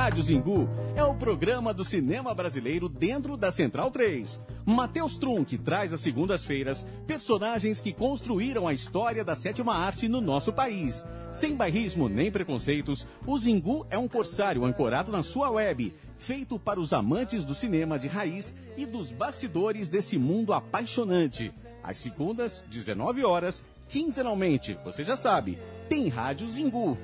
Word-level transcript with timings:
Rádio 0.00 0.22
Zingu 0.22 0.66
é 0.96 1.04
o 1.04 1.14
programa 1.14 1.74
do 1.74 1.84
cinema 1.84 2.34
brasileiro 2.34 2.88
dentro 2.88 3.36
da 3.36 3.52
Central 3.52 3.90
3. 3.90 4.40
Matheus 4.64 5.18
Trunk 5.18 5.58
traz 5.58 5.92
às 5.92 6.00
segundas-feiras 6.00 6.86
personagens 7.06 7.82
que 7.82 7.92
construíram 7.92 8.66
a 8.66 8.72
história 8.72 9.22
da 9.22 9.36
sétima 9.36 9.74
arte 9.74 10.08
no 10.08 10.22
nosso 10.22 10.54
país. 10.54 11.04
Sem 11.30 11.54
bairrismo 11.54 12.08
nem 12.08 12.32
preconceitos, 12.32 13.06
o 13.26 13.38
Zingu 13.38 13.86
é 13.90 13.98
um 13.98 14.08
corsário 14.08 14.64
ancorado 14.64 15.12
na 15.12 15.22
sua 15.22 15.50
web, 15.50 15.92
feito 16.16 16.58
para 16.58 16.80
os 16.80 16.94
amantes 16.94 17.44
do 17.44 17.54
cinema 17.54 17.98
de 17.98 18.08
raiz 18.08 18.54
e 18.78 18.86
dos 18.86 19.12
bastidores 19.12 19.90
desse 19.90 20.16
mundo 20.16 20.54
apaixonante. 20.54 21.52
Às 21.82 21.98
segundas, 21.98 22.64
19 22.70 23.22
horas, 23.22 23.62
quinzenalmente, 23.86 24.78
você 24.82 25.04
já 25.04 25.14
sabe, 25.14 25.58
tem 25.90 26.08
Rádio 26.08 26.48
Zingu. 26.48 26.96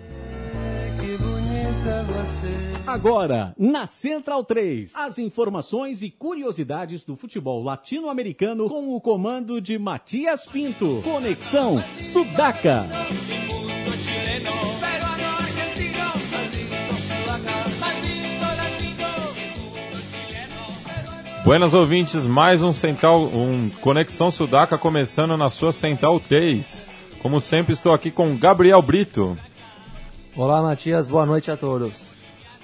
Agora, 2.87 3.55
na 3.59 3.87
Central 3.87 4.45
3, 4.45 4.93
as 4.95 5.19
informações 5.19 6.03
e 6.03 6.11
curiosidades 6.11 7.05
do 7.05 7.17
futebol 7.17 7.63
latino-americano 7.63 8.69
com 8.69 8.95
o 8.95 9.01
comando 9.01 9.61
de 9.61 9.79
Matias 9.79 10.47
Pinto. 10.47 11.03
Conexão 11.03 11.83
Sudaca. 11.99 12.87
Buenas 21.45 21.75
ouvintes, 21.75 22.25
mais 22.25 22.63
um 22.63 22.73
Central, 22.73 23.23
um 23.25 23.71
Conexão 23.81 24.31
Sudaca 24.31 24.77
começando 24.77 25.37
na 25.37 25.51
sua 25.51 25.71
Central 25.71 26.19
3. 26.19 26.87
Como 27.21 27.41
sempre, 27.41 27.73
estou 27.73 27.93
aqui 27.93 28.11
com 28.11 28.37
Gabriel 28.37 28.83
Brito. 28.83 29.37
Olá, 30.39 30.61
Matias, 30.61 31.07
boa 31.07 31.25
noite 31.25 31.51
a 31.51 31.57
todos. 31.57 32.03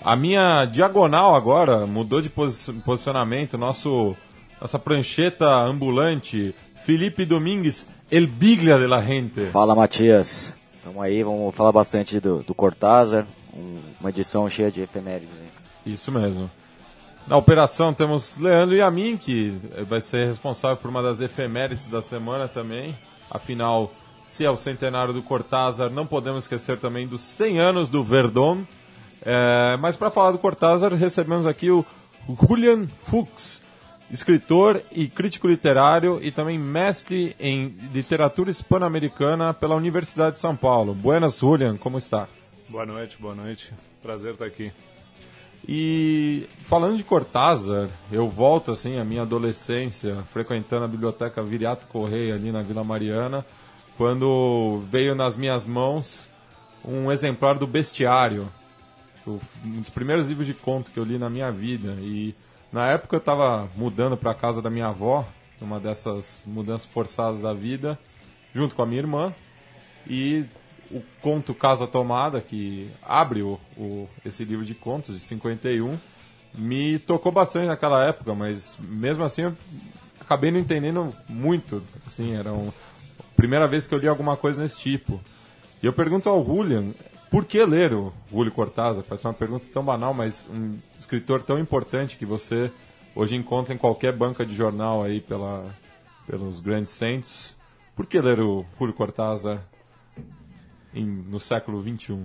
A 0.04 0.14
minha 0.14 0.66
diagonal 0.66 1.34
agora 1.34 1.86
mudou 1.86 2.20
de 2.20 2.28
posicionamento, 2.28 3.56
nosso, 3.56 4.14
nossa 4.60 4.78
prancheta 4.78 5.46
ambulante, 5.46 6.54
Felipe 6.84 7.24
Domingues, 7.24 7.88
El 8.10 8.26
Biglia 8.26 8.76
de 8.76 8.86
la 8.86 9.00
Gente. 9.00 9.46
Fala, 9.46 9.74
Matias. 9.74 10.54
Vamos 10.84 11.02
aí, 11.02 11.22
vamos 11.22 11.54
falar 11.54 11.72
bastante 11.72 12.20
do, 12.20 12.42
do 12.42 12.54
Cortázar, 12.54 13.26
uma 13.98 14.10
edição 14.10 14.50
cheia 14.50 14.70
de 14.70 14.82
efemérides. 14.82 15.34
Isso 15.86 16.12
mesmo. 16.12 16.50
Na 17.26 17.38
operação 17.38 17.94
temos 17.94 18.36
Leandro 18.36 18.76
e 18.76 18.82
a 18.82 18.90
mim, 18.90 19.16
que 19.16 19.58
vai 19.88 20.02
ser 20.02 20.26
responsável 20.26 20.76
por 20.76 20.90
uma 20.90 21.02
das 21.02 21.20
efemérides 21.20 21.88
da 21.88 22.02
semana 22.02 22.46
também. 22.48 22.94
Afinal, 23.30 23.90
se 24.32 24.46
é 24.46 24.50
o 24.50 24.56
centenário 24.56 25.12
do 25.12 25.22
Cortázar, 25.22 25.90
não 25.90 26.06
podemos 26.06 26.44
esquecer 26.44 26.78
também 26.78 27.06
dos 27.06 27.20
100 27.20 27.60
anos 27.60 27.90
do 27.90 28.02
Verdon. 28.02 28.64
É, 29.20 29.76
mas 29.78 29.94
para 29.94 30.10
falar 30.10 30.32
do 30.32 30.38
Cortázar, 30.38 30.94
recebemos 30.94 31.46
aqui 31.46 31.70
o 31.70 31.84
Julian 32.40 32.88
Fuchs, 33.04 33.62
escritor 34.10 34.82
e 34.90 35.06
crítico 35.06 35.46
literário 35.46 36.18
e 36.22 36.32
também 36.32 36.58
mestre 36.58 37.36
em 37.38 37.76
literatura 37.92 38.50
hispano-americana 38.50 39.52
pela 39.52 39.76
Universidade 39.76 40.36
de 40.36 40.40
São 40.40 40.56
Paulo. 40.56 40.94
Buenas, 40.94 41.40
Julian, 41.40 41.76
como 41.76 41.98
está? 41.98 42.26
Boa 42.70 42.86
noite, 42.86 43.18
boa 43.20 43.34
noite. 43.34 43.70
Prazer 44.02 44.32
estar 44.32 44.46
aqui. 44.46 44.72
E 45.68 46.48
falando 46.62 46.96
de 46.96 47.04
Cortázar, 47.04 47.90
eu 48.10 48.30
volto 48.30 48.72
assim 48.72 48.98
à 48.98 49.04
minha 49.04 49.22
adolescência, 49.22 50.22
frequentando 50.32 50.86
a 50.86 50.88
biblioteca 50.88 51.42
Viriato 51.42 51.86
Correia 51.86 52.34
ali 52.34 52.50
na 52.50 52.62
Vila 52.62 52.82
Mariana, 52.82 53.44
quando 53.96 54.82
veio 54.90 55.14
nas 55.14 55.36
minhas 55.36 55.66
mãos 55.66 56.28
um 56.84 57.10
exemplar 57.12 57.58
do 57.58 57.66
Bestiário, 57.66 58.48
um 59.26 59.80
dos 59.80 59.90
primeiros 59.90 60.26
livros 60.26 60.46
de 60.46 60.54
conto 60.54 60.90
que 60.90 60.98
eu 60.98 61.04
li 61.04 61.18
na 61.18 61.30
minha 61.30 61.50
vida. 61.52 61.96
E 62.00 62.34
na 62.72 62.88
época 62.88 63.16
eu 63.16 63.20
estava 63.20 63.68
mudando 63.76 64.16
para 64.16 64.32
a 64.32 64.34
casa 64.34 64.60
da 64.60 64.70
minha 64.70 64.88
avó, 64.88 65.26
uma 65.60 65.78
dessas 65.78 66.42
mudanças 66.44 66.86
forçadas 66.86 67.42
da 67.42 67.52
vida, 67.52 67.98
junto 68.52 68.74
com 68.74 68.82
a 68.82 68.86
minha 68.86 69.00
irmã, 69.00 69.32
e 70.06 70.44
o 70.90 71.00
conto 71.20 71.54
Casa 71.54 71.86
Tomada, 71.86 72.40
que 72.40 72.90
abre 73.02 73.42
o, 73.42 73.58
o, 73.76 74.08
esse 74.24 74.44
livro 74.44 74.64
de 74.64 74.74
contos 74.74 75.14
de 75.14 75.24
51, 75.24 75.98
me 76.54 76.98
tocou 76.98 77.32
bastante 77.32 77.66
naquela 77.66 78.04
época, 78.04 78.34
mas 78.34 78.76
mesmo 78.80 79.24
assim 79.24 79.42
eu 79.42 79.56
acabei 80.20 80.50
não 80.50 80.58
entendendo 80.58 81.14
muito. 81.28 81.82
Assim, 82.06 82.34
era 82.34 82.50
a 82.50 82.72
primeira 83.42 83.66
vez 83.66 83.88
que 83.88 83.94
eu 83.94 83.98
li 83.98 84.06
alguma 84.06 84.36
coisa 84.36 84.62
desse 84.62 84.78
tipo. 84.78 85.20
E 85.82 85.86
eu 85.86 85.92
pergunto 85.92 86.28
ao 86.28 86.44
Julian, 86.44 86.92
por 87.28 87.44
que 87.44 87.64
ler 87.64 87.92
o 87.92 88.12
Julio 88.30 88.52
Cortázar? 88.52 89.02
Parece 89.02 89.26
uma 89.26 89.34
pergunta 89.34 89.66
tão 89.72 89.84
banal, 89.84 90.14
mas 90.14 90.48
um 90.48 90.78
escritor 90.96 91.42
tão 91.42 91.58
importante 91.58 92.16
que 92.16 92.24
você 92.24 92.70
hoje 93.16 93.34
encontra 93.34 93.74
em 93.74 93.76
qualquer 93.76 94.12
banca 94.12 94.46
de 94.46 94.54
jornal 94.54 95.02
aí 95.02 95.20
pela, 95.20 95.68
pelos 96.24 96.60
grandes 96.60 96.92
centros. 96.92 97.56
Por 97.96 98.06
que 98.06 98.20
ler 98.20 98.38
o 98.38 98.64
Julio 98.78 98.94
Cortázar 98.94 99.60
em, 100.94 101.04
no 101.04 101.40
século 101.40 101.82
XXI? 101.82 102.24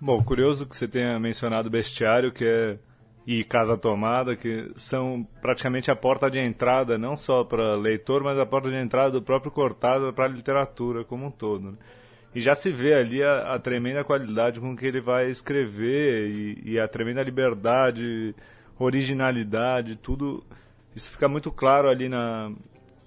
Bom, 0.00 0.22
curioso 0.22 0.64
que 0.64 0.76
você 0.76 0.86
tenha 0.86 1.18
mencionado 1.18 1.68
Bestiário, 1.68 2.30
que 2.30 2.44
é 2.44 2.78
e 3.30 3.44
Casa 3.44 3.76
Tomada, 3.76 4.34
que 4.34 4.72
são 4.74 5.22
praticamente 5.42 5.90
a 5.90 5.94
porta 5.94 6.30
de 6.30 6.38
entrada, 6.38 6.96
não 6.96 7.14
só 7.14 7.44
para 7.44 7.76
leitor, 7.76 8.24
mas 8.24 8.38
a 8.38 8.46
porta 8.46 8.70
de 8.70 8.76
entrada 8.76 9.10
do 9.10 9.22
próprio 9.22 9.52
Cortázar 9.52 10.14
para 10.14 10.24
a 10.24 10.28
literatura 10.28 11.04
como 11.04 11.26
um 11.26 11.30
todo. 11.30 11.72
Né? 11.72 11.78
E 12.34 12.40
já 12.40 12.54
se 12.54 12.70
vê 12.72 12.94
ali 12.94 13.22
a, 13.22 13.54
a, 13.54 13.58
tremenda 13.58 14.02
qualidade 14.02 14.58
com 14.58 14.74
que 14.74 14.86
ele 14.86 15.02
vai 15.02 15.28
escrever 15.28 16.30
e, 16.30 16.72
e, 16.72 16.80
a 16.80 16.88
tremenda 16.88 17.22
liberdade, 17.22 18.34
originalidade, 18.78 19.98
tudo. 19.98 20.42
Isso 20.96 21.10
fica 21.10 21.28
muito 21.28 21.52
claro 21.52 21.90
ali 21.90 22.08
na, 22.08 22.50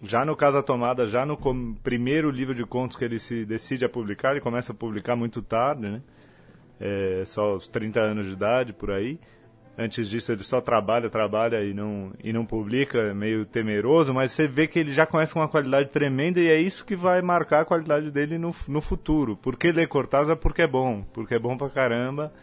já 0.03 0.23
no 0.23 0.35
Casa 0.35 0.61
Tomada, 0.61 1.07
já 1.07 1.25
no 1.25 1.35
primeiro 1.81 2.29
livro 2.29 2.53
de 2.53 2.63
contos 2.63 2.95
que 2.95 3.03
ele 3.03 3.17
se 3.17 3.43
decide 3.43 3.85
a 3.85 3.89
publicar, 3.89 4.33
ele 4.33 4.41
começa 4.41 4.71
a 4.71 4.75
publicar 4.75 5.15
muito 5.15 5.41
tarde, 5.41 5.81
né? 5.81 6.01
É, 6.79 7.23
só 7.25 7.41
aos 7.53 7.67
30 7.67 7.99
anos 7.99 8.27
de 8.27 8.33
idade, 8.33 8.71
por 8.71 8.91
aí. 8.91 9.19
Antes 9.77 10.09
disso 10.09 10.31
ele 10.31 10.43
só 10.43 10.59
trabalha, 10.59 11.09
trabalha 11.09 11.63
e 11.63 11.73
não, 11.73 12.11
e 12.21 12.33
não 12.33 12.45
publica, 12.45 12.99
é 12.99 13.13
meio 13.13 13.45
temeroso, 13.45 14.13
mas 14.13 14.31
você 14.31 14.47
vê 14.47 14.67
que 14.67 14.77
ele 14.77 14.93
já 14.93 15.05
começa 15.05 15.33
com 15.33 15.39
uma 15.39 15.47
qualidade 15.47 15.89
tremenda 15.89 16.39
e 16.39 16.47
é 16.47 16.59
isso 16.59 16.85
que 16.85 16.95
vai 16.95 17.21
marcar 17.21 17.61
a 17.61 17.65
qualidade 17.65 18.11
dele 18.11 18.37
no, 18.37 18.53
no 18.67 18.81
futuro. 18.81 19.37
Por 19.37 19.57
que 19.57 19.71
ler 19.71 19.87
Cortázar? 19.87 20.35
Porque 20.35 20.63
é 20.63 20.67
bom, 20.67 21.03
porque 21.13 21.35
é 21.35 21.39
bom 21.39 21.57
pra 21.57 21.69
caramba 21.69 22.33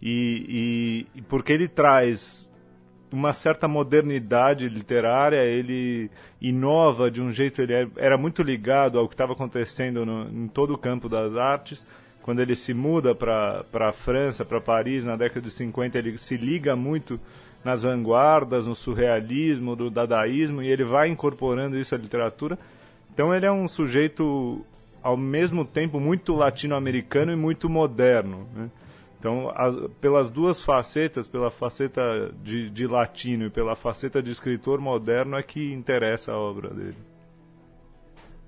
e, 0.00 1.06
e, 1.14 1.18
e 1.18 1.22
porque 1.22 1.52
ele 1.52 1.68
traz 1.68 2.50
uma 3.12 3.32
certa 3.32 3.68
modernidade 3.68 4.68
literária, 4.68 5.44
ele 5.44 6.10
inova 6.40 7.10
de 7.10 7.20
um 7.20 7.30
jeito, 7.30 7.60
ele 7.60 7.74
é, 7.74 7.88
era 7.96 8.16
muito 8.16 8.42
ligado 8.42 8.98
ao 8.98 9.06
que 9.06 9.14
estava 9.14 9.32
acontecendo 9.32 10.06
no, 10.06 10.28
em 10.28 10.48
todo 10.48 10.72
o 10.72 10.78
campo 10.78 11.08
das 11.08 11.36
artes. 11.36 11.86
Quando 12.22 12.40
ele 12.40 12.54
se 12.54 12.72
muda 12.72 13.14
para 13.14 13.64
a 13.72 13.92
França, 13.92 14.44
para 14.44 14.60
Paris, 14.60 15.04
na 15.04 15.16
década 15.16 15.40
de 15.40 15.50
50, 15.50 15.98
ele 15.98 16.16
se 16.16 16.36
liga 16.36 16.76
muito 16.76 17.20
nas 17.64 17.82
vanguardas, 17.82 18.66
no 18.66 18.74
surrealismo, 18.74 19.76
do 19.76 19.90
dadaísmo, 19.90 20.62
e 20.62 20.68
ele 20.68 20.84
vai 20.84 21.08
incorporando 21.08 21.76
isso 21.76 21.94
à 21.94 21.98
literatura. 21.98 22.58
Então 23.12 23.34
ele 23.34 23.44
é 23.44 23.52
um 23.52 23.68
sujeito, 23.68 24.64
ao 25.02 25.16
mesmo 25.16 25.64
tempo, 25.64 26.00
muito 26.00 26.34
latino-americano 26.34 27.32
e 27.32 27.36
muito 27.36 27.68
moderno. 27.68 28.46
Né? 28.54 28.70
Então, 29.18 29.52
pelas 30.00 30.30
duas 30.30 30.60
facetas, 30.62 31.28
pela 31.28 31.50
faceta 31.50 32.32
de, 32.42 32.68
de, 32.70 32.86
latino 32.88 33.46
e 33.46 33.50
pela 33.50 33.76
faceta 33.76 34.20
de 34.20 34.32
escritor 34.32 34.80
moderno, 34.80 35.36
é 35.36 35.42
que 35.42 35.72
interessa 35.72 36.32
a 36.32 36.36
obra 36.36 36.70
dele. 36.70 36.96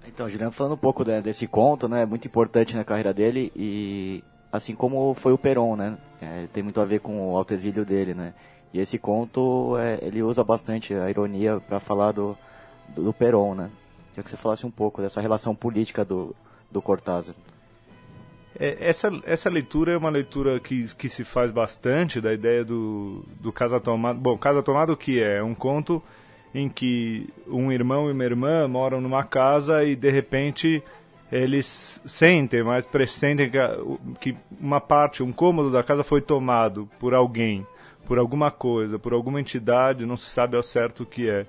Então, 0.06 0.28
Juliano, 0.28 0.52
falando 0.52 0.74
um 0.74 0.78
pouco 0.78 1.04
né, 1.04 1.20
desse 1.20 1.46
conto, 1.46 1.88
né, 1.88 2.04
muito 2.04 2.26
importante 2.26 2.76
na 2.76 2.84
carreira 2.84 3.12
dele 3.12 3.50
e 3.56 4.22
assim 4.52 4.74
como 4.74 5.14
foi 5.14 5.32
o 5.32 5.38
Peron, 5.38 5.76
né, 5.76 5.96
é, 6.20 6.46
tem 6.52 6.62
muito 6.62 6.80
a 6.80 6.84
ver 6.84 7.00
com 7.00 7.32
o 7.32 7.36
alto 7.36 7.54
exílio 7.54 7.84
dele, 7.84 8.14
né. 8.14 8.34
E 8.72 8.80
esse 8.80 8.98
conto, 8.98 9.76
é, 9.78 9.98
ele 10.02 10.22
usa 10.22 10.42
bastante 10.42 10.92
a 10.94 11.08
ironia 11.08 11.60
para 11.60 11.78
falar 11.78 12.12
do, 12.12 12.36
do, 12.88 13.04
do 13.04 13.12
Peron, 13.12 13.54
né. 13.54 13.70
Queria 14.10 14.24
que 14.24 14.30
você 14.30 14.36
falasse 14.36 14.66
um 14.66 14.70
pouco 14.70 15.02
dessa 15.02 15.20
relação 15.20 15.54
política 15.54 16.04
do, 16.04 16.34
do 16.70 16.80
Cortázar. 16.82 17.34
É, 18.58 18.88
essa, 18.88 19.10
essa 19.24 19.50
leitura 19.50 19.92
é 19.92 19.96
uma 19.96 20.10
leitura 20.10 20.60
que, 20.60 20.86
que 20.94 21.08
se 21.08 21.24
faz 21.24 21.50
bastante 21.50 22.20
da 22.20 22.32
ideia 22.32 22.64
do, 22.64 23.24
do 23.40 23.52
Casa 23.52 23.80
Tomada. 23.80 24.18
Bom, 24.18 24.38
Casa 24.38 24.62
Tomada 24.62 24.92
o 24.92 24.96
que 24.96 25.20
é? 25.20 25.38
É 25.38 25.42
um 25.42 25.54
conto 25.54 26.02
em 26.54 26.68
que 26.68 27.28
um 27.48 27.72
irmão 27.72 28.08
e 28.08 28.12
uma 28.12 28.24
irmã 28.24 28.68
moram 28.68 29.00
numa 29.00 29.24
casa 29.24 29.82
e 29.84 29.96
de 29.96 30.10
repente 30.10 30.82
eles 31.32 32.00
sentem, 32.06 32.62
mas 32.62 32.86
pressentem 32.86 33.50
que, 34.20 34.36
uma 34.60 34.80
parte, 34.80 35.22
um 35.22 35.32
cômodo 35.32 35.70
da 35.70 35.82
casa 35.82 36.04
foi 36.04 36.20
tomado 36.20 36.88
por 37.00 37.12
alguém, 37.12 37.66
por 38.06 38.18
alguma 38.18 38.52
coisa, 38.52 39.00
por 39.00 39.12
alguma 39.12 39.40
entidade, 39.40 40.06
não 40.06 40.16
se 40.16 40.30
sabe 40.30 40.56
ao 40.56 40.62
certo 40.62 41.02
o 41.02 41.06
que 41.06 41.28
é. 41.28 41.44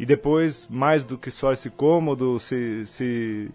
E 0.00 0.06
depois, 0.06 0.66
mais 0.68 1.04
do 1.04 1.18
que 1.18 1.30
só 1.30 1.52
esse 1.52 1.68
cômodo, 1.68 2.38
se, 2.38 2.86
se 2.86 3.50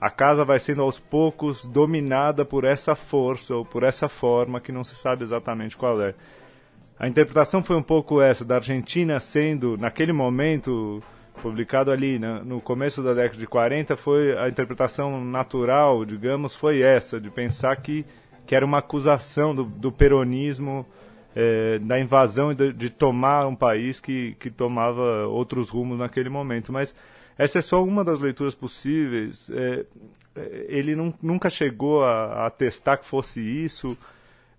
a 0.00 0.10
casa 0.10 0.44
vai 0.44 0.58
sendo 0.58 0.82
aos 0.82 0.98
poucos 0.98 1.64
dominada 1.64 2.44
por 2.44 2.64
essa 2.64 2.94
força 2.94 3.54
ou 3.54 3.64
por 3.64 3.82
essa 3.82 4.08
forma 4.08 4.60
que 4.60 4.70
não 4.70 4.84
se 4.84 4.94
sabe 4.94 5.24
exatamente 5.24 5.76
qual 5.76 6.02
é. 6.02 6.14
A 6.98 7.06
interpretação 7.06 7.62
foi 7.62 7.76
um 7.76 7.82
pouco 7.82 8.20
essa, 8.20 8.44
da 8.44 8.56
Argentina 8.56 9.20
sendo, 9.20 9.76
naquele 9.76 10.12
momento, 10.12 11.02
publicado 11.40 11.92
ali 11.92 12.18
né, 12.18 12.42
no 12.44 12.60
começo 12.60 13.02
da 13.02 13.14
década 13.14 13.38
de 13.38 13.46
40, 13.46 13.96
foi 13.96 14.36
a 14.36 14.48
interpretação 14.48 15.24
natural, 15.24 16.04
digamos, 16.04 16.56
foi 16.56 16.80
essa, 16.80 17.20
de 17.20 17.30
pensar 17.30 17.76
que, 17.76 18.04
que 18.44 18.54
era 18.54 18.66
uma 18.66 18.78
acusação 18.78 19.54
do, 19.54 19.64
do 19.64 19.92
peronismo, 19.92 20.84
é, 21.36 21.78
da 21.78 22.00
invasão 22.00 22.52
de, 22.52 22.72
de 22.72 22.90
tomar 22.90 23.46
um 23.46 23.54
país 23.54 24.00
que, 24.00 24.34
que 24.40 24.50
tomava 24.50 25.26
outros 25.26 25.68
rumos 25.68 25.98
naquele 25.98 26.28
momento. 26.28 26.72
Mas 26.72 26.92
essa 27.36 27.60
é 27.60 27.62
só 27.62 27.82
uma 27.82 28.02
das 28.02 28.18
leituras 28.18 28.56
possíveis. 28.56 29.48
É, 29.50 29.86
é, 30.34 30.66
ele 30.68 30.96
não, 30.96 31.14
nunca 31.22 31.48
chegou 31.48 32.02
a, 32.02 32.46
a 32.46 32.50
testar 32.50 32.96
que 32.96 33.06
fosse 33.06 33.40
isso. 33.40 33.96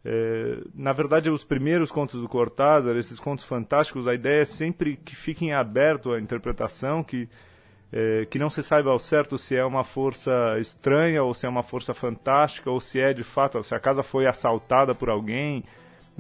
É, 0.04 0.62
na 0.74 0.94
verdade, 0.94 1.30
os 1.30 1.44
primeiros 1.44 1.92
contos 1.92 2.22
do 2.22 2.28
Cortázar, 2.28 2.96
esses 2.96 3.19
contos 3.19 3.44
fantásticos, 3.44 4.07
a 4.07 4.13
ideia 4.13 4.42
é 4.42 4.46
sempre 4.46 4.96
que 4.96 5.16
fiquem 5.16 5.54
aberto 5.54 6.13
à 6.13 6.19
interpretação, 6.19 7.04
que, 7.04 7.28
é, 7.92 8.25
que 8.25 8.40
não 8.40 8.50
se 8.50 8.63
saiba 8.63 8.92
ao 8.92 9.00
certo 9.00 9.38
se 9.38 9.56
é 9.56 9.66
uma 9.66 9.84
força 9.84 10.31
estranha 10.60 11.22
ou 11.24 11.34
se 11.34 11.46
é 11.46 11.50
uma 11.50 11.63
força 11.63 11.94
fantástica 11.94 12.72
ou 12.72 12.80
se 12.80 13.00
é 13.00 13.13
de 13.13 13.24
fato, 13.24 13.62
se 13.63 13.75
a 13.75 13.80
casa 13.80 14.01
foi 14.01 14.25
assaltada 14.25 14.96
por 14.96 15.10
alguém. 15.10 15.63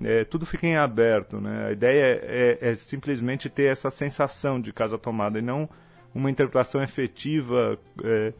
É, 0.01 0.23
tudo 0.23 0.45
fica 0.45 0.65
em 0.65 0.77
aberto. 0.77 1.39
Né? 1.39 1.67
A 1.67 1.71
ideia 1.71 2.19
é, 2.23 2.57
é, 2.61 2.73
simplesmente 2.73 3.49
ter 3.49 3.71
essa 3.71 3.89
sensação 3.89 4.59
de 4.59 4.71
casa 4.71 4.97
tomada 4.97 5.39
e 5.39 5.41
não 5.41 5.69
uma 6.13 6.31
interpretação 6.31 6.81
efetiva, 6.81 7.77
é, 8.03 8.33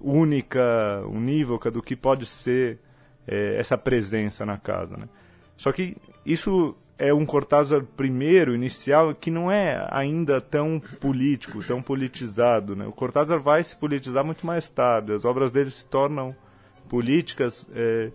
única, 0.00 1.02
unívoca 1.06 1.70
do 1.70 1.82
que 1.82 1.94
pode 1.94 2.26
ser 2.26 2.78
é, 3.26 3.58
essa 3.58 3.76
presença 3.76 4.44
na 4.44 4.58
casa. 4.58 4.96
Né? 4.96 5.08
Só 5.56 5.72
que 5.72 5.96
isso 6.24 6.76
é 6.98 7.14
um 7.14 7.24
Cortázar 7.24 7.82
primeiro, 7.96 8.54
inicial, 8.54 9.14
que 9.14 9.30
não 9.30 9.50
é 9.50 9.86
ainda 9.90 10.40
tão 10.40 10.78
político, 11.00 11.64
tão 11.64 11.80
politizado. 11.80 12.76
Né? 12.76 12.86
O 12.86 12.92
Cortázar 12.92 13.40
vai 13.40 13.64
se 13.64 13.74
politizar 13.74 14.24
muito 14.24 14.46
mais 14.46 14.68
tarde. 14.68 15.12
As 15.12 15.24
obras 15.24 15.50
dele 15.50 15.70
se 15.70 15.86
tornam 15.86 16.34
políticas, 16.90 17.66
é, 17.74 18.10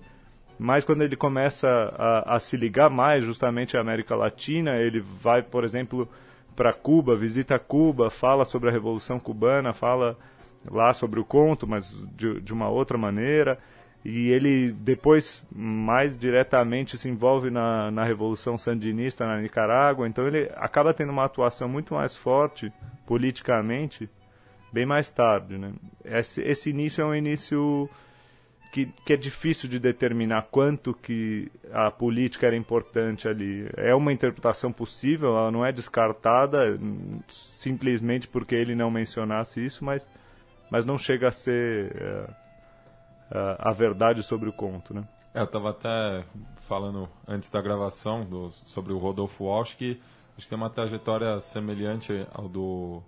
mas 0.59 0.83
quando 0.83 1.01
ele 1.01 1.15
começa 1.15 1.67
a, 1.67 2.35
a, 2.35 2.39
se 2.39 2.55
ligar 2.55 2.89
mais 2.89 3.23
justamente 3.23 3.75
à 3.75 3.81
América 3.81 4.15
Latina, 4.15 4.77
ele 4.77 4.99
vai, 4.99 5.41
por 5.41 5.63
exemplo, 5.63 6.07
para 6.55 6.71
Cuba, 6.71 7.15
visita 7.15 7.57
Cuba, 7.57 8.09
fala 8.09 8.45
sobre 8.45 8.69
a 8.69 8.71
Revolução 8.71 9.19
Cubana, 9.19 9.73
fala 9.73 10.17
lá 10.69 10.93
sobre 10.93 11.19
o 11.19 11.25
conto, 11.25 11.67
mas 11.67 12.05
de, 12.15 12.39
de 12.39 12.53
uma 12.53 12.69
outra 12.69 12.97
maneira. 12.97 13.57
E 14.05 14.29
ele 14.29 14.71
depois 14.71 15.47
mais 15.51 16.17
diretamente 16.17 16.95
se 16.95 17.09
envolve 17.09 17.49
na, 17.49 17.89
na 17.89 18.03
Revolução 18.03 18.55
Sandinista 18.55 19.25
na 19.25 19.41
Nicarágua, 19.41 20.07
então 20.07 20.27
ele 20.27 20.47
acaba 20.57 20.93
tendo 20.93 21.11
uma 21.11 21.25
atuação 21.25 21.67
muito 21.67 21.95
mais 21.95 22.15
forte 22.15 22.71
politicamente 23.07 24.07
bem 24.71 24.85
mais 24.85 25.09
tarde. 25.09 25.57
Né? 25.57 25.73
Esse, 26.03 26.39
esse 26.43 26.69
início 26.69 27.01
é 27.01 27.05
um 27.05 27.15
início 27.15 27.89
que, 28.71 28.85
que 29.03 29.13
é 29.13 29.17
difícil 29.17 29.67
de 29.67 29.79
determinar 29.79 30.49
quanto 30.51 30.93
que 30.93 31.51
a 31.73 31.89
política 31.89 32.45
era 32.45 32.55
importante 32.55 33.27
ali. 33.27 33.67
É 33.75 33.95
uma 33.95 34.13
interpretação 34.13 34.71
possível, 34.71 35.29
ela 35.29 35.49
não 35.49 35.65
é 35.65 35.71
descartada 35.71 36.77
simplesmente 37.27 38.27
porque 38.27 38.53
ele 38.53 38.75
não 38.75 38.91
mencionasse 38.91 39.65
isso, 39.65 39.83
mas, 39.83 40.07
mas 40.69 40.85
não 40.85 40.95
chega 40.95 41.29
a 41.29 41.31
ser 41.31 41.91
é, 41.95 42.44
a, 43.31 43.69
a 43.69 43.71
verdade 43.71 44.23
sobre 44.23 44.49
o 44.49 44.53
conto, 44.53 44.93
né? 44.93 45.07
É, 45.33 45.39
eu 45.39 45.45
estava 45.45 45.71
até 45.71 46.23
falando 46.59 47.09
antes 47.27 47.49
da 47.49 47.61
gravação 47.61 48.23
do, 48.23 48.51
sobre 48.51 48.93
o 48.93 48.97
Rodolfo 48.97 49.43
Walsh 49.43 49.75
que 49.75 49.99
acho 50.37 50.45
que 50.45 50.49
tem 50.49 50.57
uma 50.57 50.69
trajetória 50.69 51.39
semelhante 51.39 52.25
ao 52.33 52.47
do 52.47 53.01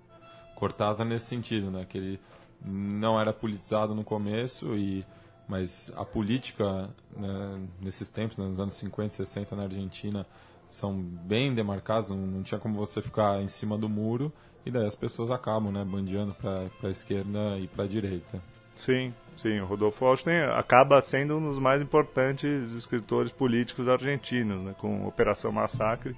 Cortázar 0.56 1.06
nesse 1.06 1.28
sentido, 1.28 1.72
né? 1.72 1.86
Que 1.88 1.98
ele 1.98 2.20
não 2.62 3.20
era 3.20 3.32
politizado 3.32 3.94
no 3.94 4.04
começo 4.04 4.76
e 4.76 5.06
mas 5.48 5.92
a 5.96 6.04
política 6.04 6.90
né, 7.16 7.68
nesses 7.80 8.10
tempos, 8.10 8.38
né, 8.38 8.46
nos 8.46 8.60
anos 8.60 8.74
50 8.74 9.14
e 9.14 9.16
60 9.16 9.56
na 9.56 9.64
Argentina, 9.64 10.28
são 10.70 10.94
bem 10.94 11.56
demarcados, 11.56 12.10
não, 12.10 12.18
não, 12.18 12.44
tinha 12.44 12.60
como 12.60 12.76
você 12.76 13.02
ficar 13.02 13.42
em 13.42 13.48
cima 13.48 13.78
do 13.78 13.88
muro, 13.88 14.32
e 14.66 14.72
daí 14.72 14.86
as 14.86 14.96
pessoas 14.96 15.32
acabam 15.32 15.72
né, 15.72 15.86
bandeando 15.86 16.34
para 16.34 16.70
a 16.84 16.90
esquerda 16.90 17.58
e 17.58 17.68
para 17.68 17.86
a 17.86 17.88
direita. 17.88 18.42
Sim, 18.78 19.12
sim, 19.36 19.60
o 19.60 19.66
Rodolfo 19.66 20.06
Austin 20.06 20.30
acaba 20.56 21.02
sendo 21.02 21.36
um 21.38 21.50
dos 21.50 21.58
mais 21.58 21.82
importantes 21.82 22.72
escritores 22.74 23.32
políticos 23.32 23.90
argentinos, 23.90 24.64
né, 24.64 24.76
com 24.78 25.06
Operação 25.08 25.52
Massacre, 25.52 26.16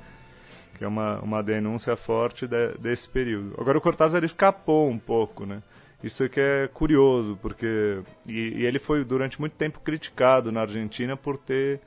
que 0.78 0.84
é 0.84 0.88
uma, 0.88 1.20
uma 1.22 1.42
denúncia 1.42 1.96
forte 1.96 2.46
de, 2.46 2.74
desse 2.78 3.10
período. 3.10 3.56
Agora 3.58 3.78
o 3.78 3.82
Cortázar 3.82 4.24
escapou 4.26 4.90
um 4.90 5.00
pouco, 5.00 5.46
né? 5.46 5.64
Isso 6.04 6.24
é 6.24 6.30
que 6.30 6.40
é 6.40 6.70
curioso, 6.74 7.38
porque. 7.42 8.02
E, 8.28 8.60
e, 8.62 8.66
ele 8.66 8.80
foi 8.80 9.04
durante 9.04 9.40
muito 9.40 9.54
tempo 9.54 9.82
criticado 9.82 10.52
na 10.52 10.62
Argentina 10.62 11.18
por 11.18 11.38
ter 11.38 11.82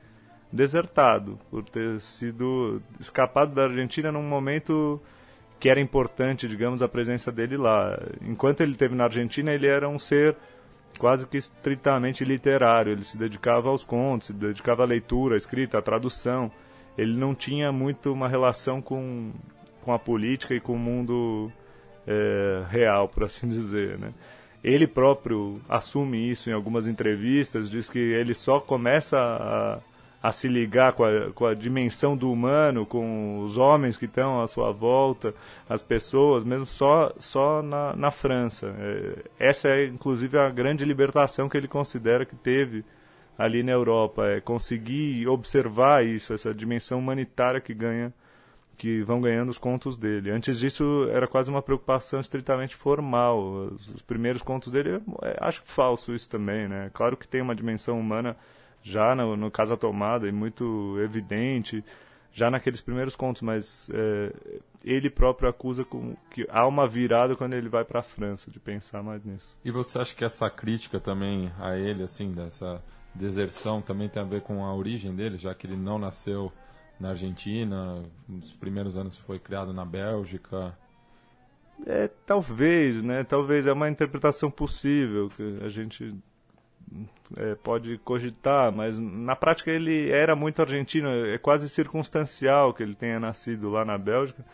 desertado, 0.53 1.39
por 1.51 1.65
ter 1.65 1.99
sido 2.01 2.83
escapado 3.01 3.55
da 3.55 3.65
Argentina 3.65 4.13
num 4.13 4.23
momento 4.23 5.01
que 5.59 5.71
era 5.71 5.81
importante, 5.81 6.47
digamos, 6.47 6.83
a 6.83 6.89
presença 6.89 7.33
dele 7.33 7.57
lá. 7.57 7.99
Enquanto 8.21 8.61
ele 8.61 8.73
esteve 8.73 8.95
na 8.95 9.05
Argentina, 9.05 9.53
ele 9.53 9.67
era 9.67 9.89
um 9.89 9.99
ser 9.99 10.37
quase 10.99 11.27
que 11.27 11.37
estritamente 11.37 12.25
literário. 12.25 12.93
Ele 12.93 13.05
se 13.05 13.19
dedicava 13.19 13.69
aos 13.69 13.85
contos, 13.85 14.29
se 14.29 14.33
dedicava 14.33 14.83
à 14.83 14.87
leitura, 14.87 15.35
à 15.35 15.37
escrita, 15.37 15.79
à 15.79 15.83
tradução. 15.83 16.51
Ele 16.97 17.17
não 17.17 17.35
tinha 17.35 17.73
muito 17.73 18.13
uma 18.13 18.29
relação 18.29 18.81
com, 18.81 19.33
com 19.83 19.93
a 19.93 19.99
política 19.99 20.55
e 20.55 20.61
com 20.61 20.75
o 20.75 20.79
mundo 20.79 21.51
é, 22.07 22.65
real, 22.69 23.09
por 23.09 23.25
assim 23.25 23.49
dizer, 23.51 23.99
né? 23.99 24.13
Ele 24.63 24.87
próprio 24.87 25.61
assume 25.69 26.31
isso 26.31 26.49
em 26.49 26.53
algumas 26.53 26.87
entrevistas, 26.87 27.69
diz 27.69 27.91
que 27.91 27.99
ele 27.99 28.33
só 28.33 28.61
começa 28.61 29.19
a, 29.19 29.81
a 30.23 30.31
se 30.31 30.47
ligar 30.47 30.93
com 30.93 31.05
a, 31.05 31.33
com 31.33 31.47
a, 31.47 31.55
dimensão 31.55 32.17
do 32.17 32.31
humano, 32.31 32.87
com 32.87 33.41
os 33.41 33.59
homens 33.59 33.97
que 33.97 34.05
estão 34.05 34.41
à 34.41 34.47
sua 34.47 34.71
volta, 34.71 35.35
as 35.69 35.83
pessoas, 35.83 36.45
mesmo 36.45 36.65
só, 36.65 37.13
só 37.19 37.61
na, 37.61 37.97
na 37.97 38.11
França. 38.11 38.73
É, 38.79 39.49
essa 39.49 39.69
é, 39.69 39.87
inclusive, 39.87 40.39
a 40.39 40.49
grande 40.49 40.85
libertação 40.85 41.49
que 41.49 41.57
ele 41.57 41.67
considera 41.67 42.25
que 42.25 42.37
teve 42.37 42.85
ali 43.37 43.63
na 43.63 43.73
Europa, 43.73 44.27
é 44.27 44.41
conseguir 44.41 45.27
observar 45.27 46.05
isso, 46.05 46.33
essa 46.33 46.55
dimensão 46.55 46.99
humanitária 46.99 47.61
que 47.61 47.75
ganha 47.75 48.13
que 48.77 49.03
vão 49.03 49.21
ganhando 49.21 49.51
os 49.51 49.59
contos 49.59 49.97
dele. 49.97 50.31
Antes 50.31 50.59
disso, 50.59 51.09
era 51.11 51.29
quase 51.29 51.51
uma 51.51 51.63
preocupação 51.63 52.21
estritamente 52.21 52.75
formal. 52.75 53.41
Os, 53.67 53.89
os 53.89 54.03
primeiros 54.03 54.43
contos 54.43 54.73
dele, 54.73 55.01
é, 55.23 55.37
acho 55.41 55.63
falso 55.65 56.15
isso 56.15 56.29
também, 56.29 56.69
né? 56.69 56.91
Claro 56.93 57.17
que 57.17 57.29
tem 57.29 57.41
uma 57.41 57.55
dimensão 57.55 57.99
humana 57.99 58.37
já 58.83 59.15
no, 59.15 59.37
no 59.37 59.51
Casa 59.51 59.77
Tomada 59.77 60.29
e 60.29 60.33
muito 60.33 60.99
evidente, 61.01 61.85
já 62.33 62.51
naqueles 62.51 62.81
primeiros 62.81 63.15
contos, 63.15 63.43
mas 63.43 63.89
é, 63.93 64.33
ele 64.85 65.11
próprio 65.11 65.49
acusa 65.49 65.87
que 66.31 66.47
há 66.49 66.67
uma 66.67 66.89
virada 66.89 67.37
quando 67.37 67.55
ele 67.55 67.69
vai 67.69 67.85
para 67.85 68.01
a 68.01 68.03
França, 68.03 68.51
de 68.51 68.59
pensar 68.59 69.03
mais 69.03 69.25
nisso. 69.25 69.57
E 69.65 69.71
você 69.71 69.99
acha 69.99 70.15
que 70.15 70.25
essa 70.25 70.49
crítica 70.51 70.99
também 70.99 71.53
a 71.59 71.77
ele, 71.77 72.03
assim, 72.03 72.33
dessa 72.33 72.83
deserção, 73.15 73.83
também 73.83 74.09
tem 74.09 74.23
a 74.23 74.27
ver 74.27 74.41
com 74.41 74.65
a 74.65 74.75
origem 74.75 75.15
dele, 75.15 75.37
já 75.37 75.55
que 75.55 75.67
ele 75.67 75.77
não 75.77 75.99
nasceu 75.99 76.51
na 76.99 77.11
Argentina, 77.11 78.03
nos 78.29 78.53
primeiros 78.53 78.97
anos 78.97 79.17
foi 79.17 79.39
criado 79.39 79.73
na 79.73 79.85
Bélgica. 79.85 80.77
É, 81.87 82.09
talvez, 82.25 83.03
né? 83.03 83.25
Talvez 83.25 83.67
é 83.67 83.73
uma 83.73 83.91
interpretação 83.91 84.51
possível 84.51 85.29
que 85.29 85.59
a 85.63 85.69
gente 85.69 86.15
é, 87.37 87.55
pode 87.55 87.99
cogitar, 87.99 88.73
mas 88.73 88.99
na 88.99 89.35
prática 89.35 89.71
ele 89.71 90.11
era 90.11 90.37
muito 90.37 90.61
argentino, 90.61 91.09
é 91.09 91.39
quase 91.39 91.69
circunstancial 91.69 92.73
que 92.75 92.83
ele 92.83 92.95
tenha 92.95 93.19
nascido 93.19 93.71
lá 93.71 93.85
na 93.85 93.97
Bélgica. 93.97 94.45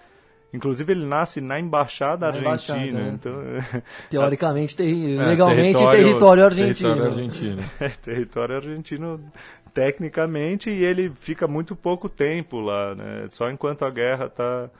Inclusive 0.53 0.93
ele 0.93 1.05
nasce 1.05 1.43
na 1.43 1.61
embaixada 1.61 2.33
na 2.33 2.53
argentina, 2.53 2.79
embaixada, 2.79 2.99
né? 2.99 3.13
então 3.13 3.83
teoricamente, 4.09 4.77
terri 4.77 5.15
é, 5.15 5.23
legalmente 5.23 5.77
território, 5.79 6.05
território 6.05 6.45
argentino. 6.45 6.89
Território 6.89 7.05
argentino. 7.13 7.65
é, 7.81 7.89
território 7.89 8.57
argentino 8.57 9.33
tecnicamente 9.75 10.71
e 10.71 10.85
ele 10.85 11.11
fica 11.11 11.47
muito 11.47 11.77
pouco 11.77 12.09
tempo 12.09 12.61
lá, 12.61 12.95
né? 12.95 13.27
Só 13.31 13.51
enquanto 13.51 13.85
a 13.85 13.91
guerra 13.91 14.27
está 14.27 14.71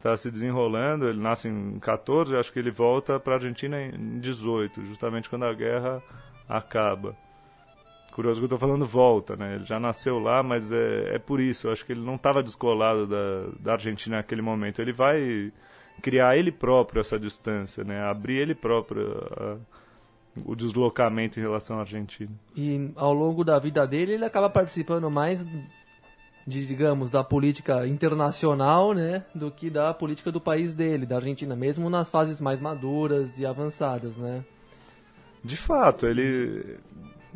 tá 0.00 0.16
se 0.16 0.30
desenrolando, 0.30 1.08
ele 1.08 1.20
nasce 1.20 1.48
em 1.48 1.78
14, 1.80 2.36
acho 2.36 2.52
que 2.52 2.58
ele 2.60 2.70
volta 2.70 3.18
para 3.18 3.34
a 3.34 3.36
Argentina 3.36 3.80
em 3.80 4.20
18, 4.20 4.84
justamente 4.84 5.28
quando 5.28 5.44
a 5.44 5.52
guerra 5.52 6.00
acaba. 6.48 7.14
Curioso 8.12 8.40
que 8.40 8.44
eu 8.44 8.46
estou 8.46 8.58
falando 8.58 8.84
volta, 8.84 9.36
né? 9.36 9.54
Ele 9.56 9.64
já 9.64 9.78
nasceu 9.78 10.18
lá, 10.18 10.42
mas 10.42 10.72
é, 10.72 11.14
é 11.14 11.18
por 11.18 11.40
isso. 11.40 11.68
Eu 11.68 11.72
acho 11.72 11.86
que 11.86 11.92
ele 11.92 12.00
não 12.00 12.16
estava 12.16 12.42
descolado 12.42 13.06
da, 13.06 13.46
da 13.60 13.72
Argentina 13.74 14.16
naquele 14.16 14.42
momento. 14.42 14.80
Ele 14.80 14.92
vai 14.92 15.52
criar 16.02 16.36
ele 16.36 16.50
próprio 16.50 17.00
essa 17.00 17.18
distância, 17.18 17.84
né? 17.84 18.02
Abrir 18.02 18.38
ele 18.38 18.54
próprio 18.56 19.06
a, 19.36 19.56
o 20.44 20.56
deslocamento 20.56 21.38
em 21.38 21.42
relação 21.42 21.76
à 21.76 21.80
Argentina. 21.80 22.30
E 22.56 22.92
ao 22.96 23.12
longo 23.12 23.44
da 23.44 23.58
vida 23.58 23.86
dele, 23.86 24.14
ele 24.14 24.24
acaba 24.24 24.50
participando 24.50 25.08
mais 25.08 25.46
de, 26.46 26.66
digamos, 26.66 27.10
da 27.10 27.22
política 27.22 27.86
internacional, 27.86 28.94
né, 28.94 29.24
do 29.34 29.50
que 29.50 29.68
da 29.68 29.92
política 29.92 30.32
do 30.32 30.40
país 30.40 30.72
dele, 30.72 31.04
da 31.04 31.16
Argentina, 31.16 31.54
mesmo 31.54 31.90
nas 31.90 32.10
fases 32.10 32.40
mais 32.40 32.58
maduras 32.58 33.38
e 33.38 33.44
avançadas, 33.44 34.16
né? 34.16 34.42
De 35.44 35.56
fato, 35.56 36.06
ele 36.06 36.78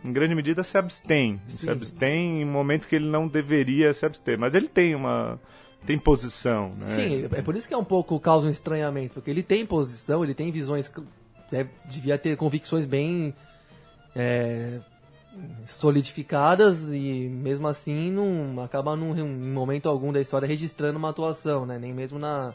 em 0.04 0.12
grande 0.12 0.34
medida 0.34 0.64
se 0.64 0.76
abstém, 0.76 1.40
Sim. 1.46 1.56
se 1.56 1.70
abstém 1.70 2.42
em 2.42 2.44
momentos 2.44 2.86
que 2.86 2.96
ele 2.96 3.08
não 3.08 3.28
deveria 3.28 3.94
se 3.94 4.04
abster, 4.04 4.38
mas 4.38 4.54
ele 4.54 4.68
tem 4.68 4.94
uma 4.94 5.38
tem 5.86 5.98
posição, 5.98 6.70
né? 6.76 6.90
Sim, 6.90 7.28
é 7.32 7.42
por 7.42 7.56
isso 7.56 7.66
que 7.66 7.74
é 7.74 7.76
um 7.76 7.84
pouco 7.84 8.18
causa 8.20 8.46
um 8.46 8.50
estranhamento, 8.50 9.14
porque 9.14 9.30
ele 9.30 9.42
tem 9.42 9.66
posição, 9.66 10.22
ele 10.22 10.34
tem 10.34 10.50
visões, 10.50 10.92
deve, 11.50 11.70
devia 11.84 12.16
ter 12.16 12.36
convicções 12.36 12.86
bem 12.86 13.34
é, 14.14 14.80
solidificadas 15.66 16.92
e 16.92 17.28
mesmo 17.28 17.66
assim 17.66 18.10
não 18.10 18.62
acaba 18.62 18.94
num, 18.94 19.16
em 19.16 19.52
momento 19.52 19.88
algum 19.88 20.12
da 20.12 20.20
história 20.20 20.46
registrando 20.46 20.98
uma 20.98 21.10
atuação, 21.10 21.66
né? 21.66 21.78
Nem 21.78 21.92
mesmo 21.92 22.18
na 22.18 22.54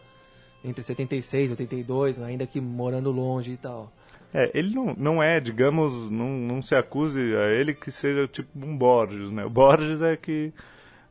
entre 0.64 0.84
76 0.84 1.50
e 1.50 1.54
82, 1.54 2.22
ainda 2.22 2.46
que 2.46 2.60
morando 2.60 3.12
longe 3.12 3.52
e 3.52 3.58
tal. 3.58 3.92
É, 4.34 4.52
ele 4.54 4.76
não, 4.76 4.94
não 4.98 5.24
é, 5.24 5.40
digamos, 5.40 6.10
não, 6.12 6.30
não 6.30 6.62
se 6.62 6.76
acuse 6.76 7.20
a 7.36 7.50
ele 7.50 7.74
que 7.74 7.92
seja 7.92 8.28
tipo 8.28 8.50
um 8.56 8.78
Borges, 8.78 9.32
né? 9.32 9.46
O 9.46 9.50
Borges 9.50 10.02
é 10.02 10.18
que 10.18 10.54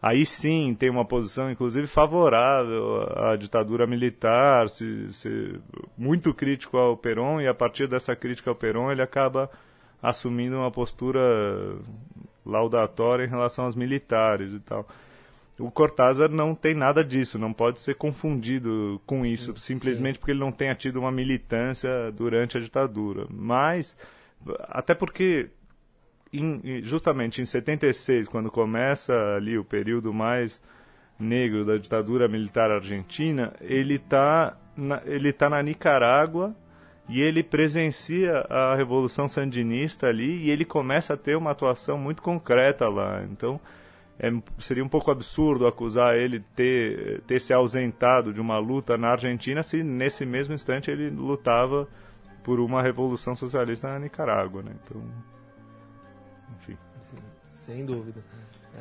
aí 0.01 0.27
sim 0.27 0.75
tem 0.79 0.91
uma 0.91 1.05
posição, 1.05 1.51
inclusive, 1.51 1.87
favorável 1.87 3.03
à 3.17 3.37
ditadura 3.37 3.87
militar, 3.87 4.69
se, 4.69 5.11
se, 5.13 5.59
muito 5.97 6.35
crítico 6.35 6.77
ao 6.77 6.97
Perón, 6.97 7.41
e 7.41 7.49
a 7.49 7.55
partir 7.55 7.89
dessa 7.89 8.15
crítica 8.15 8.51
ao 8.51 8.57
Perón 8.57 8.93
ele 8.93 9.03
acaba 9.03 9.51
assumindo 10.03 10.57
uma 10.57 10.71
postura 10.71 11.21
laudatória 12.45 13.25
em 13.25 13.29
relação 13.29 13.65
aos 13.65 13.75
militares 13.75 14.53
e 14.53 14.61
tal. 14.61 14.87
O 15.59 15.71
Cortázar 15.71 16.31
não 16.31 16.55
tem 16.55 16.75
nada 16.75 17.03
disso, 17.03 17.39
não 17.39 17.53
pode 17.53 17.81
ser 17.81 17.95
confundido 17.95 19.01
com 19.07 19.25
isso, 19.25 19.57
sim, 19.57 19.75
simplesmente 19.75 20.15
sim. 20.15 20.21
porque 20.21 20.33
ele 20.33 20.41
não 20.41 20.53
tenha 20.53 20.75
tido 20.75 21.01
uma 21.01 21.11
militância 21.11 22.13
durante 22.13 22.59
a 22.59 22.61
ditadura. 22.61 23.27
Mas, 23.31 23.97
até 24.69 24.95
porque, 24.95 25.49
em, 26.31 26.83
justamente 26.83 27.41
em 27.41 27.47
76, 27.47 28.29
quando 28.29 28.51
começa 28.51 29.15
ali 29.35 29.57
o 29.57 29.65
período 29.65 30.13
mais 30.13 30.61
negro 31.19 31.65
da 31.65 31.79
ditadura 31.79 32.29
militar 32.29 32.71
argentina, 32.71 33.55
ele 33.61 33.95
está 33.95 34.59
ele 35.07 35.33
tá 35.33 35.49
na 35.49 35.63
Nicarágua 35.63 36.55
e 37.09 37.21
ele 37.21 37.43
presencia 37.43 38.41
a 38.51 38.75
revolução 38.75 39.27
sandinista 39.27 40.09
ali 40.09 40.43
e 40.43 40.51
ele 40.51 40.67
começa 40.67 41.15
a 41.15 41.17
ter 41.17 41.37
uma 41.37 41.53
atuação 41.53 41.97
muito 41.97 42.21
concreta 42.21 42.89
lá. 42.89 43.25
Então 43.25 43.61
é, 44.19 44.31
seria 44.59 44.85
um 44.85 44.89
pouco 44.89 45.11
absurdo 45.11 45.67
acusar 45.67 46.17
ele 46.17 46.41
ter 46.55 47.21
ter 47.27 47.41
se 47.41 47.53
ausentado 47.53 48.33
de 48.33 48.41
uma 48.41 48.59
luta 48.59 48.97
na 48.97 49.11
Argentina 49.11 49.63
se 49.63 49.83
nesse 49.83 50.25
mesmo 50.25 50.55
instante 50.55 50.91
ele 50.91 51.11
lutava 51.11 51.87
por 52.43 52.61
uma 52.61 52.83
revolução 52.83 53.35
socialista 53.35 53.89
na 53.89 53.99
Nicarágua, 53.99 54.63
né? 54.63 54.73
Então, 54.85 55.03
enfim. 56.57 56.79
Sem 57.51 57.85
dúvida. 57.85 58.23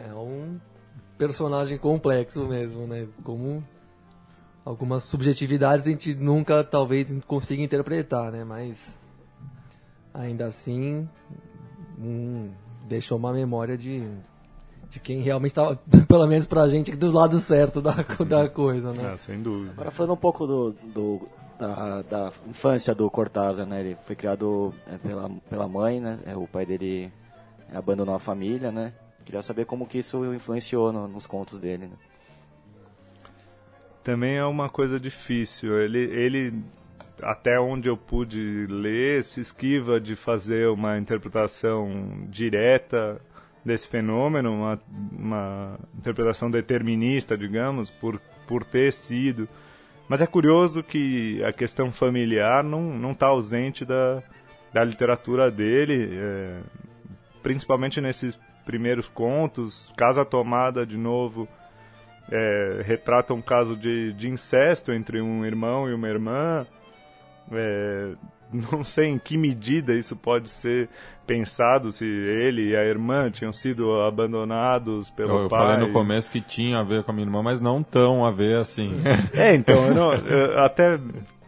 É 0.08 0.14
um 0.14 0.60
personagem 1.18 1.78
complexo 1.78 2.46
mesmo, 2.46 2.86
né? 2.86 3.08
Como 3.24 3.64
algumas 4.64 5.04
subjetividades 5.04 5.88
a 5.88 5.90
gente 5.90 6.14
nunca 6.14 6.64
talvez 6.64 7.12
consiga 7.26 7.64
interpretar, 7.64 8.32
né? 8.32 8.44
Mas 8.44 8.98
ainda 10.14 10.46
assim 10.46 11.10
hum, 11.98 12.52
deixou 12.88 13.18
uma 13.18 13.34
memória 13.34 13.78
de, 13.78 14.08
de 14.90 15.00
quem 15.00 15.22
realmente 15.22 15.52
estava, 15.52 15.76
pelo 16.08 16.28
menos 16.28 16.48
pra 16.48 16.68
gente, 16.68 16.96
do 16.96 17.12
lado 17.12 17.40
certo 17.40 17.82
da, 17.82 17.92
da 18.28 18.50
coisa, 18.50 18.92
né? 18.94 19.12
Ah, 19.14 19.18
sem 19.18 19.42
dúvida. 19.42 19.72
Agora 19.72 19.92
falando 19.92 20.14
um 20.14 20.18
pouco 20.18 20.46
do, 20.46 20.72
do 20.94 21.22
da, 21.60 22.02
da, 22.02 22.32
infância 22.48 22.94
do 22.94 23.10
Cortázar, 23.10 23.66
né? 23.66 23.80
Ele 23.80 23.98
foi 24.06 24.16
criado 24.16 24.74
é, 24.88 24.98
pela, 24.98 25.30
pela 25.50 25.68
mãe, 25.68 26.00
né? 26.00 26.20
É, 26.26 26.36
o 26.36 26.48
pai 26.48 26.66
dele 26.66 27.12
abandonou 27.74 28.16
a 28.16 28.20
família, 28.20 28.72
né? 28.72 28.94
Queria 29.24 29.42
saber 29.42 29.66
como 29.66 29.88
que 29.88 29.98
isso 29.98 30.34
influenciou 30.34 30.92
no, 30.92 31.08
nos 31.08 31.26
contos 31.26 31.60
dele, 31.60 31.88
né? 31.88 31.96
também 34.06 34.38
é 34.38 34.46
uma 34.46 34.70
coisa 34.70 35.00
difícil. 35.00 35.82
Ele, 35.82 35.98
ele, 35.98 36.54
até 37.24 37.60
onde 37.60 37.90
eu 37.90 37.98
pude 37.98 38.68
ler, 38.70 39.24
se 39.24 39.42
esquiva 39.42 40.00
de 40.00 40.16
fazer 40.16 40.70
uma 40.70 40.96
interpretação 40.98 42.28
direta 42.30 43.20
desse 43.66 43.88
fenômeno, 43.88 44.54
uma, 44.54 44.80
uma 45.12 45.80
interpretação 45.98 46.52
determinista, 46.52 47.36
digamos, 47.36 47.90
por, 47.90 48.22
por 48.48 48.64
ter 48.64 48.94
sido. 48.94 49.50
Mas 50.08 50.22
é 50.22 50.28
curioso 50.28 50.84
que 50.84 51.44
a 51.44 51.52
questão 51.52 51.92
familiar 51.92 52.64
não 52.64 53.12
está 53.12 53.26
ausente 53.28 53.84
da, 53.84 54.22
da 54.72 54.84
literatura 54.84 55.50
dele, 55.50 56.10
é, 56.14 56.60
principalmente 57.42 58.00
nesses 58.00 58.40
primeiros 58.64 59.08
contos. 59.08 59.92
Casa 59.98 60.24
Tomada, 60.24 60.86
de 60.86 60.98
novo, 60.98 61.48
é, 62.32 62.82
retrata 62.84 63.34
um 63.34 63.42
caso 63.42 63.76
de, 63.76 64.14
de 64.14 64.30
incesto 64.30 64.92
entre 64.92 65.20
um 65.22 65.44
irmão 65.44 65.90
e 65.90 65.94
uma 65.94 66.08
irmã. 66.08 66.68
É, 67.52 68.14
não 68.52 68.84
sei 68.84 69.08
em 69.08 69.18
que 69.18 69.38
medida 69.38 69.94
isso 69.94 70.16
pode 70.16 70.50
ser 70.50 70.90
pensado, 71.26 71.92
se 71.92 72.06
ele 72.06 72.70
e 72.70 72.76
a 72.76 72.84
irmã 72.84 73.30
tinham 73.32 73.52
sido 73.52 74.02
abandonados 74.02 75.10
pelo 75.10 75.32
eu, 75.32 75.42
eu 75.44 75.50
pai. 75.50 75.60
Eu 75.60 75.66
falei 75.66 75.88
no 75.88 75.94
começo 75.94 76.32
que 76.32 76.40
tinha 76.40 76.80
a 76.80 76.84
ver 76.84 77.04
com 77.04 77.12
a 77.12 77.14
minha 77.14 77.26
irmã, 77.26 77.42
mas 77.42 77.60
não 77.60 77.82
tão 77.82 78.26
a 78.26 78.32
ver 78.32 78.58
assim. 78.58 79.02
É, 79.34 79.54
então, 79.54 79.88
eu, 79.88 79.94
não, 79.94 80.14
eu 80.14 80.60
até 80.64 81.00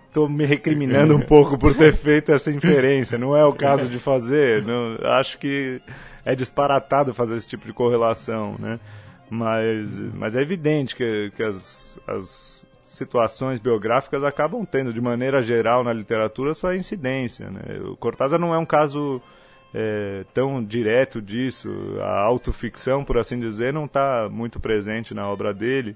estou 0.08 0.28
me 0.28 0.46
recriminando 0.46 1.16
um 1.16 1.22
pouco 1.22 1.58
por 1.58 1.76
ter 1.76 1.94
feito 1.94 2.32
essa 2.32 2.52
inferência. 2.52 3.18
Não 3.18 3.38
é 3.38 3.46
o 3.46 3.54
caso 3.54 3.88
de 3.88 4.00
fazer. 4.00 4.64
Não, 4.64 4.98
acho 5.12 5.38
que 5.38 5.80
é 6.26 6.34
disparatado 6.36 7.14
fazer 7.14 7.36
esse 7.36 7.48
tipo 7.48 7.66
de 7.66 7.74
correlação, 7.74 8.56
né? 8.60 8.80
Mas, 9.30 9.90
mas 10.14 10.36
é 10.36 10.42
evidente 10.42 10.96
que, 10.96 11.32
que 11.36 11.44
as, 11.44 12.00
as 12.08 12.57
situações 12.98 13.60
biográficas 13.60 14.24
acabam 14.24 14.66
tendo, 14.66 14.92
de 14.92 15.00
maneira 15.00 15.42
geral, 15.42 15.84
na 15.84 15.94
literatura, 15.94 16.54
sua 16.54 16.76
incidência. 16.76 17.50
Né? 17.50 17.62
O 17.86 17.96
Cortázar 17.96 18.40
não 18.40 18.54
é 18.54 18.58
um 18.58 18.66
caso 18.66 19.22
é, 19.74 20.26
tão 20.34 20.64
direto 20.64 21.22
disso. 21.22 21.70
A 22.02 22.22
autoficção, 22.22 23.04
por 23.04 23.18
assim 23.18 23.40
dizer, 23.40 23.72
não 23.72 23.86
está 23.86 24.28
muito 24.30 24.60
presente 24.60 25.14
na 25.14 25.28
obra 25.30 25.54
dele, 25.54 25.96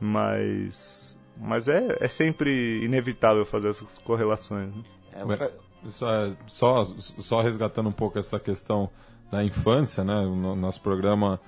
mas, 0.00 1.18
mas 1.36 1.68
é, 1.68 1.98
é 2.00 2.08
sempre 2.08 2.84
inevitável 2.84 3.44
fazer 3.44 3.68
essas 3.68 3.98
correlações. 3.98 4.74
Né? 4.74 4.82
É, 5.12 5.50
só, 5.88 6.30
só, 6.46 6.84
só 6.84 7.40
resgatando 7.40 7.88
um 7.88 7.92
pouco 7.92 8.18
essa 8.18 8.40
questão 8.40 8.88
da 9.30 9.44
infância, 9.44 10.04
né? 10.04 10.14
O 10.14 10.54
nosso 10.54 10.80
programa 10.80 11.40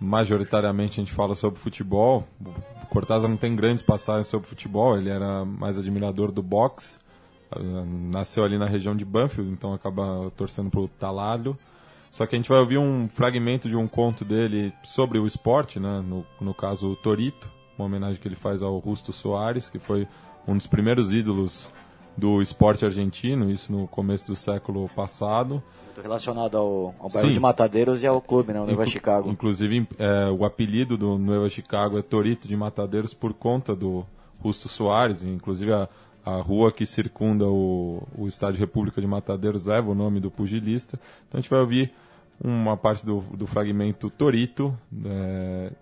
majoritariamente 0.00 0.98
a 0.98 1.04
gente 1.04 1.12
fala 1.12 1.34
sobre 1.34 1.60
futebol. 1.60 2.26
O 2.82 2.86
Cortázar 2.86 3.28
não 3.28 3.36
tem 3.36 3.54
grandes 3.54 3.82
passagens 3.82 4.26
sobre 4.26 4.48
futebol, 4.48 4.96
ele 4.96 5.10
era 5.10 5.44
mais 5.44 5.78
admirador 5.78 6.32
do 6.32 6.42
boxe. 6.42 6.98
Ah, 7.52 7.60
nasceu 7.86 8.42
ali 8.44 8.56
na 8.56 8.66
região 8.66 8.96
de 8.96 9.04
Banfield, 9.04 9.52
então 9.52 9.74
acaba 9.74 10.32
torcendo 10.36 10.70
pro 10.70 10.88
Talalho. 10.88 11.56
Só 12.10 12.26
que 12.26 12.34
a 12.34 12.38
gente 12.38 12.48
vai 12.48 12.58
ouvir 12.58 12.78
um 12.78 13.08
fragmento 13.08 13.68
de 13.68 13.76
um 13.76 13.86
conto 13.86 14.24
dele 14.24 14.72
sobre 14.82 15.18
o 15.18 15.26
esporte, 15.26 15.78
né? 15.78 16.02
no, 16.04 16.26
no 16.40 16.52
caso 16.52 16.88
o 16.88 16.96
Torito, 16.96 17.48
uma 17.78 17.86
homenagem 17.86 18.20
que 18.20 18.26
ele 18.26 18.34
faz 18.34 18.62
ao 18.62 18.76
Rusto 18.78 19.12
Soares, 19.12 19.70
que 19.70 19.78
foi 19.78 20.08
um 20.48 20.56
dos 20.56 20.66
primeiros 20.66 21.12
ídolos 21.12 21.70
do 22.16 22.42
esporte 22.42 22.84
argentino, 22.84 23.50
isso 23.50 23.72
no 23.72 23.86
começo 23.88 24.26
do 24.26 24.36
século 24.36 24.88
passado. 24.94 25.62
Muito 25.86 26.02
relacionado 26.02 26.56
ao, 26.56 26.94
ao 26.98 27.08
bairro 27.08 27.28
Sim. 27.28 27.32
de 27.32 27.40
Matadeiros 27.40 28.02
e 28.02 28.06
ao 28.06 28.20
clube, 28.20 28.52
né, 28.52 28.60
o 28.60 28.66
Nueva 28.66 28.86
Chicago. 28.86 29.30
Inclusive, 29.30 29.88
é, 29.98 30.30
o 30.30 30.44
apelido 30.44 30.96
do 30.96 31.18
Nueva 31.18 31.48
Chicago 31.48 31.98
é 31.98 32.02
Torito 32.02 32.46
de 32.46 32.56
Matadeiros 32.56 33.14
por 33.14 33.32
conta 33.32 33.74
do 33.74 34.04
Justo 34.42 34.68
Soares, 34.68 35.22
inclusive 35.22 35.72
a, 35.72 35.88
a 36.24 36.36
rua 36.36 36.72
que 36.72 36.86
circunda 36.86 37.46
o, 37.46 38.02
o 38.16 38.26
estádio 38.26 38.58
República 38.58 39.00
de 39.00 39.06
Matadeiros 39.06 39.66
leva 39.66 39.90
o 39.90 39.94
nome 39.94 40.20
do 40.20 40.30
pugilista. 40.30 40.98
Então 41.26 41.38
a 41.38 41.40
gente 41.40 41.50
vai 41.50 41.60
ouvir 41.60 41.92
uma 42.42 42.76
parte 42.76 43.04
do, 43.04 43.20
do 43.34 43.46
fragmento 43.46 44.08
Torito, 44.08 44.74
é, 45.04 45.72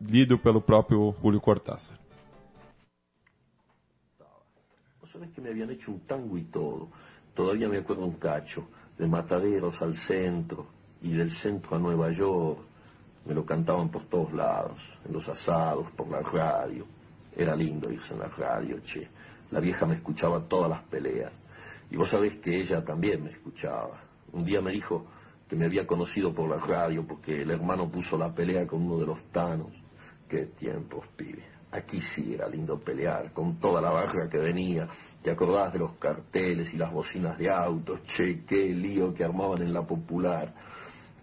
lido 0.00 0.38
pelo 0.38 0.60
próprio 0.60 1.14
Julio 1.22 1.40
Cortázar. 1.40 1.98
Sabes 5.18 5.34
que 5.34 5.40
me 5.40 5.48
habían 5.50 5.70
hecho 5.70 5.90
un 5.90 6.00
tango 6.00 6.38
y 6.38 6.44
todo. 6.44 6.88
Todavía 7.34 7.68
me 7.68 7.78
acuerdo 7.78 8.04
un 8.04 8.18
cacho, 8.18 8.68
de 8.96 9.06
Mataderos 9.08 9.82
al 9.82 9.96
centro 9.96 10.66
y 11.02 11.10
del 11.10 11.32
centro 11.32 11.74
a 11.74 11.80
Nueva 11.80 12.12
York. 12.12 12.60
Me 13.26 13.34
lo 13.34 13.44
cantaban 13.44 13.88
por 13.88 14.04
todos 14.04 14.32
lados, 14.32 14.78
en 15.04 15.12
los 15.12 15.28
asados, 15.28 15.90
por 15.90 16.08
la 16.08 16.20
radio. 16.20 16.86
Era 17.36 17.56
lindo 17.56 17.90
irse 17.90 18.14
en 18.14 18.20
la 18.20 18.28
radio, 18.28 18.78
che. 18.84 19.08
La 19.50 19.58
vieja 19.58 19.86
me 19.86 19.94
escuchaba 19.94 20.38
todas 20.40 20.70
las 20.70 20.82
peleas. 20.84 21.32
Y 21.90 21.96
vos 21.96 22.08
sabés 22.08 22.36
que 22.36 22.56
ella 22.56 22.84
también 22.84 23.24
me 23.24 23.30
escuchaba. 23.30 24.00
Un 24.32 24.44
día 24.44 24.60
me 24.60 24.70
dijo 24.70 25.04
que 25.48 25.56
me 25.56 25.64
había 25.64 25.84
conocido 25.84 26.32
por 26.32 26.48
la 26.48 26.58
radio 26.58 27.04
porque 27.04 27.42
el 27.42 27.50
hermano 27.50 27.88
puso 27.88 28.16
la 28.16 28.32
pelea 28.32 28.68
con 28.68 28.82
uno 28.82 28.98
de 28.98 29.06
los 29.06 29.24
tanos. 29.32 29.72
Qué 30.28 30.46
tiempos, 30.46 31.08
pibe. 31.16 31.57
Aquí 31.70 32.00
sí 32.00 32.32
era 32.34 32.48
lindo 32.48 32.78
pelear, 32.78 33.30
con 33.32 33.56
toda 33.56 33.82
la 33.82 33.90
barra 33.90 34.28
que 34.28 34.38
venía. 34.38 34.88
¿Te 35.22 35.30
acordás 35.30 35.72
de 35.74 35.78
los 35.78 35.92
carteles 35.92 36.72
y 36.72 36.78
las 36.78 36.90
bocinas 36.90 37.36
de 37.36 37.50
autos? 37.50 38.04
Che, 38.04 38.42
qué 38.46 38.68
lío 38.68 39.12
que 39.12 39.22
armaban 39.22 39.60
en 39.60 39.74
la 39.74 39.86
popular. 39.86 40.54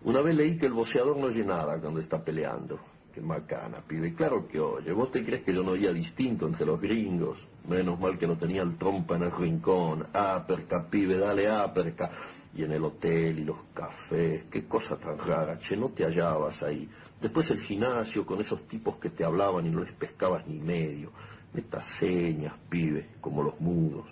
Una 0.03 0.21
vez 0.21 0.35
leí 0.35 0.55
que 0.55 0.67
el 0.67 0.73
boceador 0.73 1.17
no 1.17 1.25
oye 1.27 1.43
nada 1.43 1.79
cuando 1.79 1.99
está 1.99 2.23
peleando. 2.23 2.79
Qué 3.11 3.21
macana, 3.21 3.77
pibe. 3.79 4.13
Claro 4.13 4.47
que 4.47 4.59
oye. 4.59 4.91
¿Vos 4.91 5.09
te 5.09 5.23
crees 5.23 5.41
que 5.41 5.53
yo 5.53 5.63
no 5.63 5.71
oía 5.71 5.91
distinto 5.91 6.45
entre 6.45 6.67
los 6.67 6.79
gringos? 6.79 7.47
Menos 7.67 7.99
mal 7.99 8.15
que 8.19 8.27
no 8.27 8.37
tenía 8.37 8.61
el 8.61 8.77
trompa 8.77 9.15
en 9.15 9.23
el 9.23 9.31
rincón. 9.31 10.05
Aperca, 10.13 10.85
pibe, 10.87 11.17
dale 11.17 11.49
aperca. 11.49 12.11
Y 12.55 12.63
en 12.63 12.73
el 12.73 12.83
hotel 12.83 13.39
y 13.39 13.45
los 13.45 13.57
cafés. 13.73 14.43
Qué 14.51 14.67
cosa 14.67 14.95
tan 14.97 15.17
rara. 15.17 15.57
Che, 15.57 15.75
no 15.75 15.89
te 15.89 16.03
hallabas 16.03 16.61
ahí. 16.61 16.87
Después 17.25 17.50
el 17.50 17.60
gimnasio 17.60 18.24
con 18.24 18.39
esos 18.39 18.67
tipos 18.67 18.98
que 18.98 19.10
te 19.10 19.25
hablaban 19.25 19.65
y 19.65 19.72
no 19.72 19.82
les 19.82 19.94
pescabas 19.94 20.46
ni 20.46 20.60
medio. 20.60 21.10
Metas 21.53 21.88
señas, 21.88 22.53
pibe, 22.70 23.08
como 23.20 23.41
los 23.41 23.60
mudos. 23.60 24.05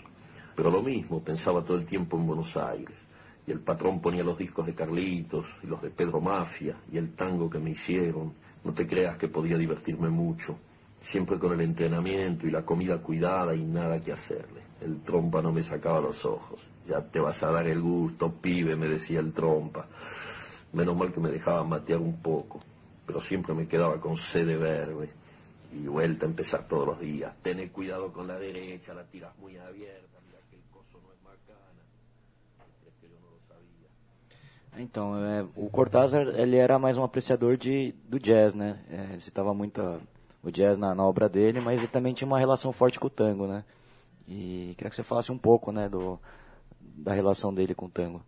Pero 0.55 0.71
lo 0.71 0.81
mismo 0.81 1.21
pensaba 1.21 1.63
todo 1.63 1.77
el 1.77 1.85
tiempo 1.85 2.17
en 2.17 2.25
Buenos 2.25 2.57
Aires. 2.57 2.97
Y 3.45 3.51
el 3.51 3.59
patrón 3.59 4.01
ponía 4.01 4.23
los 4.23 4.35
discos 4.35 4.65
de 4.65 4.73
Carlitos 4.73 5.45
y 5.61 5.67
los 5.67 5.83
de 5.83 5.91
Pedro 5.91 6.21
Mafia 6.21 6.75
y 6.91 6.97
el 6.97 7.13
tango 7.13 7.51
que 7.51 7.59
me 7.59 7.69
hicieron. 7.69 8.33
No 8.63 8.73
te 8.73 8.87
creas 8.87 9.15
que 9.15 9.27
podía 9.27 9.59
divertirme 9.59 10.09
mucho. 10.09 10.57
Siempre 10.99 11.37
con 11.37 11.53
el 11.53 11.61
entrenamiento 11.61 12.47
y 12.47 12.49
la 12.49 12.65
comida 12.65 12.97
cuidada 12.97 13.53
y 13.53 13.63
nada 13.63 14.01
que 14.01 14.11
hacerle. 14.11 14.61
El 14.81 15.01
trompa 15.01 15.39
no 15.39 15.51
me 15.51 15.61
sacaba 15.61 16.01
los 16.01 16.25
ojos. 16.25 16.61
Ya 16.87 16.99
te 17.03 17.19
vas 17.19 17.43
a 17.43 17.51
dar 17.51 17.67
el 17.67 17.79
gusto, 17.79 18.33
pibe, 18.33 18.75
me 18.75 18.87
decía 18.87 19.19
el 19.19 19.33
trompa. 19.33 19.85
Menos 20.71 20.97
mal 20.97 21.11
que 21.11 21.19
me 21.19 21.29
dejaba 21.29 21.63
matear 21.63 21.99
un 21.99 22.17
poco 22.19 22.59
pero 23.05 23.21
siempre 23.21 23.53
me 23.53 23.67
quedaba 23.67 23.99
con 23.99 24.17
sede 24.17 24.57
verde 24.57 25.09
y 25.71 25.87
vuelta 25.87 26.25
a 26.25 26.29
empezar 26.29 26.67
todos 26.67 26.87
los 26.87 26.99
días. 26.99 27.33
Tené 27.41 27.69
cuidado 27.69 28.11
con 28.11 28.27
la 28.27 28.37
derecha, 28.37 28.93
la 28.93 29.03
tiras 29.03 29.35
muy 29.39 29.57
abierta, 29.57 30.19
mira 30.25 30.39
que 30.49 30.55
el 30.55 30.63
coso 30.71 31.01
não 31.01 31.09
é 31.11 31.17
macana. 31.23 31.81
Es 32.87 32.93
que 32.99 33.07
eu 33.07 33.19
não 33.19 33.31
lo 33.31 33.39
sabia. 33.47 33.89
Então, 34.77 35.17
é, 35.17 35.45
o 35.55 35.69
Cortázar 35.69 36.27
ele 36.39 36.57
era 36.57 36.77
mais 36.77 36.95
um 36.97 37.03
apreciador 37.03 37.57
de, 37.57 37.93
do 38.07 38.19
jazz, 38.19 38.53
né? 38.53 38.79
É, 38.89 39.19
citava 39.19 39.53
muito 39.53 40.01
o 40.43 40.51
jazz 40.51 40.77
na, 40.77 40.93
na, 40.93 41.03
obra 41.03 41.27
dele, 41.27 41.59
mas 41.59 41.79
ele 41.79 41.87
também 41.87 42.13
tinha 42.13 42.27
uma 42.27 42.39
relação 42.39 42.71
forte 42.71 42.99
com 42.99 43.07
o 43.07 43.09
tango, 43.09 43.47
né? 43.47 43.63
E 44.27 44.73
queria 44.77 44.89
que 44.89 44.95
você 44.95 45.03
falasse 45.03 45.31
um 45.31 45.37
pouco, 45.37 45.71
né, 45.71 45.89
do, 45.89 46.19
da 46.79 47.13
relação 47.13 47.53
dele 47.53 47.75
com 47.75 47.87
o 47.87 47.89
tango. 47.89 48.21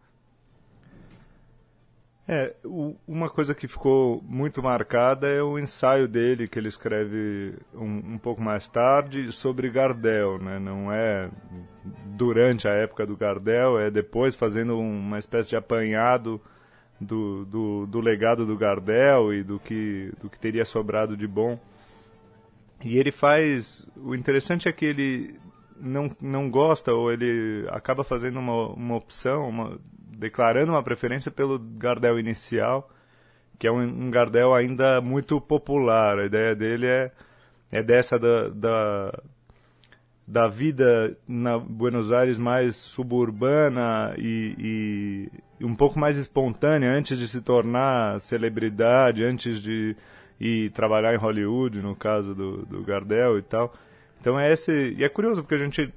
É, 2.28 2.56
o, 2.66 2.96
uma 3.08 3.30
coisa 3.30 3.54
que 3.54 3.68
ficou 3.68 4.20
muito 4.24 4.62
marcada 4.62 5.28
é 5.28 5.44
o 5.44 5.60
ensaio 5.60 6.08
dele, 6.08 6.48
que 6.48 6.58
ele 6.58 6.68
escreve 6.68 7.54
um, 7.74 8.14
um, 8.14 8.18
pouco 8.18 8.42
mais 8.42 8.68
tarde, 8.68 9.32
sobre 9.32 9.70
Gardel. 9.70 10.40
Né? 10.40 10.58
Não 10.58 10.92
é 10.92 11.30
durante 12.06 12.68
a 12.68 12.72
época 12.72 13.06
do 13.06 13.16
Gardel, 13.16 13.80
é 13.80 13.92
depois 13.92 14.34
fazendo 14.34 14.78
uma 14.80 15.20
espécie 15.20 15.50
de 15.50 15.56
apanhado 15.56 16.42
do, 17.00 17.46
do, 17.46 17.86
do 17.86 18.00
legado 18.00 18.44
do 18.44 18.58
Gardel 18.58 19.32
e 19.32 19.44
do 19.44 19.60
que, 19.60 20.12
do 20.20 20.28
que 20.28 20.40
teria 20.40 20.66
sobrado 20.66 21.16
de 21.16 21.28
bom. 21.28 21.60
E 22.84 22.98
ele 22.98 23.12
faz. 23.12 23.88
O 23.96 24.16
interessante 24.16 24.68
é 24.68 24.72
que 24.72 24.86
ele 24.86 25.40
não, 25.80 26.10
não 26.20 26.50
gosta, 26.50 26.92
ou 26.92 27.12
ele 27.12 27.68
acaba 27.70 28.04
fazendo 28.04 28.40
uma, 28.40 28.70
uma 28.70 28.96
opção, 28.96 29.48
uma, 29.48 29.80
declarando 30.18 30.72
uma 30.72 30.84
preferência 30.84 31.32
pelo 31.32 31.60
Gardel 31.60 32.20
inicial, 32.20 32.90
que 33.60 33.68
é 33.68 33.72
um, 33.72 33.82
um 33.82 34.12
Gardel 34.12 34.54
ainda 34.54 35.02
muito 35.02 35.40
popular. 35.40 36.20
A 36.20 36.26
ideia 36.26 36.56
dele 36.56 36.88
é, 36.88 37.12
é 37.72 37.84
dessa 37.84 38.18
da, 38.18 38.50
da, 38.50 39.24
da 40.28 40.48
vida 40.48 41.18
na 41.28 41.58
Buenos 41.58 42.12
Aires 42.12 42.38
mais 42.38 42.76
suburbana 42.76 44.14
e, 44.18 45.30
e, 45.60 45.66
um 45.66 45.76
pouco 45.76 46.00
mais 46.00 46.18
espontânea 46.18 46.92
antes 46.92 47.18
de 47.18 47.28
se 47.28 47.42
tornar 47.42 48.20
celebridade, 48.20 49.24
antes 49.24 49.62
de 49.62 49.96
ir 50.40 50.70
trabalhar 50.72 51.14
em 51.14 51.18
Hollywood, 51.18 51.82
no 51.82 51.96
caso 51.96 52.34
do, 52.36 52.66
do 52.66 52.84
Gardel 52.84 53.38
e 53.38 53.42
tal. 53.42 53.74
Então 54.20 54.40
é 54.40 54.52
esse. 54.52 54.72
E 54.98 55.04
é 55.04 55.10
curioso 55.10 55.44
porque 55.44 55.56
a 55.56 55.60
gente 55.60 55.94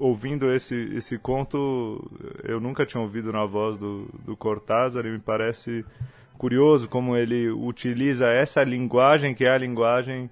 ouvindo 0.00 0.50
esse, 0.50 0.74
esse 0.94 1.18
conto, 1.18 2.10
eu 2.42 2.58
nunca 2.58 2.86
tinha 2.86 3.02
ouvido 3.02 3.30
na 3.30 3.44
voz 3.44 3.78
do, 3.78 4.08
do 4.24 4.34
Cortázar 4.34 5.04
e 5.04 5.10
me 5.10 5.18
parece 5.18 5.84
curioso 6.38 6.88
como 6.88 7.14
ele 7.14 7.50
utiliza 7.50 8.26
essa 8.26 8.64
linguagem 8.64 9.34
que 9.34 9.44
é 9.44 9.50
a 9.50 9.58
linguagem 9.58 10.30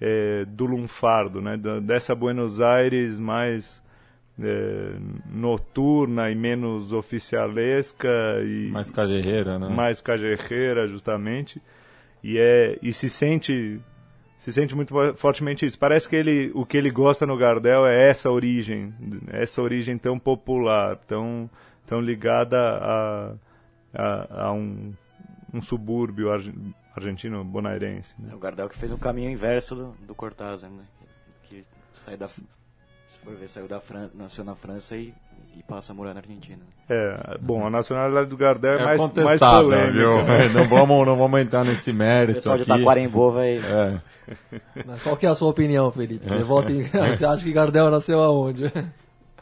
é, 0.00 0.46
do 0.46 0.64
lunfardo, 0.64 1.42
né? 1.42 1.58
dessa 1.82 2.14
Buenos 2.14 2.62
Aires 2.62 3.20
mais 3.20 3.82
é, 4.42 4.94
noturna 5.30 6.30
e 6.30 6.34
menos 6.34 6.94
oficialesca 6.94 8.08
e 8.42 8.70
mais 8.72 8.90
cajerreira, 8.90 9.58
né? 9.58 9.68
Mais 9.68 10.00
cajerreira, 10.00 10.88
justamente. 10.88 11.60
E 12.24 12.38
é 12.38 12.78
e 12.82 12.90
se 12.90 13.10
sente 13.10 13.80
se 14.40 14.50
sente 14.50 14.74
muito 14.74 14.94
fortemente 15.16 15.66
isso. 15.66 15.78
Parece 15.78 16.08
que 16.08 16.16
ele, 16.16 16.50
o 16.54 16.64
que 16.64 16.78
ele 16.78 16.90
gosta 16.90 17.26
no 17.26 17.36
Gardel 17.36 17.86
é 17.86 18.08
essa 18.08 18.30
origem, 18.30 18.94
essa 19.28 19.60
origem 19.60 19.98
tão 19.98 20.18
popular, 20.18 20.96
tão, 20.96 21.48
tão 21.86 22.00
ligada 22.00 22.56
a, 22.58 23.34
a, 23.92 24.44
a 24.46 24.52
um, 24.52 24.94
um 25.52 25.60
subúrbio 25.60 26.30
argentino 26.96 27.44
bonairense. 27.44 28.14
Né? 28.18 28.30
É 28.32 28.34
o 28.34 28.38
Gardel 28.38 28.70
que 28.70 28.78
fez 28.78 28.90
o 28.90 28.96
caminho 28.96 29.30
inverso 29.30 29.74
do, 29.76 29.90
do 30.06 30.14
Cortázar, 30.14 30.70
né? 30.70 30.84
que 31.44 31.62
sai 31.92 32.16
da, 32.16 32.26
se 32.26 32.42
for 33.22 33.36
ver, 33.36 33.46
saiu 33.46 33.68
da 33.68 33.78
França, 33.78 34.12
nasceu 34.14 34.42
na 34.42 34.54
França 34.54 34.96
e 34.96 35.12
e 35.56 35.62
passa 35.62 35.92
a 35.92 35.94
morar 35.94 36.14
na 36.14 36.20
Argentina. 36.20 36.60
É, 36.88 37.38
bom, 37.40 37.66
a 37.66 37.70
nacionalidade 37.70 38.28
do 38.28 38.36
Gardel 38.36 38.72
é, 38.72 38.82
é 38.82 38.84
mais, 38.84 39.00
mais 39.00 39.40
polêmica. 39.40 39.92
Viu? 39.92 40.22
Né? 40.24 40.48
não, 40.48 40.68
vamos, 40.68 41.06
não 41.06 41.16
vamos 41.16 41.40
entrar 41.40 41.64
nesse 41.64 41.92
mérito. 41.92 42.32
O 42.32 42.34
pessoal 42.34 42.56
aqui. 42.56 42.64
de 42.64 42.70
Taquarembó 42.70 43.30
vai. 43.30 43.58
É. 43.58 44.00
Mas 44.86 45.02
qual 45.02 45.16
que 45.16 45.26
é 45.26 45.28
a 45.28 45.34
sua 45.34 45.48
opinião, 45.48 45.90
Felipe? 45.90 46.28
Você, 46.28 46.42
vota 46.42 46.72
em... 46.72 46.82
Você 47.16 47.24
acha 47.24 47.42
que 47.42 47.52
Gardel 47.52 47.90
nasceu 47.90 48.20
aonde? 48.22 48.72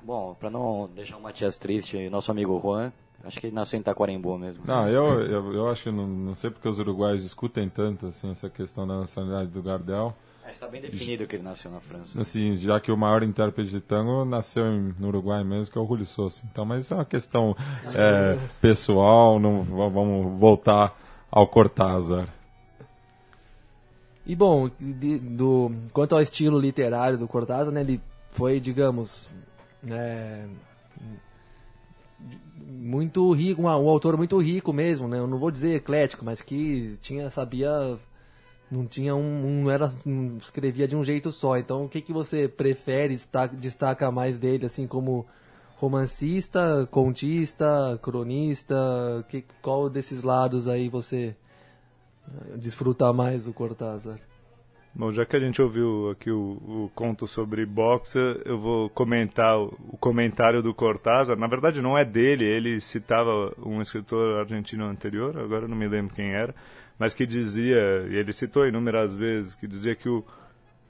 Bom, 0.03 0.35
para 0.39 0.51
não 0.51 0.89
deixar 0.95 1.17
o 1.17 1.23
Matias 1.23 1.57
triste, 1.57 2.09
nosso 2.09 2.31
amigo 2.31 2.59
Juan, 2.63 2.93
acho 3.25 3.39
que 3.39 3.47
ele 3.47 3.55
nasceu 3.55 3.79
em 3.79 3.83
Taquarembó 3.83 4.39
mesmo. 4.39 4.65
Não, 4.67 4.89
eu, 4.89 5.21
eu, 5.21 5.53
eu 5.53 5.69
acho 5.69 5.85
que 5.85 5.91
não, 5.91 6.07
não 6.07 6.35
sei 6.35 6.51
porque 6.51 6.69
os 6.69 6.79
uruguaios 6.79 7.23
discutem 7.23 7.69
tanto 7.69 8.07
assim, 8.07 8.31
essa 8.31 8.49
questão 8.49 8.87
da 8.87 8.99
nacionalidade 8.99 9.51
do 9.51 9.63
Gardel. 9.63 10.15
Está 10.53 10.67
bem 10.67 10.81
definido 10.81 11.27
que 11.27 11.37
ele 11.37 11.43
nasceu 11.43 11.71
na 11.71 11.81
França. 11.81 12.21
Assim, 12.21 12.57
já 12.57 12.81
que 12.81 12.91
o 12.91 12.97
maior 12.97 13.23
intérprete 13.23 13.71
de 13.71 13.81
tango 13.81 14.25
nasceu 14.25 14.67
em, 14.67 14.95
no 14.99 15.09
Uruguai 15.09 15.45
mesmo, 15.45 15.73
que 15.73 15.79
é 15.79 15.81
o 15.81 15.87
Julio 15.87 16.07
Sousa. 16.07 16.43
Então, 16.51 16.65
mas 16.65 16.83
isso 16.83 16.95
é 16.95 16.97
uma 16.97 17.05
questão 17.05 17.57
é, 17.95 18.39
pessoal, 18.61 19.39
não, 19.39 19.63
vamos 19.63 20.39
voltar 20.39 20.99
ao 21.31 21.47
Cortázar. 21.47 22.29
E 24.27 24.35
bom, 24.35 24.71
de, 24.79 25.19
do, 25.19 25.73
quanto 25.93 26.15
ao 26.15 26.21
estilo 26.21 26.59
literário 26.59 27.17
do 27.17 27.27
Cortázar, 27.27 27.73
né, 27.73 27.81
ele 27.81 28.01
foi, 28.31 28.61
digamos, 28.61 29.31
é, 29.89 30.45
muito 32.69 33.33
rico, 33.33 33.63
um, 33.63 33.65
um, 33.65 33.89
autor 33.89 34.17
muito 34.17 34.39
rico 34.39 34.73
mesmo, 34.73 35.09
né? 35.09 35.19
Eu 35.19 35.27
não 35.27 35.39
vou 35.39 35.51
dizer 35.51 35.77
eclético, 35.77 36.25
mas 36.25 36.43
que 36.43 36.99
tinha 37.01 37.31
sabia 37.31 37.99
não 38.71 38.87
tinha 38.87 39.15
um, 39.15 39.63
um 39.65 39.71
era 39.71 39.89
um, 40.05 40.37
escrevia 40.37 40.87
de 40.87 40.95
um 40.95 41.03
jeito 41.03 41.33
só. 41.33 41.57
Então, 41.57 41.85
o 41.85 41.89
que 41.89 42.01
que 42.01 42.13
você 42.13 42.49
prefere 42.49 43.15
destaca, 43.15 43.57
destaca 43.57 44.11
mais 44.11 44.39
dele 44.39 44.67
assim 44.67 44.87
como 44.87 45.27
romancista, 45.77 46.87
contista, 46.91 47.99
cronista? 48.03 48.77
Que, 49.29 49.45
qual 49.63 49.89
desses 49.89 50.23
lados 50.23 50.69
aí 50.69 50.89
você 50.89 51.35
eh, 52.27 52.57
desfruta 52.57 53.13
mais 53.13 53.45
do 53.45 53.53
Cortázar? 53.53 54.21
Bom, 54.95 55.13
já 55.13 55.25
que 55.25 55.37
a 55.37 55.41
gente 55.41 55.63
ouviu 55.63 56.11
aqui 56.11 56.31
o, 56.31 56.59
o 56.67 56.91
conto 56.95 57.27
sobre 57.27 57.65
boxe, 57.65 58.19
eu 58.45 58.59
vou 58.59 58.91
comentar 58.91 59.57
o, 59.57 59.67
o, 59.91 59.97
comentário 59.97 60.63
do 60.63 60.75
Cortázar. 60.75 61.39
Na 61.39 61.47
verdade, 61.47 61.81
não 61.81 61.97
é 61.97 62.05
dele, 62.05 62.45
ele 62.45 62.81
citava 62.81 63.55
um 63.65 63.81
escritor 63.81 64.41
argentino 64.41 64.85
anterior, 64.87 65.39
agora 65.39 65.69
não 65.69 65.77
me 65.77 65.87
lembro 65.87 66.15
quem 66.15 66.33
era, 66.33 66.53
mas 66.99 67.15
que 67.15 67.25
dizia, 67.25 68.07
e 68.11 68.17
ele 68.17 68.33
citou 68.33 68.67
inúmeras 68.67 69.15
vezes, 69.15 69.55
que 69.55 69.67
dizia 69.67 69.95
que 69.95 70.09
o, 70.09 70.25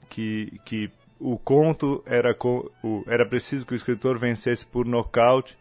que, 0.09 0.59
que 0.65 0.91
o 1.19 1.37
conto 1.37 2.03
era, 2.05 2.35
o, 2.83 3.03
era 3.07 3.25
preciso 3.25 3.65
que 3.65 3.73
o 3.73 3.75
escritor 3.75 4.17
vencesse 4.17 4.65
por 4.65 4.85
nocaute 4.85 5.57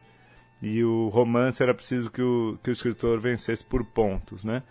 e 0.63 0.83
o 0.83 1.09
romance 1.09 1.63
era 1.63 1.75
preciso 1.75 2.11
que 2.11 2.23
o, 2.23 2.59
que 2.63 2.71
o 2.71 2.73
escritor 2.73 3.21
vencesse 3.21 3.65
por 3.65 3.85
pontos, 3.85 4.45
né? 4.45 4.63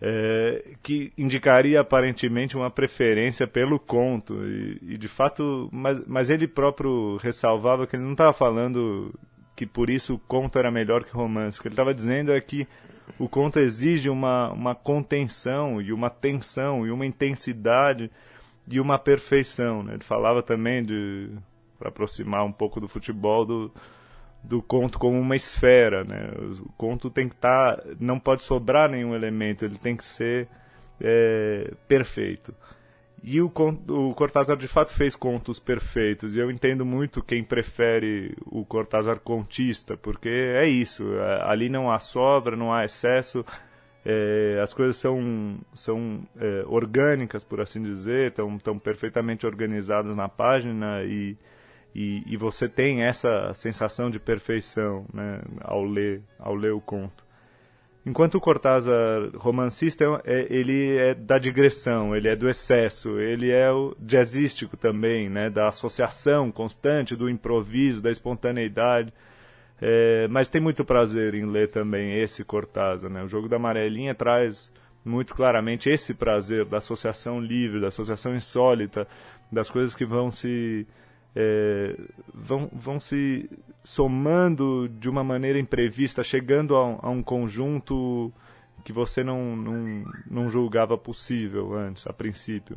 É, 0.00 0.74
que 0.82 1.12
indicaria 1.16 1.80
aparentemente 1.80 2.56
uma 2.56 2.68
preferência 2.68 3.46
pelo 3.46 3.78
conto 3.78 4.44
e, 4.44 4.78
e, 4.82 4.98
de 4.98 5.08
fato, 5.08 5.68
mas, 5.72 6.04
mas 6.06 6.30
ele 6.30 6.48
próprio 6.48 7.16
ressalvava 7.18 7.86
que 7.86 7.96
ele 7.96 8.02
não 8.02 8.12
estava 8.12 8.32
falando 8.32 9.14
que 9.56 9.64
por 9.64 9.88
isso 9.88 10.14
o 10.14 10.18
conto 10.18 10.58
era 10.58 10.70
melhor 10.70 11.04
que 11.04 11.14
o 11.14 11.18
romance. 11.18 11.58
O 11.58 11.62
que 11.62 11.68
ele 11.68 11.74
estava 11.74 11.94
dizendo 11.94 12.32
é 12.32 12.40
que 12.40 12.66
o 13.18 13.28
conto 13.28 13.58
exige 13.58 14.08
uma, 14.08 14.52
uma 14.52 14.74
contenção 14.74 15.80
e 15.80 15.92
uma 15.92 16.10
tensão 16.10 16.86
e 16.86 16.90
uma 16.90 17.06
intensidade 17.06 18.10
e 18.68 18.80
uma 18.80 18.98
perfeição. 18.98 19.82
Né? 19.82 19.94
Ele 19.94 20.04
falava 20.04 20.42
também 20.42 20.82
de 20.82 21.30
para 21.78 21.88
aproximar 21.88 22.44
um 22.44 22.52
pouco 22.52 22.80
do 22.80 22.88
futebol 22.88 23.44
do, 23.44 23.72
do 24.42 24.62
conto 24.62 24.98
como 24.98 25.18
uma 25.18 25.36
esfera, 25.36 26.04
né? 26.04 26.30
O 26.60 26.72
conto 26.78 27.10
tem 27.10 27.28
que 27.28 27.34
estar, 27.34 27.76
tá, 27.76 27.82
não 27.98 28.18
pode 28.18 28.42
sobrar 28.42 28.88
nenhum 28.88 29.14
elemento, 29.14 29.64
ele 29.64 29.76
tem 29.76 29.96
que 29.96 30.04
ser 30.04 30.48
é, 31.00 31.72
perfeito. 31.88 32.54
E 33.26 33.40
o, 33.40 33.46
o 33.46 34.14
Cortázar 34.14 34.54
de 34.54 34.68
fato 34.68 34.92
fez 34.92 35.16
contos 35.16 35.58
perfeitos, 35.58 36.36
e 36.36 36.38
eu 36.38 36.50
entendo 36.50 36.84
muito 36.84 37.22
quem 37.22 37.42
prefere 37.42 38.36
o 38.44 38.66
Cortázar 38.66 39.18
contista, 39.18 39.96
porque 39.96 40.28
é 40.28 40.68
isso, 40.68 41.10
é, 41.14 41.42
ali 41.50 41.70
não 41.70 41.90
há 41.90 41.98
sobra, 41.98 42.54
não 42.54 42.70
há 42.70 42.84
excesso, 42.84 43.42
é, 44.04 44.60
as 44.62 44.74
coisas 44.74 44.96
são, 44.96 45.58
são 45.72 46.28
é, 46.36 46.64
orgânicas, 46.66 47.42
por 47.42 47.62
assim 47.62 47.82
dizer, 47.82 48.28
estão, 48.28 48.56
estão 48.56 48.78
perfeitamente 48.78 49.46
organizadas 49.46 50.14
na 50.14 50.28
página 50.28 51.02
e, 51.04 51.34
e, 51.94 52.22
e, 52.26 52.36
você 52.36 52.68
tem 52.68 53.04
essa 53.04 53.54
sensação 53.54 54.10
de 54.10 54.20
perfeição 54.20 55.06
né, 55.14 55.40
ao, 55.62 55.82
ler, 55.82 56.22
ao 56.38 56.54
ler 56.54 56.74
o 56.74 56.80
conto. 56.80 57.23
Enquanto 58.06 58.34
o 58.34 58.40
Cortázar 58.40 59.30
romancista, 59.34 60.04
é, 60.24 60.46
ele 60.50 60.94
é 60.96 61.14
da 61.14 61.38
digressão, 61.38 62.14
ele 62.14 62.28
é 62.28 62.36
do 62.36 62.50
excesso, 62.50 63.18
ele 63.18 63.50
é 63.50 63.72
o 63.72 63.96
jazzístico 63.98 64.76
também, 64.76 65.30
né, 65.30 65.48
da 65.48 65.68
associação 65.68 66.52
constante, 66.52 67.16
do 67.16 67.30
improviso, 67.30 68.02
da 68.02 68.10
espontaneidade. 68.10 69.12
É, 69.80 70.28
mas 70.28 70.50
tem 70.50 70.60
muito 70.60 70.84
prazer 70.84 71.34
em 71.34 71.46
ler 71.46 71.70
também 71.70 72.20
esse 72.20 72.44
Cortázar. 72.44 73.10
Né? 73.10 73.22
O 73.22 73.26
Jogo 73.26 73.48
da 73.48 73.56
Amarelinha 73.56 74.14
traz 74.14 74.70
muito 75.04 75.34
claramente 75.34 75.88
esse 75.88 76.12
prazer 76.12 76.66
da 76.66 76.78
associação 76.78 77.40
livre, 77.40 77.80
da 77.80 77.88
associação 77.88 78.34
insólita, 78.34 79.08
das 79.50 79.70
coisas 79.70 79.94
que 79.94 80.04
vão 80.04 80.30
se 80.30 80.86
é, 81.34 81.96
vão, 82.32 82.68
vão 82.72 83.00
se 83.00 83.50
somando 83.82 84.88
de 84.88 85.08
uma 85.08 85.24
maneira 85.24 85.58
imprevista, 85.58 86.22
chegando 86.22 86.76
a 86.76 86.86
um, 86.86 86.98
a 87.02 87.10
um 87.10 87.22
conjunto 87.22 88.32
que 88.84 88.92
você 88.92 89.24
não, 89.24 89.56
não, 89.56 90.04
não 90.30 90.50
julgava 90.50 90.96
possível 90.96 91.74
antes, 91.74 92.06
a 92.06 92.12
princípio. 92.12 92.76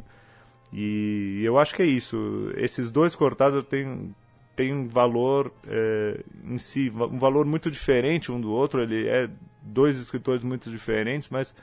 E 0.72 1.41
eu 1.43 1.58
acho 1.58 1.76
que 1.76 1.82
é 1.82 1.86
isso. 1.86 2.52
Esses 2.56 2.91
dois 2.91 3.15
Cortázar 3.15 3.63
têm, 3.63 4.13
têm 4.56 4.74
um 4.74 4.88
valor 4.88 5.54
é, 5.67 6.24
em 6.46 6.58
si, 6.58 6.91
um 6.93 7.20
valor 7.20 7.46
muito 7.46 7.70
diferente 7.72 8.32
um 8.32 8.39
do 8.39 8.52
outro. 8.52 8.82
Ele 8.82 9.08
é 9.08 9.30
dois 9.62 9.98
escritores 9.98 10.43
muito 10.43 10.70
diferentes, 10.70 11.30
mas 11.30 11.54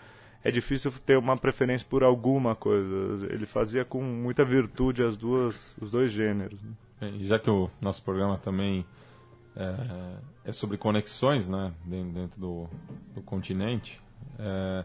é 0.44 0.50
difícil 0.50 0.92
ter 1.06 1.16
uma 1.16 1.38
preferência 1.38 1.86
por 1.88 2.04
alguma 2.04 2.54
coisa. 2.54 3.26
Ele 3.32 3.46
fazia 3.46 3.82
com 3.82 4.02
muita 4.02 4.44
virtude 4.44 5.02
as 5.02 5.16
duas, 5.16 5.74
os 5.80 5.90
dois 5.90 6.12
gêneros. 6.12 6.62
Né? 6.62 7.10
E 7.14 7.24
já 7.24 7.38
que 7.38 7.48
o 7.48 7.70
nosso 7.80 8.02
programa 8.02 8.36
também 8.36 8.84
é, 9.56 10.50
é 10.50 10.52
sobre 10.52 10.76
conexões 10.76 11.48
né, 11.48 11.72
dentro 11.86 12.38
do, 12.38 12.68
do 13.14 13.22
continente, 13.22 14.02
é, 14.38 14.84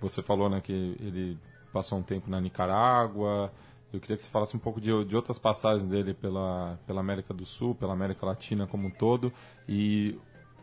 você 0.00 0.22
falou 0.22 0.48
né, 0.48 0.62
que 0.62 0.72
ele 0.72 1.38
passou 1.70 1.98
um 1.98 2.02
tempo 2.02 2.30
na 2.30 2.40
Nicarágua. 2.40 3.52
Eu 3.92 4.00
queria 4.00 4.16
que 4.16 4.22
você 4.22 4.30
falasse 4.30 4.56
um 4.56 4.60
pouco 4.60 4.80
de, 4.80 5.04
de 5.04 5.14
outras 5.14 5.38
passagens 5.38 5.86
dele 5.86 6.14
pela, 6.14 6.78
pela 6.86 7.00
América 7.00 7.34
do 7.34 7.44
Sul, 7.44 7.74
pela 7.74 7.92
América 7.92 8.24
Latina 8.24 8.66
como 8.66 8.88
um 8.88 8.90
todo, 8.90 9.30
e 9.68 10.18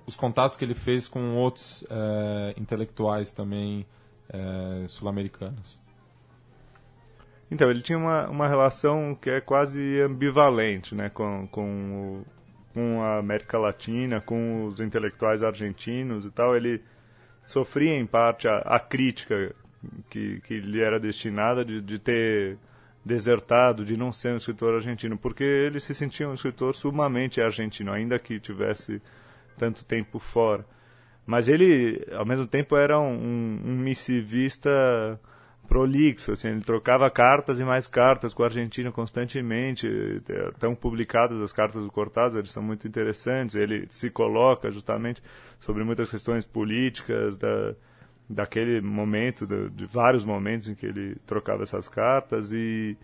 os 0.08 0.16
contatos 0.16 0.56
que 0.56 0.66
ele 0.66 0.76
fez 0.76 1.08
com 1.08 1.36
outros 1.36 1.86
é, 1.90 2.56
intelectuais 2.58 3.32
também 3.32 3.86
é, 4.30 4.88
sul-americanos. 4.88 5.80
Então, 7.50 7.70
ele 7.70 7.82
tinha 7.82 7.98
uma, 7.98 8.28
uma 8.28 8.48
relação 8.48 9.16
que 9.16 9.30
é 9.30 9.40
quase 9.40 10.02
ambivalente 10.02 10.96
né, 10.96 11.10
com, 11.10 11.48
com, 11.48 12.24
o, 12.24 12.26
com 12.74 13.04
a 13.04 13.20
América 13.20 13.58
Latina, 13.58 14.20
com 14.20 14.66
os 14.66 14.80
intelectuais 14.80 15.44
argentinos 15.44 16.26
e 16.26 16.32
tal. 16.32 16.56
Ele 16.56 16.82
sofria, 17.46 17.96
em 17.96 18.06
parte, 18.06 18.48
a, 18.48 18.58
a 18.60 18.80
crítica 18.80 19.54
que, 20.10 20.42
que 20.42 20.60
lhe 20.60 20.82
era 20.82 21.00
destinada 21.00 21.64
de, 21.64 21.82
de 21.82 22.00
ter 22.00 22.58
desertado, 23.06 23.86
de 23.86 23.96
não 23.96 24.12
ser 24.12 24.34
um 24.34 24.38
escritor 24.38 24.74
argentino, 24.74 25.16
porque 25.16 25.44
ele 25.44 25.80
se 25.80 25.94
sentia 25.94 26.28
um 26.28 26.34
escritor 26.34 26.74
sumamente 26.74 27.40
argentino, 27.40 27.92
ainda 27.92 28.18
que 28.18 28.40
tivesse 28.40 29.00
tanto 29.56 29.86
tempo 29.86 30.18
fora. 30.18 30.66
Mas 31.26 31.48
ele, 31.48 32.06
ao 32.14 32.26
mesmo 32.26 32.46
tempo, 32.46 32.78
era 32.78 33.00
um, 33.00 33.60
um, 33.66 33.78
missivista 33.78 35.20
prolixo, 35.68 36.32
assim, 36.32 36.50
ele 36.50 36.62
trocava 36.62 37.10
cartas 37.10 37.60
e 37.60 37.66
mais 37.66 37.88
cartas 37.88 38.36
com 38.36 38.44
a 38.44 38.46
Argentina 38.46 38.92
constantemente, 38.92 39.88
estão 40.54 40.76
publicadas 40.76 41.42
as 41.42 41.52
cartas 41.52 41.84
do 41.84 41.92
Cortázar, 41.92 42.40
eles 42.40 42.52
são 42.52 42.62
muito 42.62 42.88
interessantes, 42.88 43.56
ele 43.56 43.88
se 43.90 44.12
coloca 44.12 44.70
justamente 44.70 45.24
sobre 45.60 45.84
muitas 45.84 46.12
questões 46.12 46.46
políticas 46.46 47.36
da, 47.36 47.74
daquele 48.30 48.80
momento, 48.80 49.48
de, 49.48 49.70
de 49.72 49.88
vários 49.88 50.24
momentos 50.24 50.68
em 50.68 50.76
que 50.76 50.86
ele 50.86 51.16
trocava 51.26 51.64
essas 51.64 51.90
cartas 51.90 52.52
e, 52.52 52.96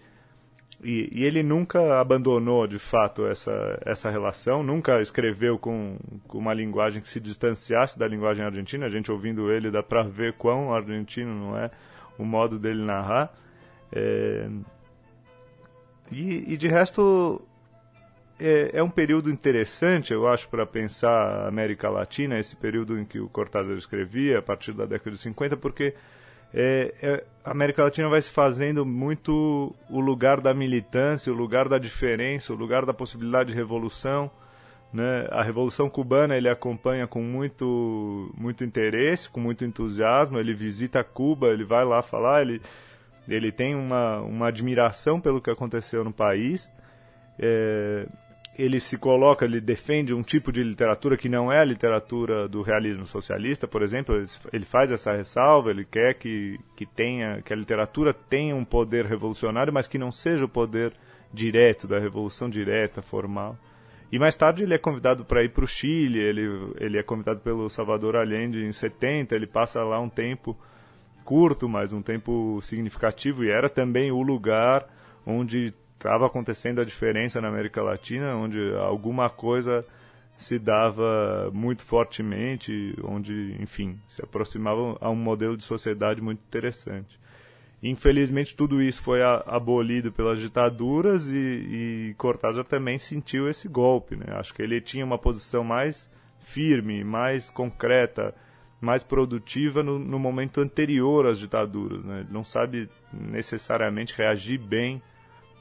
e, 0.84 1.10
e, 1.12 1.24
ele 1.24 1.44
nunca 1.44 2.00
abandonou 2.00 2.66
de 2.66 2.80
fato 2.80 3.28
essa, 3.28 3.80
essa 3.86 4.10
relação, 4.10 4.64
nunca 4.64 5.00
escreveu 5.00 5.60
com, 5.60 5.98
com 6.28 6.38
uma 6.40 6.54
linguagem 6.54 7.02
que 7.02 7.10
se 7.10 7.20
distanciasse 7.20 8.00
da 8.00 8.08
linguagem 8.08 8.44
argentina, 8.44 8.88
a 8.88 8.90
gente 8.90 9.12
ouvindo 9.12 9.52
ele 9.52 9.70
dá 9.70 9.84
para 9.84 10.04
ver 10.04 10.34
quão 10.34 10.74
argentino 10.74 11.34
não 11.34 11.58
é, 11.58 11.70
o 12.18 12.26
modo 12.26 12.58
dele 12.58 12.84
narrar. 12.84 13.32
É... 13.92 14.50
E, 16.12 16.54
e, 16.54 16.58
de 16.58 16.68
resto, 16.68 17.42
é, 18.40 18.72
é, 18.74 18.84
um 18.84 18.90
período 18.90 19.30
interessante, 19.30 20.12
eu 20.12 20.28
acho, 20.28 20.50
para 20.50 20.66
pensar 20.66 21.10
a 21.10 21.48
América 21.48 21.90
Latina, 21.90 22.40
esse 22.40 22.56
período 22.56 23.00
em 23.00 23.06
que 23.06 23.20
o 23.20 23.30
Cortázar 23.30 23.78
escrevia, 23.78 24.40
a 24.40 24.42
partir 24.42 24.74
da 24.74 24.86
década 24.86 25.12
de 25.12 25.18
50, 25.20 25.56
porque 25.58 25.94
é, 26.54 26.94
é, 27.02 27.24
a 27.44 27.52
América 27.52 27.84
Latina 27.84 28.10
vai 28.10 28.22
se 28.22 28.30
fazendo 28.30 28.86
muito 28.86 29.74
o 29.90 30.00
lugar 30.00 30.42
da 30.42 30.54
militância, 30.54 31.32
o 31.32 31.36
lugar 31.36 31.70
da 31.70 31.78
diferença, 31.78 32.54
o 32.54 32.56
lugar 32.56 32.86
da 32.86 32.94
possibilidade 32.94 33.50
de 33.52 33.56
revolução. 33.56 34.30
Né? 34.94 35.28
A 35.32 35.42
Revolução 35.42 35.90
Cubana 35.90 36.36
ele 36.36 36.50
acompanha 36.50 37.08
com 37.08 37.22
muito, 37.22 38.32
muito 38.38 38.64
interesse, 38.64 39.30
com 39.30 39.40
muito 39.40 39.64
entusiasmo. 39.64 40.38
Ele 40.38 40.54
visita 40.54 41.04
Cuba, 41.04 41.48
ele 41.48 41.64
vai 41.64 41.86
lá 41.86 42.02
falar, 42.02 42.42
ele, 42.42 42.62
ele 43.28 43.52
tem 43.52 43.74
uma, 43.74 44.20
uma 44.20 44.48
admiração 44.50 45.20
pelo 45.22 45.42
que 45.42 45.50
aconteceu 45.50 46.04
no 46.04 46.12
país. 46.12 46.70
É, 47.40 48.06
ele 48.58 48.80
se 48.80 48.98
coloca, 48.98 49.46
ele 49.46 49.62
defende 49.62 50.14
um 50.14 50.22
tipo 50.22 50.52
de 50.52 50.62
literatura 50.62 51.16
que 51.16 51.30
não 51.30 51.52
é 51.52 51.60
a 51.60 51.66
literatura 51.66 52.48
do 52.48 52.62
realismo 52.62 53.06
socialista, 53.06 53.68
por 53.68 53.82
exemplo. 53.82 54.16
Ele 54.52 54.66
faz 54.66 54.92
essa 54.92 55.14
ressalva, 55.14 55.72
ele 55.72 55.86
quer 55.86 56.16
que, 56.16 56.60
que, 56.76 56.86
tenha, 56.86 57.42
que 57.42 57.54
a 57.54 57.56
literatura 57.56 58.14
tenha 58.14 58.56
um 58.56 58.66
poder 58.66 59.06
revolucionário, 59.06 59.74
mas 59.74 59.88
que 59.88 59.98
não 59.98 60.12
seja 60.12 60.46
o 60.46 60.50
poder 60.50 60.94
direto, 61.34 61.88
da 61.88 61.98
revolução 61.98 62.50
direta, 62.50 63.02
formal. 63.02 63.58
E 64.12 64.20
mais 64.20 64.36
tarde 64.36 64.64
ele 64.64 64.74
é 64.74 64.78
convidado 64.78 65.24
para 65.24 65.42
ir 65.42 65.50
para 65.50 65.64
o 65.64 65.68
Chile, 65.68 66.20
ele, 66.20 66.74
ele 66.78 67.00
é 67.00 67.04
convidado 67.04 67.40
pelo 67.40 67.70
Salvador 67.70 68.18
Allende 68.18 68.66
em 68.66 68.72
70, 68.74 69.34
ele 69.34 69.48
passa 69.48 69.82
lá 69.82 70.02
um 70.02 70.10
tempo 70.10 70.58
curto, 71.24 71.70
mas 71.70 71.94
um 71.94 72.02
tempo 72.02 72.60
significativo, 72.62 73.46
e 73.46 73.50
era 73.50 73.70
também 73.70 74.12
o 74.12 74.22
lugar 74.22 74.86
onde 75.26 75.74
estava 76.02 76.26
acontecendo 76.26 76.82
a 76.82 76.84
diferença 76.84 77.40
na 77.40 77.48
América 77.48 77.82
Latina, 77.84 78.36
onde 78.36 78.74
alguma 78.76 79.30
coisa 79.30 79.86
se 80.36 80.58
dava 80.58 81.52
muito 81.54 81.84
fortemente, 81.84 82.96
onde, 83.04 83.56
enfim, 83.60 84.00
se 84.08 84.24
aproximava 84.24 84.98
a 85.00 85.10
um 85.12 85.16
modelo 85.16 85.56
de 85.56 85.64
sociedade 85.64 86.20
muito 86.20 86.40
interessante. 86.40 87.20
Infelizmente, 87.84 88.56
tudo 88.56 88.82
isso 88.82 89.02
foi 89.02 89.22
abolido 89.24 90.12
pelas 90.12 90.40
ditaduras 90.40 91.28
e, 91.28 92.10
e 92.10 92.16
Cortázar 92.18 92.64
também 92.66 92.98
sentiu 92.98 93.48
esse 93.48 93.68
golpe. 93.68 94.16
Né? 94.16 94.26
Acho 94.32 94.54
que 94.54 94.62
ele 94.62 94.82
tinha 94.82 95.06
uma 95.06 95.18
posição 95.18 95.64
mais 95.64 96.10
firme, 96.40 97.04
mais 97.04 97.50
concreta, 97.50 98.34
mais 98.80 99.04
produtiva 99.04 99.84
no, 99.84 100.00
no 100.00 100.18
momento 100.18 100.62
anterior 100.62 101.28
às 101.28 101.38
ditaduras. 101.38 102.04
Né? 102.04 102.22
Ele 102.22 102.30
não 102.32 102.44
sabe 102.44 102.90
necessariamente 103.14 104.16
reagir 104.16 104.60
bem 104.60 105.02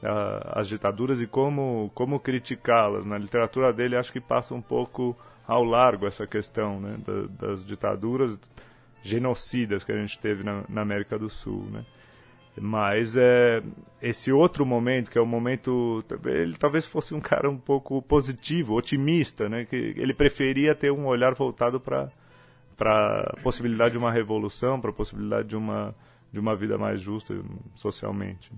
às 0.03 0.67
ditaduras 0.67 1.21
e 1.21 1.27
como, 1.27 1.91
como 1.93 2.19
criticá-las. 2.19 3.05
Na 3.05 3.17
literatura 3.17 3.71
dele, 3.71 3.95
acho 3.95 4.11
que 4.11 4.19
passa 4.19 4.53
um 4.53 4.61
pouco 4.61 5.15
ao 5.47 5.63
largo 5.63 6.07
essa 6.07 6.25
questão 6.25 6.79
né? 6.79 6.97
da, 7.05 7.47
das 7.47 7.65
ditaduras 7.65 8.39
genocidas 9.03 9.83
que 9.83 9.91
a 9.91 9.97
gente 9.97 10.19
teve 10.19 10.43
na, 10.43 10.63
na 10.69 10.81
América 10.81 11.17
do 11.17 11.29
Sul. 11.29 11.65
Né? 11.71 11.85
Mas 12.59 13.15
é, 13.15 13.61
esse 14.01 14.31
outro 14.31 14.65
momento, 14.65 15.09
que 15.09 15.17
é 15.17 15.21
o 15.21 15.25
momento. 15.25 16.03
Ele 16.25 16.55
talvez 16.57 16.85
fosse 16.85 17.13
um 17.13 17.21
cara 17.21 17.49
um 17.49 17.57
pouco 17.57 18.01
positivo, 18.01 18.75
otimista, 18.75 19.47
né? 19.47 19.63
Que 19.63 19.93
ele 19.95 20.13
preferia 20.13 20.75
ter 20.75 20.91
um 20.91 21.05
olhar 21.05 21.33
voltado 21.33 21.79
para 21.79 22.11
para 22.81 23.31
a 23.37 23.41
possibilidade 23.43 23.91
de 23.91 23.99
uma 23.99 24.11
revolução, 24.11 24.81
para 24.81 24.89
a 24.89 24.93
possibilidade 24.93 25.49
de 25.49 25.55
uma, 25.55 25.93
de 26.33 26.39
uma 26.39 26.55
vida 26.55 26.79
mais 26.79 26.99
justa 26.99 27.39
socialmente. 27.75 28.51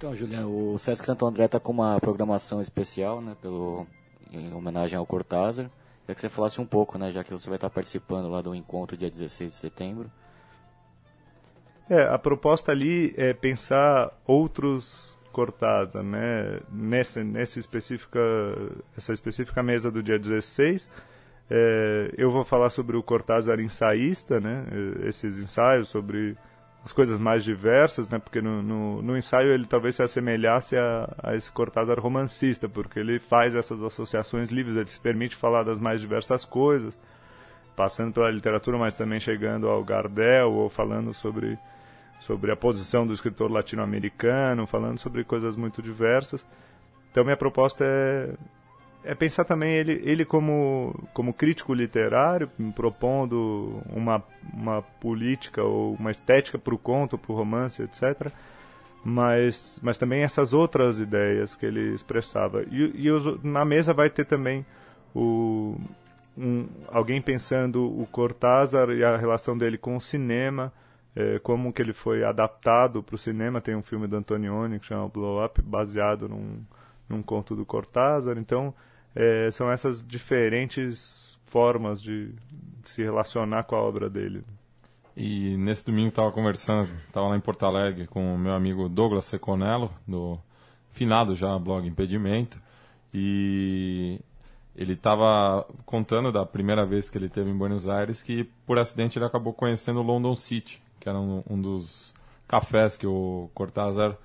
Então, 0.00 0.14
Juliano, 0.14 0.72
o 0.72 0.78
Sesc 0.78 1.04
Santo 1.04 1.26
André 1.26 1.44
está 1.44 1.60
com 1.60 1.72
uma 1.72 2.00
programação 2.00 2.58
especial, 2.62 3.20
né, 3.20 3.36
pelo, 3.42 3.86
em 4.32 4.50
homenagem 4.50 4.96
ao 4.96 5.04
Cortázar. 5.04 5.66
Queria 6.00 6.14
que 6.14 6.20
você 6.22 6.30
falasse 6.30 6.58
um 6.58 6.64
pouco, 6.64 6.96
né, 6.96 7.12
já 7.12 7.22
que 7.22 7.30
você 7.30 7.46
vai 7.50 7.58
estar 7.58 7.68
participando 7.68 8.30
lá 8.30 8.40
do 8.40 8.54
encontro 8.54 8.96
dia 8.96 9.10
16 9.10 9.50
de 9.50 9.56
setembro. 9.58 10.10
É, 11.86 12.04
a 12.04 12.18
proposta 12.18 12.72
ali 12.72 13.12
é 13.14 13.34
pensar 13.34 14.10
outros 14.26 15.18
Cortázar, 15.32 16.02
né? 16.02 16.60
Nessa, 16.72 17.22
nessa 17.22 17.58
específica, 17.58 18.20
essa 18.96 19.12
específica 19.12 19.62
mesa 19.62 19.90
do 19.90 20.02
dia 20.02 20.18
16, 20.18 20.88
é, 21.50 22.10
eu 22.16 22.30
vou 22.30 22.42
falar 22.46 22.70
sobre 22.70 22.96
o 22.96 23.02
Cortázar 23.02 23.60
ensaísta, 23.60 24.40
né? 24.40 24.64
Esses 25.04 25.36
ensaios 25.36 25.88
sobre 25.88 26.38
as 26.84 26.92
coisas 26.92 27.18
mais 27.18 27.44
diversas, 27.44 28.08
né? 28.08 28.18
Porque 28.18 28.40
no, 28.40 28.62
no, 28.62 29.02
no 29.02 29.16
ensaio 29.16 29.52
ele 29.52 29.66
talvez 29.66 29.96
se 29.96 30.02
assemelhasse 30.02 30.76
a, 30.76 31.14
a, 31.22 31.34
esse 31.34 31.50
Cortázar 31.52 32.00
romancista, 32.00 32.68
porque 32.68 32.98
ele 32.98 33.18
faz 33.18 33.54
essas 33.54 33.82
associações 33.82 34.50
livres, 34.50 34.76
ele 34.76 34.86
se 34.86 35.00
permite 35.00 35.36
falar 35.36 35.62
das 35.62 35.78
mais 35.78 36.00
diversas 36.00 36.44
coisas, 36.44 36.98
passando 37.76 38.14
pela 38.14 38.30
literatura, 38.30 38.78
mas 38.78 38.94
também 38.94 39.20
chegando 39.20 39.68
ao 39.68 39.84
Gardel 39.84 40.52
ou 40.52 40.68
falando 40.68 41.12
sobre 41.12 41.58
sobre 42.20 42.52
a 42.52 42.56
posição 42.56 43.06
do 43.06 43.14
escritor 43.14 43.50
latino-americano, 43.50 44.66
falando 44.66 44.98
sobre 44.98 45.24
coisas 45.24 45.56
muito 45.56 45.80
diversas. 45.80 46.46
Então 47.10 47.24
minha 47.24 47.36
proposta 47.36 47.82
é, 47.84 48.34
é 49.02 49.14
pensar 49.14 49.44
também 49.44 49.72
ele, 49.72 50.00
ele 50.04 50.24
como, 50.24 50.94
como 51.14 51.32
crítico 51.32 51.72
literário, 51.72 52.50
propondo 52.74 53.82
uma, 53.88 54.22
uma 54.52 54.82
política 54.82 55.62
ou 55.62 55.94
uma 55.94 56.10
estética 56.10 56.58
para 56.58 56.74
o 56.74 56.78
conto, 56.78 57.16
para 57.16 57.32
o 57.32 57.36
romance, 57.36 57.82
etc. 57.82 58.30
Mas, 59.02 59.80
mas 59.82 59.96
também 59.96 60.22
essas 60.22 60.52
outras 60.52 61.00
ideias 61.00 61.56
que 61.56 61.64
ele 61.64 61.94
expressava. 61.94 62.62
E, 62.70 62.92
e 62.94 63.06
eu, 63.06 63.18
na 63.42 63.64
mesa 63.64 63.94
vai 63.94 64.10
ter 64.10 64.26
também 64.26 64.66
o, 65.14 65.76
um, 66.36 66.68
alguém 66.88 67.22
pensando 67.22 67.84
o 67.84 68.06
Cortázar 68.06 68.90
e 68.90 69.02
a 69.02 69.16
relação 69.16 69.56
dele 69.56 69.78
com 69.78 69.96
o 69.96 70.00
cinema, 70.00 70.72
é, 71.16 71.38
como 71.38 71.72
que 71.72 71.80
ele 71.80 71.94
foi 71.94 72.22
adaptado 72.22 73.02
para 73.02 73.14
o 73.14 73.18
cinema. 73.18 73.62
Tem 73.62 73.74
um 73.74 73.82
filme 73.82 74.06
do 74.06 74.16
Antonioni 74.16 74.78
que 74.78 74.86
chama 74.86 75.08
Blow 75.08 75.42
Up, 75.42 75.62
baseado 75.62 76.28
num, 76.28 76.62
num 77.10 77.22
conto 77.22 77.56
do 77.56 77.66
Cortázar. 77.66 78.38
Então, 78.38 78.72
é, 79.14 79.50
são 79.50 79.70
essas 79.70 80.06
diferentes 80.06 81.38
formas 81.46 82.00
de, 82.00 82.32
se 82.84 83.02
relacionar 83.02 83.64
com 83.64 83.74
a 83.74 83.82
obra 83.82 84.08
dele. 84.08 84.44
E 85.16 85.56
nesse 85.56 85.84
domingo 85.84 86.08
estava 86.08 86.30
conversando, 86.30 86.88
estava 87.06 87.28
lá 87.28 87.36
em 87.36 87.40
Porto 87.40 87.66
Alegre 87.66 88.06
com 88.06 88.34
o 88.34 88.38
meu 88.38 88.54
amigo 88.54 88.88
Douglas 88.88 89.26
Seconello, 89.26 89.90
do 90.06 90.38
finado 90.92 91.34
já 91.34 91.58
blog 91.58 91.86
Impedimento, 91.86 92.60
e 93.12 94.20
ele 94.74 94.92
estava 94.92 95.66
contando 95.84 96.30
da 96.30 96.46
primeira 96.46 96.86
vez 96.86 97.10
que 97.10 97.18
ele 97.18 97.28
teve 97.28 97.50
em 97.50 97.56
Buenos 97.56 97.88
Aires 97.88 98.22
que 98.22 98.44
por 98.64 98.78
acidente 98.78 99.18
ele 99.18 99.26
acabou 99.26 99.52
conhecendo 99.52 100.00
London 100.00 100.36
City, 100.36 100.80
que 101.00 101.08
era 101.08 101.18
um, 101.18 101.42
um 101.50 101.60
dos 101.60 102.14
cafés 102.46 102.96
que 102.96 103.06
o 103.06 103.50
Cortázar 103.52 104.16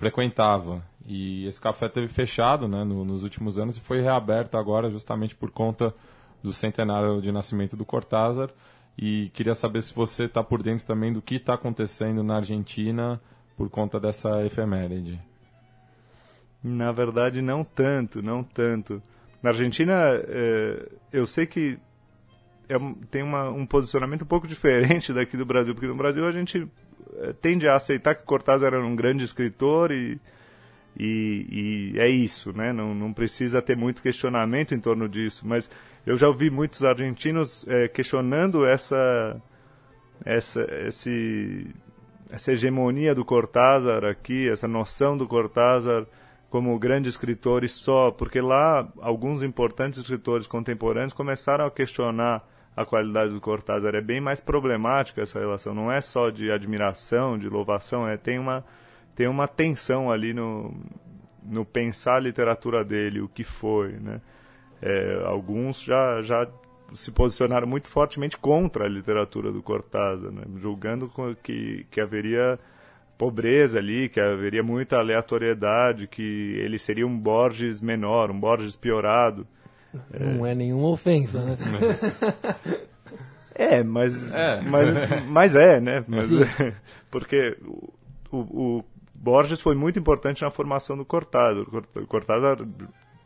frequentava. 0.00 0.82
E 1.06 1.46
esse 1.46 1.60
café 1.60 1.86
teve 1.86 2.08
fechado 2.08 2.66
né, 2.66 2.82
no, 2.84 3.04
nos 3.04 3.22
últimos 3.22 3.58
anos 3.58 3.76
e 3.76 3.80
foi 3.80 4.00
reaberto 4.00 4.56
agora 4.56 4.90
justamente 4.90 5.34
por 5.34 5.50
conta 5.50 5.94
do 6.42 6.54
centenário 6.54 7.20
de 7.20 7.30
nascimento 7.30 7.76
do 7.76 7.84
Cortázar. 7.84 8.48
E 8.96 9.30
queria 9.34 9.54
saber 9.54 9.82
se 9.82 9.94
você 9.94 10.24
está 10.24 10.42
por 10.42 10.62
dentro 10.62 10.86
também 10.86 11.12
do 11.12 11.20
que 11.20 11.34
está 11.34 11.52
acontecendo 11.52 12.22
na 12.22 12.36
Argentina 12.36 13.20
por 13.56 13.68
conta 13.68 14.00
dessa 14.00 14.42
efeméride. 14.44 15.20
Na 16.64 16.92
verdade, 16.92 17.42
não 17.42 17.62
tanto, 17.62 18.22
não 18.22 18.42
tanto. 18.42 19.02
Na 19.42 19.50
Argentina, 19.50 19.94
é, 20.28 20.88
eu 21.12 21.26
sei 21.26 21.46
que 21.46 21.78
é, 22.70 22.74
tem 23.10 23.22
uma, 23.22 23.50
um 23.50 23.66
posicionamento 23.66 24.22
um 24.22 24.26
pouco 24.26 24.48
diferente 24.48 25.12
daqui 25.12 25.36
do 25.36 25.44
Brasil, 25.44 25.74
porque 25.74 25.88
no 25.88 25.94
Brasil 25.94 26.26
a 26.26 26.32
gente 26.32 26.66
tende 27.40 27.68
a 27.68 27.74
aceitar 27.74 28.14
que 28.14 28.24
Cortázar 28.24 28.74
era 28.74 28.84
um 28.84 28.96
grande 28.96 29.24
escritor 29.24 29.90
e, 29.90 30.20
e, 30.98 31.92
e, 31.94 31.98
é 31.98 32.08
isso, 32.08 32.52
né? 32.56 32.72
Não, 32.72 32.94
não 32.94 33.12
precisa 33.12 33.62
ter 33.62 33.76
muito 33.76 34.02
questionamento 34.02 34.74
em 34.74 34.80
torno 34.80 35.08
disso, 35.08 35.46
mas 35.46 35.70
eu 36.06 36.16
já 36.16 36.28
ouvi 36.28 36.50
muitos 36.50 36.84
argentinos 36.84 37.66
é, 37.68 37.88
questionando 37.88 38.66
essa, 38.66 39.40
essa, 40.24 40.62
esse, 40.86 41.74
essa 42.30 42.52
hegemonia 42.52 43.14
do 43.14 43.24
Cortázar 43.24 44.04
aqui, 44.04 44.48
essa 44.48 44.66
noção 44.66 45.16
do 45.16 45.26
Cortázar 45.26 46.06
como 46.48 46.76
grande 46.78 47.08
escritor 47.08 47.62
e 47.62 47.68
só, 47.68 48.10
porque 48.10 48.40
lá 48.40 48.88
alguns 49.00 49.42
importantes 49.42 50.00
escritores 50.00 50.48
contemporâneos 50.48 51.12
começaram 51.12 51.64
a 51.64 51.70
questionar 51.70 52.44
a 52.80 52.86
qualidade 52.86 53.32
do 53.34 53.40
Cortázar. 53.40 53.94
É 53.94 54.00
bem 54.00 54.20
mais 54.20 54.40
problemática 54.40 55.22
essa 55.22 55.38
relação. 55.38 55.74
Não 55.74 55.92
é 55.92 56.00
só 56.00 56.30
de 56.30 56.50
admiração, 56.50 57.38
de 57.38 57.48
louvação, 57.48 58.08
é 58.08 58.16
tem 58.16 58.38
uma 58.38 58.64
tem 59.14 59.28
uma 59.28 59.46
tensão 59.46 60.10
ali 60.10 60.32
no 60.32 60.74
no 61.42 61.64
pensar 61.64 62.16
a 62.16 62.20
literatura 62.20 62.84
dele, 62.84 63.20
o 63.20 63.28
que 63.28 63.44
foi, 63.44 63.92
né? 63.92 64.20
É, 64.80 65.22
alguns 65.26 65.82
já 65.82 66.22
já 66.22 66.46
se 66.94 67.12
posicionaram 67.12 67.68
muito 67.68 67.88
fortemente 67.88 68.36
contra 68.36 68.84
a 68.84 68.88
literatura 68.88 69.52
do 69.52 69.62
Cortázar, 69.62 70.32
né? 70.32 70.42
julgando 70.56 71.10
que 71.42 71.86
que 71.90 72.00
haveria 72.00 72.58
pobreza 73.18 73.78
ali, 73.78 74.08
que 74.08 74.18
haveria 74.18 74.62
muita 74.62 74.96
aleatoriedade, 74.96 76.06
que 76.06 76.54
ele 76.56 76.78
seria 76.78 77.06
um 77.06 77.18
Borges 77.18 77.82
menor, 77.82 78.30
um 78.30 78.40
Borges 78.40 78.74
piorado. 78.74 79.46
Não 80.18 80.46
é, 80.46 80.52
é 80.52 80.54
nenhuma 80.54 80.88
ofensa, 80.88 81.44
né? 81.44 81.56
é, 83.54 83.82
mas 83.82 84.30
é, 84.30 84.60
mas, 84.62 85.26
mas 85.26 85.56
é 85.56 85.80
né? 85.80 86.04
Mas, 86.06 86.28
porque 87.10 87.56
o, 88.30 88.38
o, 88.38 88.84
Borges 89.14 89.60
foi 89.60 89.74
muito 89.74 89.98
importante 89.98 90.42
na 90.42 90.50
formação 90.50 90.96
do 90.96 91.04
Cortázar. 91.04 91.64
O 91.96 92.06
Cortázar 92.06 92.56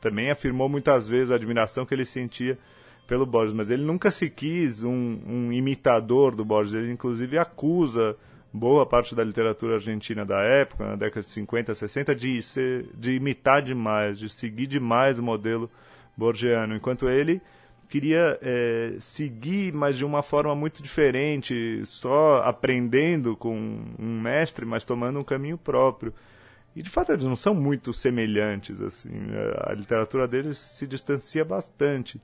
também 0.01 0.31
afirmou 0.31 0.69
muitas 0.69 1.09
vezes 1.09 1.31
a 1.31 1.37
admiração 1.37 1.87
que 1.87 1.95
ele 1.95 2.05
sentia 2.05 2.59
pelo 3.07 3.27
Borges, 3.27 3.55
mas 3.55 3.71
ele 3.71 3.85
nunca 3.85 4.11
se 4.11 4.31
quis 4.31 4.83
um, 4.83 5.21
um 5.27 5.53
imitador 5.53 6.35
do 6.35 6.45
Borges. 6.45 6.75
Ele, 6.75 6.93
inclusive, 6.93 7.39
acusa 7.39 8.17
boa 8.53 8.87
parte 8.87 9.15
da 9.15 9.23
literatura 9.23 9.75
argentina 9.75 10.25
da 10.25 10.41
época, 10.41 10.87
na 10.87 10.97
década 10.97 11.21
de 11.21 11.31
50, 11.31 11.75
60, 11.75 12.15
de, 12.15 12.41
ser, 12.41 12.89
de 12.95 13.15
imitar 13.15 13.63
demais, 13.63 14.19
de 14.19 14.29
seguir 14.29 14.67
demais 14.67 15.19
o 15.19 15.23
modelo 15.23 15.69
borgiano, 16.17 16.75
enquanto 16.75 17.09
ele 17.09 17.41
queria 17.89 18.39
é, 18.43 18.97
seguir, 18.99 19.73
mas 19.73 19.97
de 19.97 20.05
uma 20.05 20.23
forma 20.23 20.55
muito 20.55 20.83
diferente, 20.83 21.85
só 21.85 22.39
aprendendo 22.39 23.37
com 23.37 23.57
um 23.99 24.21
mestre, 24.21 24.65
mas 24.65 24.85
tomando 24.85 25.21
um 25.21 25.25
caminho 25.25 25.57
próprio. 25.57 26.13
E 26.75 26.83
de 26.83 26.91
fato 26.91 27.13
eles 27.13 27.25
não 27.25 27.37
são 27.37 27.55
muito 27.55 27.93
semelhantes 27.93 28.81
assim. 28.81 29.11
Né? 29.11 29.39
A 29.61 29.73
literatura 29.73 30.27
deles 30.27 30.59
se 30.59 30.87
distancia 30.87 31.45
bastante. 31.45 32.21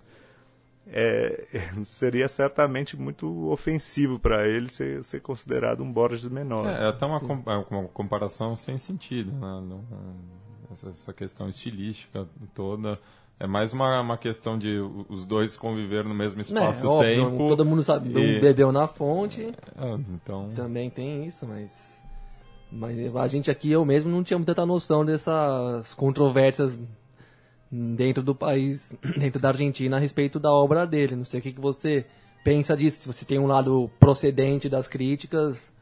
É, 0.87 1.47
seria 1.85 2.27
certamente 2.27 2.97
muito 2.97 3.49
ofensivo 3.49 4.19
para 4.19 4.49
ele 4.49 4.69
ser, 4.69 5.05
ser, 5.05 5.21
considerado 5.21 5.83
um 5.85 5.93
Borges 5.93 6.29
menor. 6.29 6.67
É, 6.67 6.85
é 6.85 6.87
até 6.89 7.07
uma, 7.07 7.21
com, 7.21 7.43
é 7.49 7.57
uma 7.71 7.89
comparação 7.89 8.57
sem 8.57 8.77
sentido, 8.77 9.31
né? 9.33 9.79
essa, 10.73 10.89
essa 10.89 11.13
questão 11.13 11.49
estilística 11.49 12.27
toda. 12.53 12.99
É 13.41 13.47
mais 13.47 13.73
uma, 13.73 14.03
uma 14.03 14.19
questão 14.19 14.59
de 14.59 14.79
os 15.09 15.25
dois 15.25 15.57
conviver 15.57 16.05
no 16.05 16.15
mesmo 16.15 16.43
espaço-tempo. 16.43 17.35
É, 17.37 17.49
todo 17.49 17.65
mundo 17.65 17.83
sabe, 17.83 18.11
e... 18.11 18.37
um 18.37 18.41
bebeu 18.41 18.71
na 18.71 18.87
fonte. 18.87 19.41
É, 19.79 19.95
então... 20.15 20.51
Também 20.55 20.91
tem 20.91 21.25
isso, 21.25 21.47
mas... 21.47 21.99
Mas 22.71 23.17
a 23.17 23.27
gente 23.27 23.51
aqui, 23.51 23.73
eu 23.73 23.83
mesmo, 23.83 24.11
não 24.11 24.23
tinha 24.23 24.39
muita 24.39 24.67
noção 24.67 25.07
dessas 25.07 25.95
controvérsias 25.95 26.79
dentro 27.73 28.23
do 28.23 28.35
país, 28.35 28.95
dentro 29.17 29.41
da 29.41 29.49
Argentina, 29.49 29.97
a 29.97 30.01
respeito 30.01 30.39
da 30.39 30.53
obra 30.53 30.87
dele. 30.87 31.17
Não 31.17 31.25
sei 31.25 31.41
o 31.41 31.43
que, 31.43 31.53
que 31.53 31.61
você 31.61 32.05
pensa 32.45 32.77
disso, 32.77 33.01
se 33.01 33.07
você 33.07 33.25
tem 33.25 33.39
um 33.39 33.47
lado 33.47 33.91
procedente 33.99 34.69
das 34.69 34.87
críticas, 34.87 35.73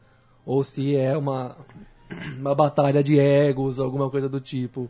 ou 0.45 0.63
se 0.63 0.95
é 0.95 1.17
uma, 1.17 1.57
uma 2.39 2.55
batalha 2.55 3.03
de 3.03 3.19
egos, 3.19 3.79
alguma 3.79 4.09
coisa 4.09 4.29
do 4.29 4.39
tipo. 4.39 4.89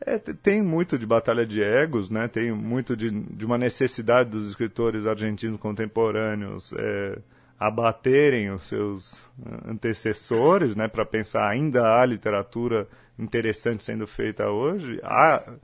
É, 0.00 0.18
tem 0.18 0.62
muito 0.62 0.98
de 0.98 1.06
batalha 1.06 1.46
de 1.46 1.62
egos, 1.62 2.10
né? 2.10 2.28
Tem 2.28 2.52
muito 2.52 2.96
de, 2.96 3.10
de 3.10 3.46
uma 3.46 3.56
necessidade 3.56 4.30
dos 4.30 4.48
escritores 4.48 5.06
argentinos 5.06 5.58
contemporâneos 5.58 6.72
é, 6.74 7.18
abaterem 7.58 8.50
os 8.50 8.64
seus 8.64 9.26
eh, 9.44 9.70
antecessores, 9.70 10.76
né, 10.76 10.88
para 10.88 11.06
pensar 11.06 11.48
ainda 11.48 11.82
há 11.94 12.04
literatura 12.04 12.86
interessante 13.18 13.82
sendo 13.82 14.06
feita 14.06 14.48
hoje. 14.48 15.00
Há 15.02 15.54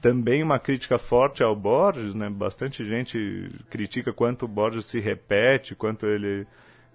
também 0.00 0.42
uma 0.42 0.58
crítica 0.58 0.98
forte 0.98 1.42
ao 1.42 1.56
Borges, 1.56 2.14
né? 2.14 2.28
Bastante 2.30 2.84
gente 2.84 3.50
critica 3.70 4.12
quanto 4.12 4.44
o 4.44 4.48
Borges 4.48 4.86
se 4.86 5.00
repete, 5.00 5.74
quanto 5.74 6.06
ele 6.06 6.46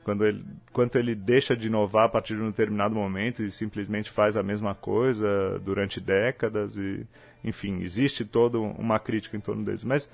quando 0.06 0.24
ele, 0.24 0.46
quanto 0.72 1.00
ele 1.00 1.16
deixa 1.16 1.58
de 1.58 1.66
inovar 1.66 2.06
a 2.06 2.10
partir 2.10 2.36
de 2.36 2.42
um 2.44 2.52
determinado 2.52 2.94
momento 2.94 3.42
e 3.44 3.50
simplesmente 3.50 4.12
faz 4.12 4.38
a 4.38 4.44
mesma 4.44 4.76
coisa 4.76 5.60
durante 5.66 6.00
décadas 6.00 6.78
e 6.78 7.06
enfim 7.44 7.82
existe 7.82 8.24
toda 8.24 8.60
uma 8.60 9.00
crítica 9.00 9.36
em 9.36 9.40
torno 9.40 9.66
deles. 9.66 9.84
Mas 9.84 10.08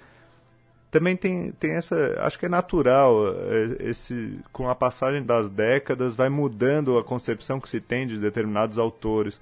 também 0.89 1.17
tem, 1.17 1.51
tem 1.51 1.71
essa 1.73 2.15
acho 2.21 2.39
que 2.39 2.45
é 2.45 2.49
natural 2.49 3.35
é, 3.35 3.89
esse 3.89 4.39
com 4.53 4.69
a 4.69 4.75
passagem 4.75 5.23
das 5.23 5.49
décadas 5.49 6.15
vai 6.15 6.29
mudando 6.29 6.97
a 6.97 7.03
concepção 7.03 7.59
que 7.59 7.67
se 7.67 7.81
tem 7.81 8.07
de 8.07 8.17
determinados 8.17 8.79
autores 8.79 9.41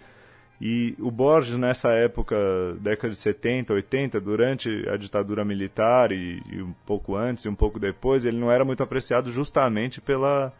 e 0.62 0.94
o 1.00 1.10
Borges, 1.10 1.58
nessa 1.58 1.90
época, 1.94 2.36
década 2.82 3.14
de 3.14 3.16
70, 3.20 3.74
80, 3.74 4.20
durante 4.20 4.70
a 4.90 4.98
ditadura 4.98 5.46
militar 5.46 6.12
e, 6.12 6.42
e, 6.52 6.62
um 6.62 6.74
pouco 6.86 7.16
antes 7.16 7.46
e 7.46 7.50
um 7.50 7.56
pouco 7.56 7.80
depois, 7.80 8.26
ele 8.26 8.38
não 8.38 8.52
era 8.52 8.66
muito 8.66 8.84
apreciado 8.84 9.32
justamente 9.32 10.02
pela, 10.02 10.52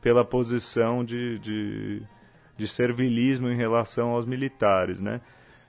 pela 0.00 0.24
posição 0.24 1.04
de, 1.04 1.38
de, 1.38 2.02
de 2.56 2.66
servilismo 2.66 3.50
em 3.50 3.56
relação 3.56 4.12
aos 4.12 4.24
militares, 4.24 5.00
né? 5.00 5.20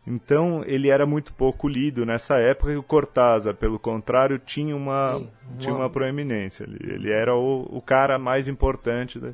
Então, 0.06 0.64
ele 0.66 0.90
era 0.90 1.06
muito 1.06 1.34
pouco 1.34 1.68
lido 1.68 2.06
nessa 2.06 2.38
época 2.38 2.72
e 2.72 2.78
o 2.78 2.84
Cortázar, 2.84 3.56
pelo 3.56 3.80
contrário, 3.80 4.38
tinha 4.38 4.76
uma, 4.76 5.18
Sim, 5.18 5.30
uma... 5.48 5.58
Tinha 5.58 5.74
uma 5.76 5.90
proeminência. 5.90 6.64
Ele, 6.66 6.94
ele 6.94 7.12
era 7.12 7.34
o, 7.34 7.62
o 7.70 7.82
cara 7.82 8.20
mais 8.20 8.50
importante. 8.50 9.18
Da, 9.18 9.34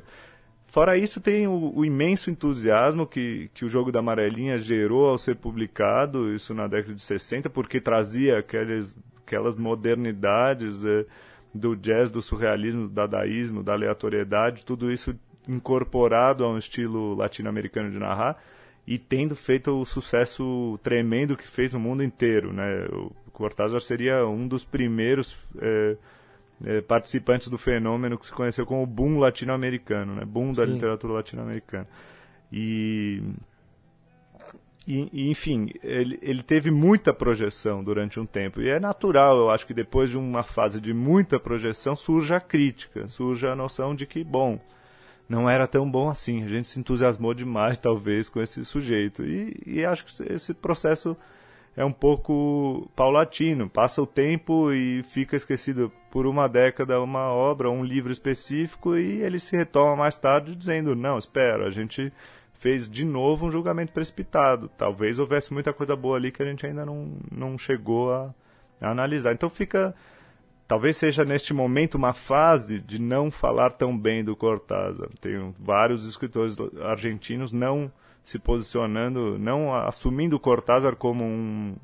Fora 0.70 0.96
isso, 0.96 1.20
tem 1.20 1.48
o, 1.48 1.72
o, 1.74 1.84
imenso 1.84 2.30
entusiasmo 2.30 3.04
que, 3.04 3.50
que 3.52 3.64
o 3.64 3.68
jogo 3.68 3.90
da 3.90 3.98
amarelinha 3.98 4.56
gerou 4.56 5.08
ao 5.08 5.18
ser 5.18 5.34
publicado, 5.34 6.32
isso 6.32 6.54
na 6.54 6.68
década 6.68 6.94
de 6.94 7.02
60, 7.02 7.50
porque 7.50 7.80
trazia 7.80 8.38
aqueles, 8.38 8.94
aquelas 9.26 9.56
modernidades 9.56 10.84
é, 10.84 11.04
do 11.52 11.74
jazz, 11.74 12.08
do 12.08 12.22
surrealismo, 12.22 12.82
do 12.82 12.94
dadaísmo, 12.94 13.64
da 13.64 13.72
aleatoriedade, 13.72 14.64
tudo 14.64 14.92
isso 14.92 15.12
incorporado 15.48 16.44
a 16.44 16.48
um 16.48 16.56
estilo 16.56 17.16
latino-americano 17.16 17.90
de 17.90 17.98
narrar 17.98 18.40
e 18.86 18.96
tendo 18.96 19.34
feito 19.34 19.72
o 19.72 19.84
sucesso 19.84 20.78
tremendo 20.84 21.36
que 21.36 21.48
fez 21.48 21.72
no 21.72 21.80
mundo 21.80 22.04
inteiro. 22.04 22.52
Né? 22.52 22.86
O 22.92 23.10
Cortázar 23.32 23.80
seria 23.80 24.24
um 24.24 24.46
dos 24.46 24.64
primeiros. 24.64 25.36
É, 25.60 25.96
participantes 26.86 27.48
do 27.48 27.56
fenômeno 27.56 28.18
que 28.18 28.26
se 28.26 28.32
conheceu 28.32 28.66
como 28.66 28.86
boom 28.86 29.18
latino-americano, 29.18 30.14
né? 30.14 30.24
boom 30.24 30.52
da 30.52 30.66
Sim. 30.66 30.74
literatura 30.74 31.14
latino-americana. 31.14 31.88
E, 32.52 33.22
e, 34.86 35.30
enfim, 35.30 35.70
ele, 35.82 36.18
ele 36.20 36.42
teve 36.42 36.70
muita 36.70 37.14
projeção 37.14 37.82
durante 37.82 38.18
um 38.20 38.26
tempo. 38.26 38.60
E 38.60 38.68
é 38.68 38.78
natural, 38.80 39.38
eu 39.38 39.50
acho 39.50 39.66
que 39.66 39.72
depois 39.72 40.10
de 40.10 40.18
uma 40.18 40.42
fase 40.42 40.80
de 40.80 40.92
muita 40.92 41.38
projeção 41.38 41.96
surge 41.96 42.34
a 42.34 42.40
crítica, 42.40 43.08
surge 43.08 43.46
a 43.46 43.54
noção 43.54 43.94
de 43.94 44.04
que, 44.04 44.22
bom, 44.22 44.60
não 45.28 45.48
era 45.48 45.66
tão 45.68 45.88
bom 45.90 46.10
assim. 46.10 46.42
A 46.42 46.48
gente 46.48 46.68
se 46.68 46.80
entusiasmou 46.80 47.32
demais, 47.32 47.78
talvez, 47.78 48.28
com 48.28 48.40
esse 48.40 48.64
sujeito. 48.64 49.24
E, 49.24 49.62
e 49.64 49.84
acho 49.84 50.04
que 50.04 50.32
esse 50.32 50.52
processo 50.52 51.16
é 51.76 51.84
um 51.84 51.92
pouco 51.92 52.90
paulatino. 52.94 53.68
Passa 53.68 54.02
o 54.02 54.06
tempo 54.06 54.72
e 54.72 55.02
fica 55.04 55.36
esquecido 55.36 55.92
por 56.10 56.26
uma 56.26 56.48
década 56.48 57.00
uma 57.00 57.32
obra, 57.32 57.70
um 57.70 57.84
livro 57.84 58.12
específico 58.12 58.96
e 58.96 59.22
ele 59.22 59.38
se 59.38 59.56
retoma 59.56 59.96
mais 59.96 60.18
tarde 60.18 60.54
dizendo: 60.54 60.94
não, 60.94 61.18
espera, 61.18 61.66
a 61.66 61.70
gente 61.70 62.12
fez 62.60 62.90
de 62.90 63.04
novo 63.04 63.46
um 63.46 63.50
julgamento 63.50 63.92
precipitado. 63.92 64.68
Talvez 64.76 65.18
houvesse 65.18 65.52
muita 65.52 65.72
coisa 65.72 65.96
boa 65.96 66.16
ali 66.16 66.30
que 66.30 66.42
a 66.42 66.46
gente 66.46 66.66
ainda 66.66 66.84
não, 66.84 67.16
não 67.30 67.56
chegou 67.56 68.12
a, 68.12 68.34
a 68.80 68.90
analisar. 68.90 69.32
Então 69.32 69.48
fica. 69.48 69.94
Talvez 70.68 70.96
seja 70.96 71.24
neste 71.24 71.52
momento 71.52 71.96
uma 71.96 72.12
fase 72.12 72.78
de 72.78 73.00
não 73.00 73.28
falar 73.28 73.70
tão 73.70 73.98
bem 73.98 74.22
do 74.22 74.36
Cortázar. 74.36 75.08
Tem 75.20 75.52
vários 75.58 76.04
escritores 76.04 76.56
argentinos 76.80 77.50
não 77.50 77.90
se 78.24 78.38
posicionando, 78.38 79.38
não 79.38 79.74
assumindo 79.74 80.38
Cortázar 80.38 80.96
como 80.96 81.24
um 81.24 81.76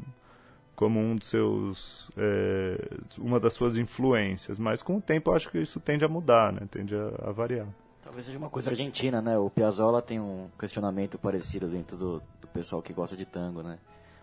como 0.75 1.01
um 1.01 1.17
dos 1.17 1.29
seus 1.29 2.11
é, 2.19 2.91
uma 3.19 3.41
das 3.41 3.55
suas 3.55 3.79
influências, 3.79 4.59
mas 4.59 4.83
com 4.83 4.99
o 4.99 5.01
tempo 5.01 5.31
eu 5.31 5.35
acho 5.35 5.51
que 5.51 5.59
isso 5.59 5.81
tende 5.81 6.05
a 6.05 6.09
mudar, 6.09 6.53
né? 6.53 6.61
Tende 6.71 6.95
a, 6.95 7.29
a 7.29 7.33
variar. 7.33 7.67
Talvez 8.03 8.27
seja 8.27 8.39
uma 8.39 8.51
coisa 8.51 8.71
argentina, 8.71 9.21
né? 9.23 9.37
O 9.39 9.51
Piazzolla 9.51 10.03
tem 10.03 10.21
um 10.21 10.49
questionamento 10.59 11.19
parecido 11.19 11.67
dentro 11.67 11.97
do, 11.97 12.23
do 12.41 12.47
pessoal 12.49 12.83
que 12.83 12.93
gosta 12.93 13.17
de 13.17 13.25
tango, 13.25 13.63
né? 13.63 13.79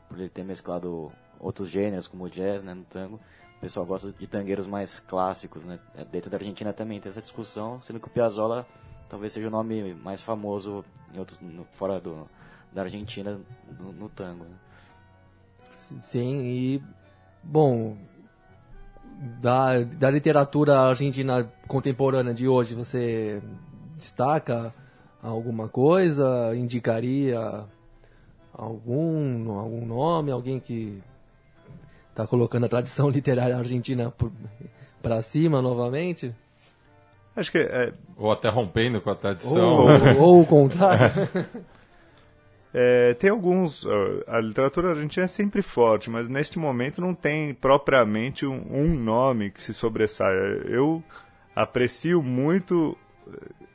Por 0.07 0.19
ele 0.19 0.29
ter 0.29 0.43
mesclado 0.43 1.11
outros 1.39 1.69
gêneros 1.69 2.07
como 2.07 2.23
o 2.23 2.29
jazz, 2.29 2.63
né, 2.63 2.73
no 2.73 2.83
tango. 2.83 3.19
O 3.57 3.59
pessoal 3.59 3.85
gosta 3.85 4.13
de 4.13 4.27
tangueiros 4.27 4.67
mais 4.67 4.99
clássicos, 4.99 5.65
né? 5.65 5.79
Dentro 6.11 6.29
da 6.29 6.37
Argentina 6.37 6.71
também 6.71 6.99
tem 6.99 7.09
essa 7.09 7.21
discussão, 7.21 7.81
sendo 7.81 7.99
que 7.99 8.07
o 8.07 8.11
Piazzolla 8.11 8.65
talvez 9.13 9.31
seja 9.31 9.47
o 9.47 9.51
nome 9.51 9.93
mais 9.93 10.23
famoso 10.23 10.83
em 11.13 11.19
outros, 11.19 11.37
no, 11.39 11.63
fora 11.65 11.99
do, 11.99 12.27
da 12.71 12.81
Argentina 12.81 13.39
no, 13.79 13.93
no 13.93 14.09
tango. 14.09 14.43
Né? 14.43 14.55
Sim, 15.75 16.41
e 16.43 16.83
bom, 17.43 17.95
da, 19.39 19.83
da 19.83 20.09
literatura 20.09 20.79
argentina 20.79 21.47
contemporânea 21.67 22.33
de 22.33 22.47
hoje, 22.47 22.73
você 22.73 23.39
destaca 23.93 24.73
alguma 25.21 25.69
coisa? 25.69 26.55
Indicaria 26.55 27.65
algum, 28.51 29.51
algum 29.51 29.85
nome? 29.85 30.31
Alguém 30.31 30.59
que 30.59 31.03
está 32.09 32.25
colocando 32.25 32.65
a 32.65 32.69
tradição 32.69 33.11
literária 33.13 33.55
argentina 33.55 34.11
para 35.03 35.21
cima 35.21 35.61
novamente? 35.61 36.33
Acho 37.35 37.51
que 37.51 37.57
é... 37.57 37.91
Ou 38.15 38.31
até 38.31 38.49
rompendo 38.49 39.01
com 39.01 39.09
a 39.09 39.15
tradição. 39.15 39.63
Ou, 39.63 39.89
ou, 39.89 40.21
ou 40.21 40.41
o 40.41 40.45
contrário. 40.45 41.11
É, 42.75 43.13
tem 43.13 43.29
alguns. 43.29 43.85
A 44.25 44.39
literatura 44.39 44.89
argentina 44.89 45.25
é 45.25 45.27
sempre 45.27 45.61
forte, 45.61 46.09
mas 46.09 46.27
neste 46.27 46.57
momento 46.57 46.99
não 46.99 47.13
tem 47.13 47.53
propriamente 47.53 48.47
um, 48.47 48.65
um 48.71 48.95
nome 48.95 49.51
que 49.51 49.61
se 49.61 49.73
sobressaia. 49.73 50.63
Eu 50.65 51.03
aprecio 51.55 52.23
muito, 52.23 52.97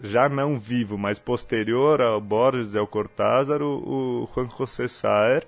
já 0.01 0.29
não 0.29 0.59
vivo, 0.59 0.99
mas 0.99 1.16
posterior 1.16 2.03
ao 2.03 2.21
Borges 2.21 2.75
e 2.75 2.79
ao 2.79 2.88
Cortázar, 2.88 3.62
o, 3.62 4.25
o 4.25 4.29
Juan 4.35 4.49
José 4.49 4.88
Saer, 4.88 5.47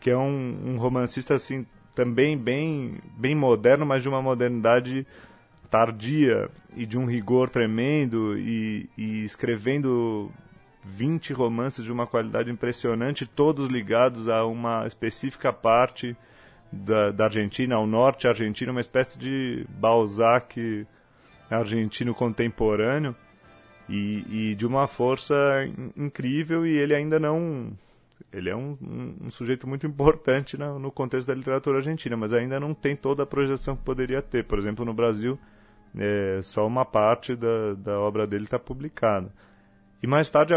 que 0.00 0.08
é 0.08 0.16
um, 0.16 0.72
um 0.72 0.78
romancista 0.78 1.34
assim 1.34 1.66
também 1.94 2.38
bem, 2.38 2.98
bem 3.18 3.34
moderno, 3.34 3.84
mas 3.84 4.02
de 4.02 4.08
uma 4.08 4.22
modernidade 4.22 5.06
tardia 5.70 6.48
e 6.76 6.86
de 6.86 6.98
um 6.98 7.04
rigor 7.04 7.48
tremendo 7.48 8.38
e, 8.38 8.88
e 8.96 9.22
escrevendo 9.22 10.30
20 10.84 11.32
romances 11.32 11.84
de 11.84 11.92
uma 11.92 12.06
qualidade 12.06 12.50
impressionante, 12.50 13.26
todos 13.26 13.68
ligados 13.68 14.28
a 14.28 14.44
uma 14.44 14.86
específica 14.86 15.52
parte 15.52 16.16
da, 16.72 17.10
da 17.10 17.24
Argentina, 17.24 17.76
ao 17.76 17.86
norte 17.86 18.26
argentino, 18.26 18.72
uma 18.72 18.80
espécie 18.80 19.18
de 19.18 19.66
Balzac 19.68 20.86
argentino 21.50 22.14
contemporâneo 22.14 23.14
e, 23.88 24.50
e 24.50 24.54
de 24.54 24.66
uma 24.66 24.86
força 24.86 25.34
incrível 25.96 26.66
e 26.66 26.76
ele 26.76 26.94
ainda 26.94 27.18
não 27.18 27.72
ele 28.32 28.50
é 28.50 28.56
um, 28.56 28.76
um, 28.82 29.26
um 29.26 29.30
sujeito 29.30 29.66
muito 29.66 29.86
importante 29.86 30.58
no, 30.58 30.78
no, 30.78 30.90
contexto 30.90 31.28
da 31.28 31.34
literatura 31.34 31.78
argentina, 31.78 32.16
mas 32.16 32.32
ainda 32.32 32.60
não 32.60 32.74
tem 32.74 32.94
toda 32.94 33.22
a 33.22 33.26
projeção 33.26 33.74
que 33.76 33.82
poderia 33.82 34.20
ter. 34.20 34.44
Por 34.44 34.58
exemplo, 34.58 34.84
no 34.84 34.92
Brasil, 34.92 35.38
é, 35.96 36.40
só 36.42 36.66
uma 36.66 36.84
parte 36.84 37.36
da, 37.36 37.74
da 37.74 38.00
obra 38.00 38.26
dele 38.26 38.44
está 38.44 38.58
publicada. 38.58 39.32
E 40.02 40.06
mais 40.06 40.30
tarde, 40.30 40.54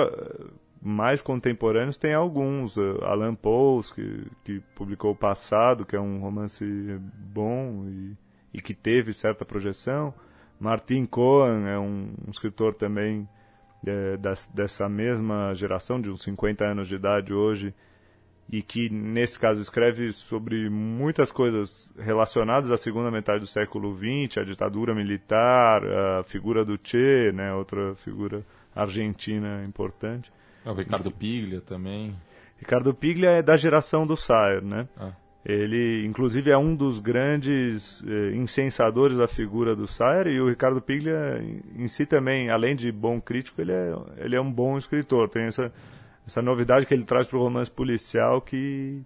mais 0.81 1.21
contemporâneos, 1.21 1.97
tem 1.97 2.13
alguns. 2.13 2.77
Alan 2.77 3.35
Pauls, 3.35 3.91
que, 3.91 4.25
que 4.43 4.59
publicou 4.75 5.11
O 5.11 5.15
Passado, 5.15 5.85
que 5.85 5.95
é 5.95 5.99
um 5.99 6.19
romance 6.19 6.65
bom 7.15 7.85
e, 7.87 8.17
e 8.53 8.61
que 8.61 8.73
teve 8.73 9.13
certa 9.13 9.45
projeção. 9.45 10.13
Martin 10.59 11.05
Cohen 11.05 11.67
é 11.67 11.79
um, 11.79 12.13
um 12.27 12.31
escritor 12.31 12.75
também 12.75 13.27
é, 13.85 14.17
das, 14.17 14.47
dessa 14.47 14.87
mesma 14.87 15.53
geração, 15.53 15.99
de 15.99 16.09
uns 16.09 16.21
50 16.23 16.63
anos 16.65 16.87
de 16.87 16.95
idade 16.95 17.33
hoje, 17.33 17.73
e 18.51 18.61
que, 18.61 18.89
nesse 18.89 19.39
caso, 19.39 19.61
escreve 19.61 20.11
sobre 20.11 20.69
muitas 20.69 21.31
coisas 21.31 21.93
relacionadas 21.97 22.69
à 22.69 22.75
segunda 22.75 23.09
metade 23.09 23.39
do 23.39 23.47
século 23.47 23.97
XX, 23.97 24.39
a 24.39 24.43
ditadura 24.43 24.93
militar, 24.93 25.81
a 25.85 26.23
figura 26.23 26.65
do 26.65 26.77
Che, 26.83 27.31
né, 27.31 27.53
outra 27.53 27.95
figura 27.95 28.43
argentina 28.75 29.63
importante. 29.63 30.29
É, 30.65 30.69
o 30.69 30.73
Ricardo 30.73 31.09
Piglia 31.09 31.61
também. 31.61 32.13
Ricardo 32.57 32.93
Piglia 32.93 33.29
é 33.29 33.41
da 33.41 33.55
geração 33.55 34.05
do 34.05 34.17
Sayer, 34.17 34.61
né? 34.61 34.87
Ah. 34.99 35.11
Ele, 35.43 36.05
inclusive, 36.05 36.51
é 36.51 36.57
um 36.57 36.75
dos 36.75 36.99
grandes 36.99 38.03
eh, 38.05 38.35
incensadores 38.35 39.17
da 39.17 39.27
figura 39.27 39.75
do 39.75 39.87
Sayer 39.87 40.27
e 40.27 40.39
o 40.39 40.47
Ricardo 40.47 40.79
Piglia, 40.79 41.41
em, 41.41 41.83
em 41.83 41.87
si 41.87 42.05
também, 42.05 42.51
além 42.51 42.75
de 42.75 42.91
bom 42.91 43.19
crítico, 43.19 43.59
ele 43.59 43.71
é, 43.71 43.91
ele 44.17 44.35
é 44.35 44.41
um 44.41 44.51
bom 44.51 44.77
escritor. 44.77 45.27
Tem 45.29 45.45
essa, 45.45 45.73
essa 46.25 46.41
novidade 46.41 46.85
que 46.85 46.93
ele 46.93 47.03
traz 47.03 47.25
para 47.25 47.37
o 47.37 47.41
romance 47.41 47.69
policial 47.69 48.41
que, 48.41 49.03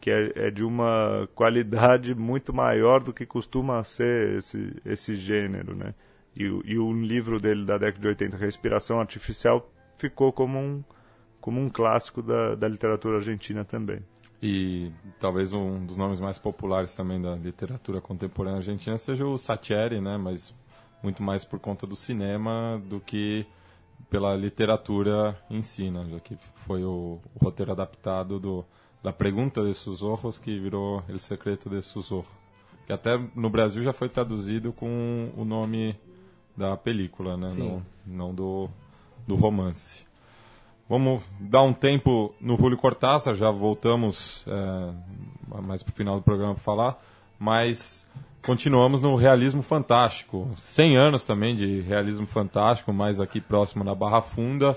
que 0.00 0.10
é, 0.10 0.32
é, 0.34 0.50
de 0.50 0.64
uma 0.64 1.28
qualidade 1.34 2.14
muito 2.14 2.52
maior 2.52 3.02
do 3.02 3.12
que 3.12 3.26
costuma 3.26 3.82
ser 3.82 4.36
esse, 4.36 4.76
esse 4.84 5.14
gênero, 5.14 5.76
né? 5.76 5.94
E, 6.36 6.44
e 6.44 6.78
o 6.78 6.92
livro 6.92 7.40
dele 7.40 7.64
da 7.64 7.76
década 7.76 8.00
de 8.00 8.08
80, 8.08 8.36
Respiração 8.36 9.00
Artificial, 9.00 9.70
ficou 9.96 10.32
como 10.32 10.58
um, 10.58 10.84
como 11.40 11.60
um 11.60 11.68
clássico 11.68 12.22
da, 12.22 12.54
da 12.54 12.68
literatura 12.68 13.16
argentina 13.16 13.64
também. 13.64 14.00
E 14.42 14.90
talvez 15.18 15.52
um 15.52 15.84
dos 15.84 15.96
nomes 15.96 16.18
mais 16.18 16.38
populares 16.38 16.94
também 16.94 17.20
da 17.20 17.34
literatura 17.34 18.00
contemporânea 18.00 18.58
argentina 18.58 18.96
seja 18.96 19.26
o 19.26 19.36
Sacheri, 19.36 20.00
né? 20.00 20.16
Mas 20.16 20.54
muito 21.02 21.22
mais 21.22 21.44
por 21.44 21.58
conta 21.58 21.86
do 21.86 21.96
cinema 21.96 22.80
do 22.86 23.00
que 23.00 23.46
pela 24.10 24.36
literatura 24.36 25.40
em 25.48 25.62
si, 25.62 25.90
né? 25.90 26.04
Já 26.10 26.20
que 26.20 26.36
foi 26.66 26.84
o, 26.84 27.20
o 27.34 27.44
roteiro 27.44 27.70
adaptado 27.70 28.40
do 28.40 28.64
La 29.02 29.12
Pregunta 29.12 29.64
de 29.64 29.72
sus 29.72 30.02
Ojos 30.02 30.38
que 30.38 30.58
virou 30.58 31.02
El 31.08 31.18
Secreto 31.18 31.70
de 31.70 31.80
sus 31.80 32.10
Ojos. 32.10 32.30
Que 32.86 32.92
até 32.92 33.16
no 33.34 33.48
Brasil 33.48 33.82
já 33.82 33.92
foi 33.92 34.08
traduzido 34.08 34.72
com 34.72 35.30
o 35.36 35.44
nome 35.44 35.96
da 36.56 36.76
película, 36.76 37.36
né? 37.36 37.54
Não, 37.56 37.82
não 38.04 38.34
do, 38.34 38.68
do 39.26 39.36
romance. 39.36 40.04
Vamos 40.88 41.22
dar 41.38 41.62
um 41.62 41.72
tempo 41.72 42.34
no 42.40 42.56
Julio 42.56 42.76
Cortázar, 42.76 43.36
já 43.36 43.48
voltamos 43.48 44.44
é, 44.48 45.62
mais 45.62 45.84
para 45.84 45.92
o 45.92 45.94
final 45.94 46.16
do 46.16 46.22
programa 46.22 46.54
para 46.54 46.62
falar, 46.62 47.02
mas 47.38 48.08
continuamos 48.42 49.00
no 49.00 49.14
realismo 49.16 49.62
fantástico. 49.62 50.50
100 50.56 50.96
anos 50.96 51.24
também 51.24 51.54
de 51.54 51.80
realismo 51.80 52.26
fantástico, 52.26 52.92
mais 52.92 53.20
aqui 53.20 53.40
próximo 53.40 53.84
na 53.84 53.94
Barra 53.94 54.22
Funda, 54.22 54.76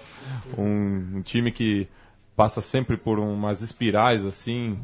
um, 0.58 1.18
um 1.18 1.22
time 1.22 1.52
que 1.52 1.88
passa 2.36 2.62
sempre 2.62 2.98
por 2.98 3.20
umas 3.20 3.62
espirais 3.62 4.26
assim. 4.26 4.80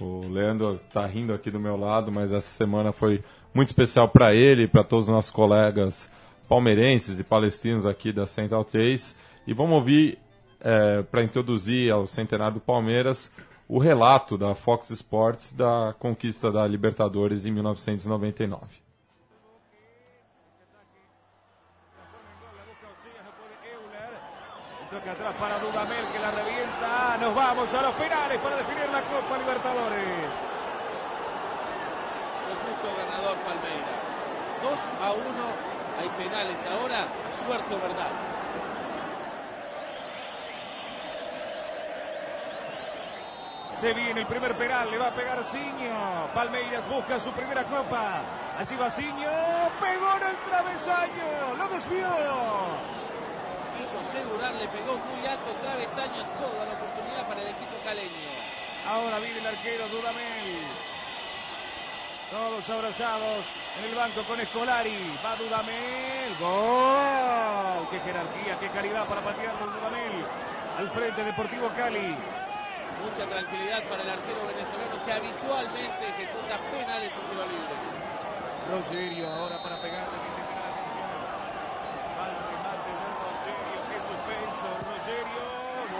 O 0.00 0.26
Leandro 0.28 0.74
está 0.74 1.06
rindo 1.06 1.32
aqui 1.32 1.50
do 1.50 1.60
meu 1.60 1.76
lado, 1.76 2.10
mas 2.10 2.32
essa 2.32 2.48
semana 2.48 2.92
foi 2.92 3.22
muito 3.54 3.68
especial 3.68 4.08
para 4.08 4.34
ele 4.34 4.64
e 4.64 4.68
para 4.68 4.82
todos 4.82 5.06
os 5.06 5.12
nossos 5.12 5.30
colegas 5.30 6.10
palmeirenses 6.48 7.18
e 7.18 7.24
palestinos 7.24 7.86
aqui 7.86 8.12
da 8.12 8.26
Central 8.26 8.64
3. 8.64 9.16
E 9.46 9.54
vamos 9.54 9.74
ouvir 9.74 10.18
é, 10.60 11.02
para 11.02 11.22
introduzir 11.22 11.92
ao 11.92 12.06
centenário 12.06 12.54
do 12.54 12.60
Palmeiras 12.60 13.30
o 13.68 13.78
relato 13.78 14.36
da 14.36 14.54
Fox 14.54 14.90
Sports 14.90 15.52
da 15.52 15.94
conquista 15.98 16.52
da 16.52 16.66
Libertadores 16.66 17.46
em 17.46 17.50
1999. 17.52 18.84
Toca 24.90 25.10
atrás 25.10 25.34
para 25.36 25.58
Dudamel 25.58 26.06
que 26.12 26.18
la 26.20 26.30
revienta. 26.30 27.18
Nos 27.20 27.34
vamos 27.34 27.74
a 27.74 27.82
los 27.82 27.94
penales 27.96 28.40
para 28.40 28.56
definir 28.56 28.88
la 28.90 29.02
Copa 29.02 29.38
Libertadores. 29.38 30.32
El 32.48 32.56
justo 32.62 32.88
ganador 32.96 33.36
Palmeiras. 33.38 34.04
2 34.62 34.80
a 35.02 35.12
1. 35.12 35.20
Hay 35.98 36.08
penales 36.10 36.66
ahora. 36.66 37.08
Suerte 37.44 37.74
verdad. 37.74 38.43
Se 43.76 43.92
viene 43.92 44.20
el 44.20 44.26
primer 44.26 44.56
penal, 44.56 44.90
le 44.90 44.98
va 44.98 45.08
a 45.08 45.14
pegar 45.14 45.42
Ciño. 45.44 46.28
Palmeiras 46.32 46.88
busca 46.88 47.18
su 47.18 47.32
primera 47.32 47.64
copa. 47.64 48.22
Allí 48.56 48.76
va 48.76 48.90
Ciño. 48.90 49.28
Pegó 49.80 50.16
en 50.16 50.22
el 50.30 50.36
travesaño. 50.48 51.54
Lo 51.58 51.68
desvió. 51.68 52.08
Quiso 53.76 53.98
asegurar, 53.98 54.54
le 54.54 54.68
pegó 54.68 54.96
muy 54.96 55.26
alto 55.26 55.50
el 55.50 55.56
travesaño. 55.60 56.24
Toda 56.38 56.64
la 56.66 56.72
oportunidad 56.72 57.26
para 57.26 57.42
el 57.42 57.48
equipo 57.48 57.74
caleño. 57.84 58.30
Ahora 58.88 59.18
viene 59.18 59.40
el 59.40 59.46
arquero 59.46 59.88
Dudamel. 59.88 60.60
Todos 62.30 62.70
abrazados 62.70 63.44
en 63.78 63.84
el 63.90 63.94
banco 63.96 64.22
con 64.22 64.40
Escolari. 64.40 65.18
Va 65.24 65.34
Dudamel. 65.34 66.36
¡Gol! 66.38 67.88
¡Qué 67.90 67.98
jerarquía, 68.00 68.58
qué 68.60 68.68
calidad 68.68 69.06
para 69.06 69.20
patear 69.20 69.58
Dudamel! 69.58 70.24
Al 70.78 70.90
frente 70.90 71.24
Deportivo 71.24 71.70
Cali. 71.76 72.16
Mucha 73.04 73.28
tranquilidad 73.28 73.84
para 73.84 74.02
el 74.02 74.10
arquero 74.10 74.40
venezolano 74.48 74.96
que 75.04 75.12
habitualmente 75.12 76.02
ejecuta 76.08 76.56
penales 76.72 77.12
en 77.12 77.24
tiro 77.28 77.44
libre. 77.52 77.76
Rogerio 78.64 79.28
ahora 79.28 79.60
para 79.60 79.76
pegarle. 79.76 80.16
que 80.24 80.40
te 80.40 80.54
la 80.56 80.68
atención. 80.72 81.12
Va 82.16 82.24
el 82.32 82.38
remate 82.48 82.90
de 82.96 83.08
Rogerio. 83.20 83.80
Qué 83.92 83.98
suspenso. 84.08 84.68
Rogerio. 84.88 85.44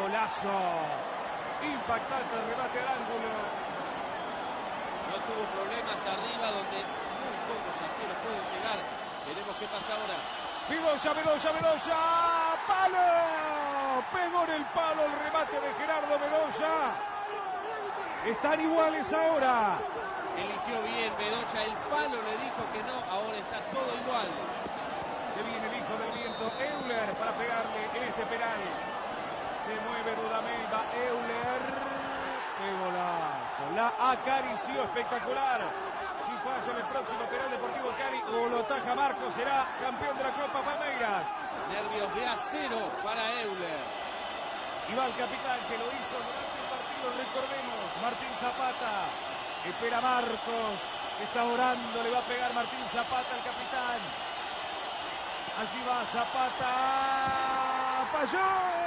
Golazo. 0.01 0.59
Impactante 1.61 2.33
el 2.41 2.45
remate 2.49 2.77
al 2.81 2.89
ángulo. 2.89 3.31
No 5.05 5.17
tuvo 5.29 5.45
problemas 5.61 6.01
arriba 6.09 6.47
donde 6.57 6.79
muy 7.21 7.37
pocos 7.53 7.77
arqueros 7.85 8.17
pueden 8.25 8.45
llegar. 8.49 8.81
Veremos 9.29 9.55
qué 9.61 9.67
pasa 9.69 9.93
ahora. 9.93 10.17
Velosa, 10.73 11.13
Velosa, 11.13 11.53
Velosa. 11.53 11.99
¡Palo! 12.65 13.54
El 14.45 14.65
palo 14.77 15.07
el 15.07 15.13
remate 15.25 15.59
de 15.59 15.73
Gerardo 15.81 16.19
Velosa. 16.19 16.93
Están 18.27 18.61
iguales 18.61 19.11
ahora. 19.11 19.79
Eligió 20.37 20.83
bien 20.85 21.13
Bedoya, 21.17 21.65
el 21.65 21.77
palo 21.89 22.21
le 22.21 22.37
dijo 22.45 22.61
que 22.73 22.83
no, 22.85 22.97
ahora 23.09 23.37
está 23.41 23.59
todo 23.73 23.89
igual. 24.05 24.29
Se 25.33 25.43
viene 25.49 25.65
el 25.65 25.75
hijo 25.81 25.97
del 25.97 26.13
viento, 26.13 26.45
Euler, 26.61 27.09
para 27.17 27.33
pegarle 27.33 27.89
en 27.97 28.03
este 28.05 28.27
penal. 28.27 28.61
Se 29.65 29.73
mueve 29.81 30.13
Dudamel, 30.13 30.69
va 30.69 30.85
Euler. 30.93 31.65
¡Qué 32.61 32.69
golazo! 32.85 33.65
La 33.75 34.13
acarició 34.13 34.85
espectacular. 34.85 35.61
Si 36.29 36.33
falla 36.45 36.71
en 36.71 36.79
el 36.85 36.89
próximo 36.93 37.25
penal 37.33 37.51
Deportivo 37.51 37.89
Cali 37.97 38.21
o 38.29 38.49
lo 38.51 38.61
taja 38.65 38.95
Marco, 38.95 39.33
será 39.33 39.67
campeón 39.81 40.19
de 40.19 40.23
la 40.23 40.33
Copa 40.33 40.61
Palmeiras. 40.63 41.25
Nervios 41.73 42.15
de 42.15 42.27
acero 42.27 42.93
para 43.03 43.25
Euler. 43.41 44.04
Y 44.89 44.95
va 44.95 45.07
el 45.07 45.17
capitán 45.17 45.59
que 45.69 45.79
lo 45.79 45.87
hizo 45.89 46.17
durante 46.21 46.57
el 46.61 46.69
partido, 46.69 47.07
recordemos, 47.17 47.89
Martín 48.03 48.35
Zapata. 48.37 49.09
Espera 49.65 50.01
Marcos, 50.01 50.77
está 51.25 51.45
orando, 51.45 52.03
le 52.03 52.11
va 52.11 52.19
a 52.19 52.29
pegar 52.29 52.53
Martín 52.53 52.85
Zapata 52.93 53.33
al 53.33 53.43
capitán. 53.43 54.01
Allí 55.57 55.81
va 55.89 56.05
Zapata. 56.13 56.73
¡Falló! 58.13 58.85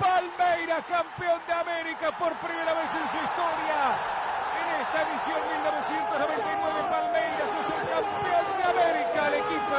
Palmeiras, 0.00 0.84
campeón 0.86 1.40
de 1.46 1.52
América 1.52 2.10
por 2.18 2.34
primera 2.38 2.72
vez 2.74 2.90
en 2.90 3.06
su 3.10 3.16
historia. 3.22 3.94
En 4.58 4.66
esta 4.82 5.02
edición 5.06 5.40
1999, 5.62 6.90
Palmeiras 6.90 7.50
es 7.54 7.66
el 7.70 7.84
campeón 7.86 8.46
de 8.56 8.64
América, 8.64 9.28
el 9.28 9.34
equipo 9.34 9.76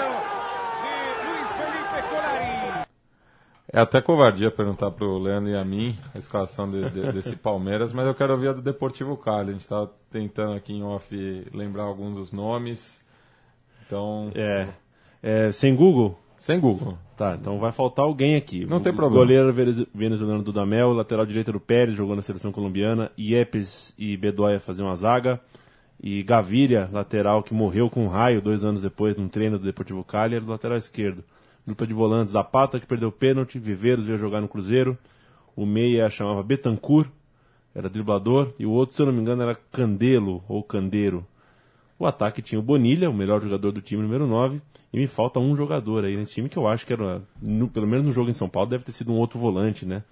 de 0.79 0.95
Luis 1.25 1.47
Felipe 1.57 1.97
Scolari. 2.07 2.90
É 3.67 3.79
até 3.79 4.01
covardia 4.01 4.51
perguntar 4.51 4.91
pro 4.91 5.17
Leandro 5.17 5.49
e 5.49 5.55
a 5.55 5.63
mim 5.63 5.95
a 6.13 6.17
escalação 6.17 6.69
de- 6.69 6.89
de- 6.89 7.11
desse 7.13 7.35
Palmeiras, 7.37 7.93
mas 7.93 8.05
eu 8.05 8.13
quero 8.13 8.33
ouvir 8.33 8.49
a 8.49 8.53
do 8.53 8.61
Deportivo 8.61 9.15
Cali. 9.15 9.49
A 9.49 9.53
gente 9.53 9.61
estava 9.61 9.89
tentando 10.11 10.53
aqui 10.53 10.73
em 10.73 10.83
off 10.83 11.45
lembrar 11.53 11.83
alguns 11.83 12.15
dos 12.15 12.33
nomes. 12.33 13.03
Então, 13.85 14.31
É, 14.35 14.67
é, 15.23 15.51
sem 15.51 15.75
Google? 15.75 16.17
sem 16.37 16.59
Google. 16.59 16.97
Tá, 17.15 17.37
então 17.39 17.59
vai 17.59 17.71
faltar 17.71 18.03
alguém 18.03 18.35
aqui. 18.35 18.65
Não 18.65 18.79
tem 18.79 18.91
O 18.91 18.95
problema. 18.95 19.23
Goleiro 19.23 19.53
vene- 19.53 19.87
venezuelano 19.93 20.41
Dudamel, 20.41 20.91
lateral 20.91 21.23
direito 21.25 21.51
do 21.51 21.59
Pérez, 21.59 21.93
jogou 21.95 22.15
na 22.15 22.21
seleção 22.23 22.51
colombiana. 22.51 23.11
Iepes 23.15 23.93
e 23.97 24.17
Bedoya 24.17 24.59
faziam 24.59 24.89
a 24.89 24.95
zaga. 24.95 25.39
E 26.01 26.23
Gaviria, 26.23 26.89
lateral 26.91 27.43
que 27.43 27.53
morreu 27.53 27.91
com 27.91 28.05
um 28.05 28.07
raio 28.07 28.41
dois 28.41 28.63
anos 28.65 28.81
depois 28.81 29.15
num 29.15 29.27
treino 29.27 29.59
do 29.59 29.65
Deportivo 29.65 30.03
Cali, 30.03 30.33
era 30.35 30.43
do 30.43 30.49
lateral 30.49 30.77
esquerdo. 30.79 31.23
Dupla 31.65 31.85
de 31.87 31.93
volantes, 31.93 32.33
Zapata, 32.33 32.79
que 32.79 32.85
perdeu 32.87 33.09
o 33.09 33.11
pênalti, 33.11 33.59
Viveiros 33.59 34.05
veio 34.05 34.17
jogar 34.17 34.41
no 34.41 34.47
Cruzeiro. 34.47 34.97
O 35.55 35.65
meia 35.65 36.09
chamava 36.09 36.41
Betancourt, 36.41 37.09
era 37.75 37.89
driblador. 37.89 38.53
E 38.57 38.65
o 38.65 38.71
outro, 38.71 38.95
se 38.95 39.01
eu 39.01 39.05
não 39.05 39.13
me 39.13 39.21
engano, 39.21 39.43
era 39.43 39.55
Candelo 39.71 40.43
ou 40.47 40.63
Candeiro. 40.63 41.25
O 41.99 42.05
ataque 42.07 42.41
tinha 42.41 42.57
o 42.57 42.63
Bonilha, 42.63 43.09
o 43.09 43.13
melhor 43.13 43.41
jogador 43.41 43.71
do 43.71 43.81
time, 43.81 44.01
número 44.01 44.25
9. 44.25 44.59
E 44.91 44.97
me 44.97 45.05
falta 45.07 45.39
um 45.39 45.55
jogador 45.55 46.03
aí 46.03 46.15
nesse 46.17 46.33
time 46.33 46.49
que 46.49 46.57
eu 46.57 46.67
acho 46.67 46.85
que 46.85 46.93
era, 46.93 47.21
no- 47.41 47.67
pelo 47.67 47.85
menos 47.87 48.05
no 48.05 48.11
jogo 48.11 48.29
em 48.29 48.33
São 48.33 48.49
Paulo, 48.49 48.69
deve 48.69 48.83
ter 48.83 48.91
sido 48.91 49.11
um 49.11 49.17
outro 49.17 49.37
volante, 49.39 49.85
né? 49.85 50.03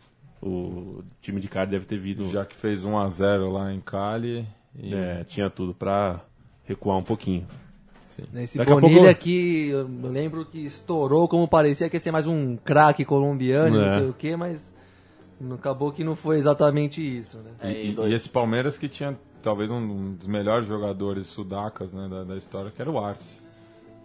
O 0.41 1.03
time 1.21 1.41
de 1.41 1.47
cara 1.47 1.65
deve 1.65 1.85
ter 1.85 1.97
vindo. 1.99 2.29
Já 2.31 2.45
que 2.45 2.55
fez 2.55 2.85
1 2.85 2.97
a 2.97 3.09
0 3.09 3.51
lá 3.51 3.73
em 3.73 3.81
Cali. 3.81 4.45
E... 4.77 4.93
É, 4.93 5.23
tinha 5.25 5.49
tudo 5.49 5.73
pra 5.73 6.21
recuar 6.63 6.97
um 6.97 7.03
pouquinho. 7.03 7.45
Esse 8.35 8.57
Daqui 8.57 8.71
Bonilha 8.73 8.95
pouco- 8.95 9.09
aqui, 9.09 9.69
eu 9.69 9.87
lembro 10.03 10.45
que 10.45 10.59
estourou 10.65 11.27
como 11.27 11.47
parecia 11.47 11.89
que 11.89 11.95
ia 11.95 11.99
ser 11.99 12.11
mais 12.11 12.25
um 12.27 12.55
craque 12.57 13.03
colombiano, 13.05 13.77
É. 13.77 13.81
não 13.81 13.89
sei 13.99 14.09
o 14.09 14.13
que, 14.13 14.35
mas 14.35 14.73
acabou 15.53 15.91
que 15.91 16.03
não 16.03 16.15
foi 16.15 16.37
exatamente 16.37 17.01
isso, 17.01 17.37
né? 17.37 17.51
É, 17.61 17.71
E, 17.71 17.91
e 17.95 17.99
e 18.09 18.13
esse 18.13 18.29
Palmeiras 18.29 18.77
que 18.77 18.87
tinha 18.89 19.17
talvez 19.41 19.71
um 19.71 20.13
dos 20.15 20.27
melhores 20.27 20.67
jogadores 20.67 21.27
sudacas 21.27 21.93
né, 21.93 22.07
da, 22.09 22.23
da 22.23 22.35
história, 22.37 22.71
que 22.71 22.81
era 22.81 22.91
o 22.91 22.99
Arce. 22.99 23.35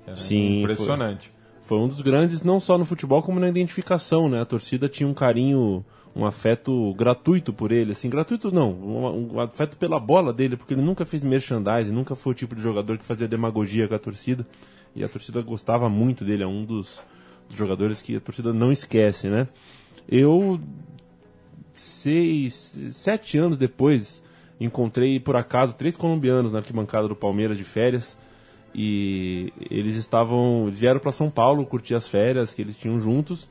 Que 0.04 0.10
era 0.10 0.16
Sim, 0.16 0.60
impressionante. 0.60 1.28
Foi 1.28 1.33
um 1.72 1.88
dos 1.88 2.00
grandes, 2.00 2.42
não 2.42 2.60
só 2.60 2.76
no 2.76 2.84
futebol, 2.84 3.22
como 3.22 3.40
na 3.40 3.48
identificação, 3.48 4.28
né? 4.28 4.40
A 4.40 4.44
torcida 4.44 4.88
tinha 4.88 5.08
um 5.08 5.14
carinho, 5.14 5.84
um 6.14 6.26
afeto 6.26 6.94
gratuito 6.94 7.52
por 7.52 7.72
ele, 7.72 7.92
assim, 7.92 8.08
gratuito 8.08 8.52
não, 8.52 8.72
um 8.72 9.40
afeto 9.40 9.76
pela 9.76 9.98
bola 9.98 10.32
dele, 10.32 10.56
porque 10.56 10.74
ele 10.74 10.82
nunca 10.82 11.04
fez 11.04 11.24
merchandising, 11.24 11.90
nunca 11.90 12.14
foi 12.14 12.32
o 12.32 12.34
tipo 12.34 12.54
de 12.54 12.62
jogador 12.62 12.98
que 12.98 13.04
fazia 13.04 13.26
demagogia 13.26 13.88
com 13.88 13.94
a 13.94 13.98
torcida, 13.98 14.46
e 14.94 15.02
a 15.02 15.08
torcida 15.08 15.42
gostava 15.42 15.88
muito 15.88 16.24
dele, 16.24 16.44
é 16.44 16.46
um 16.46 16.64
dos, 16.64 17.00
dos 17.48 17.56
jogadores 17.56 18.00
que 18.00 18.16
a 18.16 18.20
torcida 18.20 18.52
não 18.52 18.70
esquece, 18.70 19.28
né? 19.28 19.48
Eu, 20.08 20.60
seis, 21.72 22.78
sete 22.90 23.38
anos 23.38 23.58
depois, 23.58 24.22
encontrei 24.60 25.18
por 25.18 25.34
acaso 25.34 25.74
três 25.74 25.96
colombianos 25.96 26.52
na 26.52 26.58
arquibancada 26.58 27.08
do 27.08 27.16
Palmeiras 27.16 27.58
de 27.58 27.64
férias, 27.64 28.16
e 28.74 29.52
eles 29.70 29.94
estavam 29.96 30.68
vieram 30.70 30.98
para 30.98 31.12
São 31.12 31.30
Paulo 31.30 31.64
curtir 31.64 31.94
as 31.94 32.08
férias 32.08 32.52
que 32.52 32.60
eles 32.60 32.76
tinham 32.76 32.98
juntos 32.98 33.48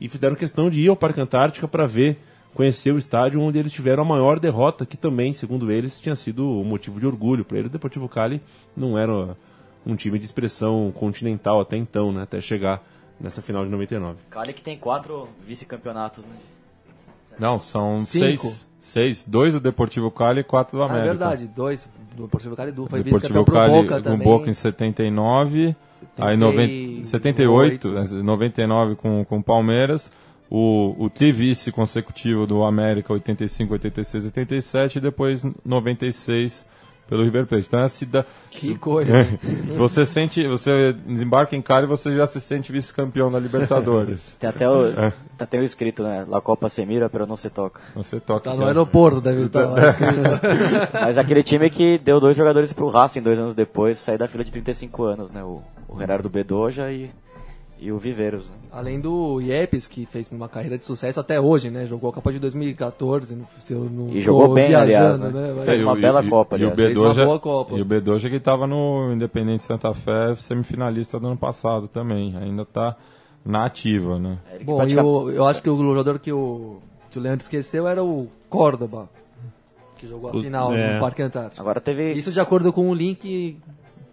e 0.00 0.08
fizeram 0.08 0.34
questão 0.34 0.68
de 0.68 0.82
ir 0.82 0.88
ao 0.88 0.96
Parque 0.96 1.20
Antártica 1.20 1.68
para 1.68 1.86
ver 1.86 2.18
conhecer 2.52 2.92
o 2.92 2.98
estádio 2.98 3.40
onde 3.40 3.58
eles 3.58 3.72
tiveram 3.72 4.02
a 4.02 4.06
maior 4.06 4.40
derrota 4.40 4.84
que 4.84 4.96
também 4.96 5.32
segundo 5.32 5.70
eles 5.70 6.00
tinha 6.00 6.16
sido 6.16 6.44
um 6.44 6.64
motivo 6.64 6.98
de 6.98 7.06
orgulho 7.06 7.44
para 7.44 7.58
eles 7.58 7.68
o 7.68 7.72
Deportivo 7.72 8.08
Cali 8.08 8.42
não 8.76 8.98
era 8.98 9.36
um 9.86 9.94
time 9.94 10.18
de 10.18 10.24
expressão 10.24 10.92
continental 10.92 11.60
até 11.60 11.76
então 11.76 12.10
né 12.10 12.22
até 12.22 12.40
chegar 12.40 12.82
nessa 13.20 13.40
final 13.40 13.64
de 13.64 13.70
99 13.70 14.18
Cali 14.28 14.52
que 14.52 14.62
tem 14.62 14.76
quatro 14.76 15.28
vice-campeonatos, 15.46 16.24
né? 16.24 16.36
Não, 17.38 17.58
são 17.58 17.98
Cinco. 17.98 18.42
seis. 18.46 18.66
Seis. 18.80 19.24
Dois 19.26 19.54
do 19.54 19.60
Deportivo 19.60 20.10
Cali 20.10 20.40
e 20.40 20.44
quatro 20.44 20.76
do 20.76 20.82
Ah, 20.82 20.86
América. 20.86 21.06
é 21.06 21.08
verdade, 21.10 21.46
dois 21.46 21.88
do 22.14 22.24
Deportivo 22.24 22.54
Cali 22.54 22.70
do 22.72 22.86
foi 22.86 23.02
Deportivo 23.02 23.20
vice-campeão 23.20 23.44
pro 23.44 23.54
Cali 23.54 23.72
Boca 23.72 23.96
com 23.96 24.02
também. 24.02 24.24
Boca 24.28 24.50
em 24.50 24.54
79, 24.54 25.74
aí 26.18 26.36
noven- 26.36 27.02
78, 27.04 27.90
né, 27.90 28.04
99 28.22 28.94
com 28.96 29.24
com 29.24 29.38
o 29.38 29.42
Palmeiras, 29.42 30.12
o, 30.50 30.94
o 30.98 31.08
tri-vice 31.10 31.72
consecutivo 31.72 32.46
do 32.46 32.62
América 32.62 33.12
85, 33.12 33.72
86, 33.72 34.24
87 34.26 34.98
e 34.98 35.00
depois 35.00 35.46
96 35.64 36.66
pelo 37.08 37.22
River 37.22 37.46
Plate. 37.46 37.66
Então 37.66 37.80
é 37.80 37.84
a 37.84 37.88
cidade 37.88 38.26
Que 38.50 38.76
coisa. 38.78 39.12
você 39.76 40.04
sente, 40.06 40.46
você 40.46 40.92
desembarca 40.92 41.54
em 41.54 41.62
Cali 41.62 41.84
e 41.84 41.88
você 41.88 42.14
já 42.16 42.26
se 42.26 42.40
sente 42.40 42.72
vice-campeão 42.72 43.30
da 43.30 43.38
Libertadores. 43.38 44.36
Tem 44.40 44.48
até 44.48 44.68
o, 44.68 44.92
tá 44.92 45.12
até 45.40 45.58
o 45.58 45.62
escrito, 45.62 46.02
né? 46.02 46.24
La 46.28 46.40
Copa 46.40 46.68
se 46.68 46.84
mira, 46.86 47.08
pero 47.10 47.26
não 47.26 47.36
se 47.36 47.50
toca. 47.50 47.80
Você 47.94 48.18
toca 48.20 48.50
Tá 48.50 48.56
no 48.56 48.62
é- 48.64 48.66
aeroporto, 48.68 49.20
deve 49.20 49.42
estar 49.44 49.66
lá. 49.66 49.80
Mas 51.02 51.18
aquele 51.18 51.42
time 51.42 51.68
que 51.70 51.98
deu 51.98 52.20
dois 52.20 52.36
jogadores 52.36 52.72
pro 52.72 52.88
Racing 52.88 53.22
dois 53.22 53.38
anos 53.38 53.54
depois, 53.54 53.98
sair 53.98 54.18
da 54.18 54.28
fila 54.28 54.44
de 54.44 54.50
35 54.52 55.02
anos, 55.04 55.30
né? 55.30 55.42
O, 55.42 55.62
o 55.88 55.98
Gerardo 55.98 56.28
Bedoja 56.28 56.90
e, 56.90 57.10
e 57.78 57.90
o 57.92 57.98
Viveiros. 57.98 58.48
Né? 58.48 58.56
Além 58.72 59.00
do 59.00 59.40
Iepes, 59.40 59.86
que 59.86 60.06
fez 60.06 60.30
uma 60.32 60.48
carreira 60.48 60.78
de 60.78 60.84
sucesso 60.84 61.20
até 61.20 61.40
hoje, 61.40 61.70
né? 61.70 61.86
Jogou 61.86 62.10
a 62.10 62.12
Copa 62.12 62.32
de 62.32 62.38
2014, 62.38 63.34
no- 63.34 63.46
se 63.60 63.72
eu 63.72 63.80
não 63.90 64.08
E 64.10 64.20
jogou 64.20 64.54
bem, 64.54 64.68
viajando, 64.68 65.24
aliás, 65.26 65.34
né? 65.34 65.52
Mas- 65.56 65.64
Fez 65.66 65.80
uma 65.82 65.94
bela 65.96 66.22
Copa, 66.28 66.56
E 66.56 66.64
o 66.64 66.70
aliás. 66.70 66.76
Fez 66.76 66.96
uma 66.96 67.08
Bedoja, 67.08 67.24
boa 67.26 67.38
Copa. 67.40 67.74
e 67.76 67.82
o 67.82 67.84
Bedoja 67.84 68.30
que 68.30 68.36
estava 68.36 68.66
no 68.66 69.12
Independente 69.12 69.62
Santa 69.62 69.92
Fé, 69.92 70.34
semifinalista 70.36 71.20
do 71.20 71.26
ano 71.26 71.36
passado 71.36 71.86
também. 71.88 72.34
Ainda 72.36 72.62
está 72.62 72.96
na 73.44 73.64
ativa, 73.66 74.18
né? 74.18 74.38
Que 74.58 74.64
Bom, 74.64 74.74
e 74.74 74.76
pratica- 74.78 75.04
o- 75.04 75.30
eu 75.30 75.44
acho 75.46 75.62
que 75.62 75.68
o 75.68 75.76
jogador 75.76 76.18
que 76.18 76.32
o, 76.32 76.78
que 77.10 77.18
o 77.18 77.22
Leandro 77.22 77.42
esqueceu 77.42 77.86
era 77.86 78.02
o 78.02 78.28
Córdoba, 78.48 79.08
que 79.98 80.06
jogou 80.06 80.30
a 80.30 80.36
O- 80.36 80.40
final 80.40 80.72
é. 80.72 80.94
no 80.94 81.00
Parque 81.00 81.22
Antártico. 81.22 81.60
Agora 81.60 81.80
teve. 81.80 82.12
Isso 82.14 82.32
de 82.32 82.40
acordo 82.40 82.72
com 82.72 82.88
o 82.88 82.94
link 82.94 83.58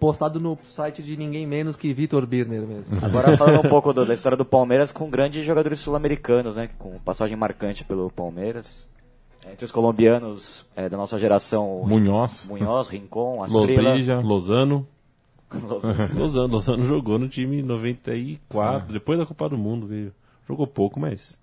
postado 0.01 0.39
no 0.39 0.57
site 0.67 1.03
de 1.03 1.15
ninguém 1.15 1.45
menos 1.45 1.75
que 1.77 1.93
Vitor 1.93 2.25
Birner 2.25 2.61
mesmo. 2.63 2.97
Agora 3.05 3.37
falando 3.37 3.65
um 3.65 3.69
pouco 3.69 3.93
do- 3.93 4.03
da 4.05 4.13
história 4.15 4.35
do 4.37 4.43
Palmeiras 4.43 4.91
com 4.91 5.09
grandes 5.09 5.45
jogadores 5.45 5.79
sul-americanos, 5.79 6.55
né? 6.55 6.69
Com 6.79 6.97
passagem 6.99 7.37
marcante 7.37 7.83
pelo 7.85 8.09
Palmeiras. 8.09 8.89
Entre 9.49 9.63
os 9.65 9.71
colombianos 9.71 10.65
é, 10.75 10.89
da 10.89 10.97
nossa 10.97 11.17
geração, 11.17 11.83
Munhoz, 11.85 12.47
Munhoz, 12.49 12.87
Rincon, 12.87 13.41
Astrila. 13.45 13.89
Lobrija, 13.89 14.19
Lozano 14.19 14.87
Lozano, 16.15 16.47
Lozano 16.53 16.83
jogou 16.85 17.19
no 17.19 17.27
time 17.27 17.59
em 17.59 17.63
94, 17.63 18.93
depois 18.93 19.19
da 19.19 19.25
Copa 19.25 19.49
do 19.49 19.57
Mundo 19.57 19.85
veio. 19.87 20.13
Jogou 20.47 20.65
pouco, 20.65 20.99
mas 20.99 21.37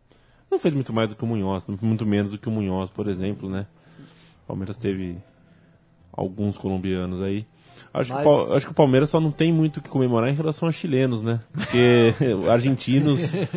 não 0.51 0.59
fez 0.59 0.75
muito 0.75 0.93
mais 0.93 1.09
do 1.11 1.15
que 1.17 1.25
o 1.25 1.27
Munhoz, 1.27 1.67
muito 1.83 2.07
menos 2.07 2.31
do 2.33 2.39
que 2.39 2.49
o 2.49 2.51
Munhoz, 2.53 2.89
por 2.91 3.07
exemplo, 3.09 3.49
né? 3.51 3.67
O 4.45 4.47
Palmeiras 4.49 4.79
teve 4.79 5.19
alguns 6.13 6.57
colombianos 6.57 7.21
aí. 7.21 7.45
Acho, 8.01 8.13
Mas- 8.13 8.25
que, 8.25 8.53
acho 8.57 8.67
que 8.67 8.73
o 8.73 8.75
Palmeiras 8.75 9.11
só 9.11 9.21
não 9.21 9.31
tem 9.31 9.53
muito 9.53 9.79
o 9.79 9.83
que 9.83 9.89
comemorar 9.89 10.31
em 10.31 10.35
relação 10.35 10.69
a 10.69 10.73
chilenos, 10.73 11.23
né? 11.23 11.41
Porque 11.53 12.15
argentinos 12.51 13.35
é, 13.35 13.49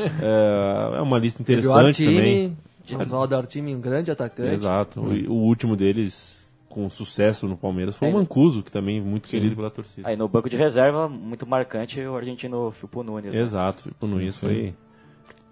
é 0.98 1.02
uma 1.02 1.18
lista 1.20 1.42
interessante 1.42 2.04
também. 2.06 2.58
Artime, 2.82 3.02
Oswaldo 3.02 3.36
Artime, 3.36 3.76
um 3.76 3.82
grande 3.82 4.12
atacante. 4.12 4.54
Exato. 4.54 5.00
O, 5.02 5.32
o 5.32 5.34
último 5.44 5.76
deles 5.76 6.52
com 6.68 6.90
sucesso 6.90 7.48
no 7.48 7.58
Palmeiras 7.58 7.96
foi 7.98 8.10
o 8.10 8.14
Mancuso, 8.14 8.64
que 8.64 8.72
também 8.72 8.98
é 9.00 9.02
muito 9.02 9.28
querido 9.28 9.56
pela 9.58 9.70
torcida. 9.70 10.08
Aí 10.08 10.16
no 10.16 10.28
banco 10.28 10.50
de 10.50 10.56
reserva, 10.56 11.08
muito 11.10 11.46
marcante, 11.46 12.00
o 12.02 12.16
argentino 12.16 12.72
Filpo 12.72 13.04
Nunes. 13.04 13.34
né? 13.36 13.42
Exato, 13.42 13.92
no 14.02 14.22
isso 14.22 14.48
aí. 14.48 14.74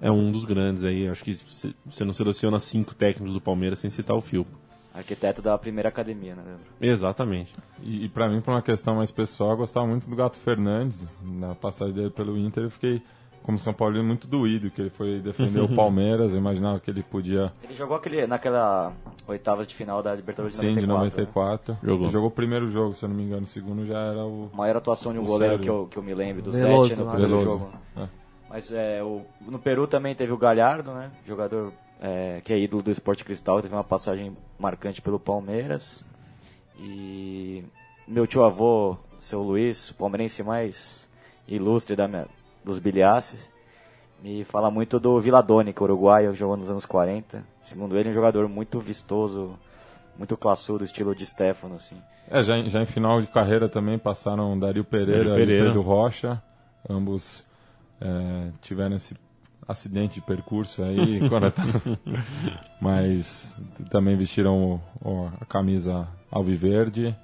É 0.01 0.09
um 0.09 0.31
dos 0.31 0.45
grandes 0.45 0.85
aí. 0.85 1.09
Acho 1.09 1.23
que 1.25 1.35
se- 1.35 1.75
você 1.85 2.05
não 2.05 2.13
seleciona 2.13 2.57
cinco 2.57 2.95
técnicos 2.95 3.33
do 3.33 3.41
Palmeiras 3.41 3.79
sem 3.79 3.89
citar 3.89 4.15
o 4.15 4.21
Filpo. 4.21 4.57
Arquiteto 4.93 5.41
da 5.41 5.57
primeira 5.57 5.89
academia, 5.89 6.35
né, 6.35 6.41
Leandro? 6.43 6.65
Exatamente. 6.81 7.55
E, 7.81 8.05
e 8.05 8.09
para 8.09 8.27
mim, 8.27 8.41
por 8.41 8.51
uma 8.51 8.61
questão 8.61 8.95
mais 8.95 9.11
pessoal, 9.11 9.51
eu 9.51 9.57
gostava 9.57 9.85
muito 9.85 10.09
do 10.09 10.15
Gato 10.15 10.37
Fernandes. 10.39 11.19
Na 11.21 11.53
passagem 11.53 11.93
dele 11.93 12.09
pelo 12.09 12.35
Inter, 12.35 12.63
eu 12.63 12.71
fiquei, 12.71 13.01
como 13.43 13.59
São 13.59 13.71
Paulino, 13.71 14.03
muito 14.03 14.27
doído, 14.27 14.71
que 14.71 14.81
ele 14.81 14.89
foi 14.89 15.19
defender 15.19 15.61
o 15.61 15.69
Palmeiras. 15.75 16.33
Eu 16.33 16.39
imaginava 16.39 16.79
que 16.79 16.89
ele 16.89 17.03
podia, 17.03 17.53
Ele 17.63 17.75
jogou 17.75 17.95
aquele, 17.97 18.25
naquela 18.25 18.91
oitava 19.27 19.63
de 19.63 19.75
final 19.75 20.01
da 20.01 20.13
Libertadores 20.15 20.55
de 20.55 20.65
sim, 20.65 20.73
de 20.73 20.87
94. 20.87 21.73
94. 21.73 21.77
Jogou. 21.83 22.05
Ele 22.05 22.13
jogou 22.13 22.29
o 22.29 22.31
primeiro 22.31 22.67
jogo, 22.69 22.95
se 22.95 23.05
eu 23.05 23.09
não 23.09 23.15
me 23.15 23.23
engano. 23.23 23.43
O 23.43 23.47
segundo 23.47 23.85
já 23.85 23.99
era 23.99 24.25
o... 24.25 24.45
né? 24.45 24.49
Maior 24.53 24.77
atuação 24.77 25.13
de 25.13 25.19
um 25.19 25.25
goleiro 25.25 25.59
que 25.59 25.69
eu, 25.69 25.87
que 25.87 25.97
eu 25.97 26.03
me 26.03 26.15
lembro, 26.15 26.41
do 26.41 26.51
Veloso, 26.51 26.89
Sete 26.89 26.99
no 26.99 27.05
né? 27.05 27.11
primeiro 27.11 27.43
jogo. 27.43 27.69
É. 27.95 28.07
Mas 28.49 28.71
é, 28.71 29.03
o, 29.03 29.21
no 29.41 29.59
Peru 29.59 29.85
também 29.85 30.15
teve 30.15 30.31
o 30.31 30.37
Galhardo, 30.37 30.91
né? 30.91 31.11
Jogador 31.27 31.71
é, 32.01 32.41
que 32.43 32.53
é 32.53 32.59
ídolo 32.59 32.83
do 32.83 32.91
Esporte 32.91 33.25
Cristal, 33.25 33.61
teve 33.61 33.73
uma 33.73 33.83
passagem 33.83 34.35
marcante 34.57 35.01
pelo 35.01 35.19
Palmeiras. 35.19 36.03
E 36.79 37.63
meu 38.07 38.25
tio 38.25 38.43
avô, 38.43 38.97
seu 39.19 39.41
Luiz, 39.41 39.91
o 39.91 39.95
palmeirense 39.95 40.41
mais 40.41 41.07
ilustre 41.47 41.95
da 41.95 42.07
minha, 42.07 42.25
dos 42.63 42.79
bilhaces, 42.79 43.49
me 44.21 44.43
fala 44.43 44.69
muito 44.69 44.99
do 44.99 45.19
Viladoni, 45.19 45.73
que 45.73 45.81
é 45.81 45.83
uruguaio, 45.83 46.33
jogou 46.33 46.57
nos 46.57 46.69
anos 46.69 46.85
40. 46.85 47.43
Segundo 47.61 47.97
ele, 47.97 48.09
um 48.09 48.13
jogador 48.13 48.47
muito 48.47 48.79
vistoso, 48.79 49.57
muito 50.17 50.35
classudo, 50.35 50.83
estilo 50.83 51.15
de 51.15 51.25
Stefano, 51.25 51.75
assim. 51.75 51.95
É, 52.29 52.43
já 52.43 52.57
em, 52.57 52.69
já 52.69 52.81
em 52.81 52.85
final 52.85 53.21
de 53.21 53.27
carreira 53.27 53.67
também 53.67 53.97
passaram 53.97 54.57
Dario 54.59 54.83
Pereira, 54.83 55.29
Dario 55.29 55.33
e 55.33 55.37
Pereira. 55.37 55.65
Pedro 55.65 55.81
Rocha. 55.81 56.41
Ambos 56.87 57.47
é, 57.99 58.51
tiveram 58.61 58.95
esse 58.95 59.15
acidente 59.70 60.15
de 60.15 60.22
percurso 60.22 60.82
aí. 60.84 61.20
quando 61.30 61.51
tá- 61.51 61.63
Mas 62.82 63.61
também 63.89 64.15
vestiram 64.15 64.82
o- 65.03 65.09
o- 65.09 65.30
a 65.39 65.45
camisa 65.45 66.07
alviverde. 66.32 67.15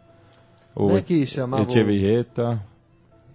O 0.75 0.83
Como 0.87 0.97
é 0.97 1.01
que 1.01 1.25
chamava 1.25 1.63
Echeverrieta. 1.63 2.61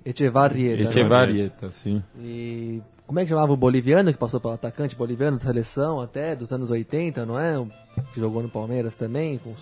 Echevarrieta. 0.04 0.82
né? 0.84 0.90
Echevarrieta, 0.90 1.70
sim. 1.72 2.02
E 2.18 2.80
como 3.06 3.18
é 3.18 3.22
que 3.24 3.28
chamava 3.30 3.52
o 3.52 3.56
boliviano 3.56 4.12
que 4.12 4.18
passou 4.18 4.40
pelo 4.40 4.54
atacante 4.54 4.94
boliviano 4.96 5.38
da 5.38 5.44
seleção 5.44 6.00
até 6.00 6.36
dos 6.36 6.52
anos 6.52 6.70
80, 6.70 7.26
não 7.26 7.38
é? 7.38 7.54
Que 8.14 8.20
jogou 8.20 8.42
no 8.42 8.48
Palmeiras 8.48 8.94
também, 8.94 9.38
com 9.38 9.52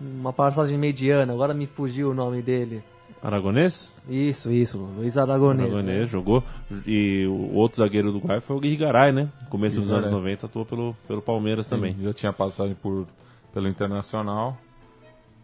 uma 0.00 0.32
passagem 0.32 0.76
mediana, 0.76 1.32
agora 1.32 1.54
me 1.54 1.66
fugiu 1.66 2.10
o 2.10 2.14
nome 2.14 2.42
dele. 2.42 2.82
Aragonês? 3.22 3.92
Isso, 4.08 4.50
isso, 4.50 4.78
Luiz 4.96 5.16
Aragonês. 5.18 5.68
Aragonês 5.72 6.00
né? 6.00 6.06
jogou. 6.06 6.44
E 6.86 7.26
o 7.26 7.54
outro 7.54 7.78
zagueiro 7.78 8.12
do 8.12 8.18
Uruguai 8.18 8.40
foi 8.40 8.56
o 8.56 8.60
Guirri 8.60 8.76
Garay, 8.76 9.12
né? 9.12 9.28
No 9.42 9.48
começo 9.48 9.80
dos 9.80 9.90
anos 9.90 10.04
Garay. 10.04 10.18
90 10.20 10.46
atuou 10.46 10.64
pelo, 10.64 10.96
pelo 11.08 11.20
Palmeiras 11.22 11.66
também. 11.66 11.94
Sim, 11.94 12.04
Já 12.04 12.12
tinha 12.12 12.32
passagem 12.32 12.76
por, 12.80 13.06
pelo 13.52 13.66
Internacional. 13.68 14.56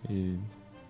E 0.09 0.37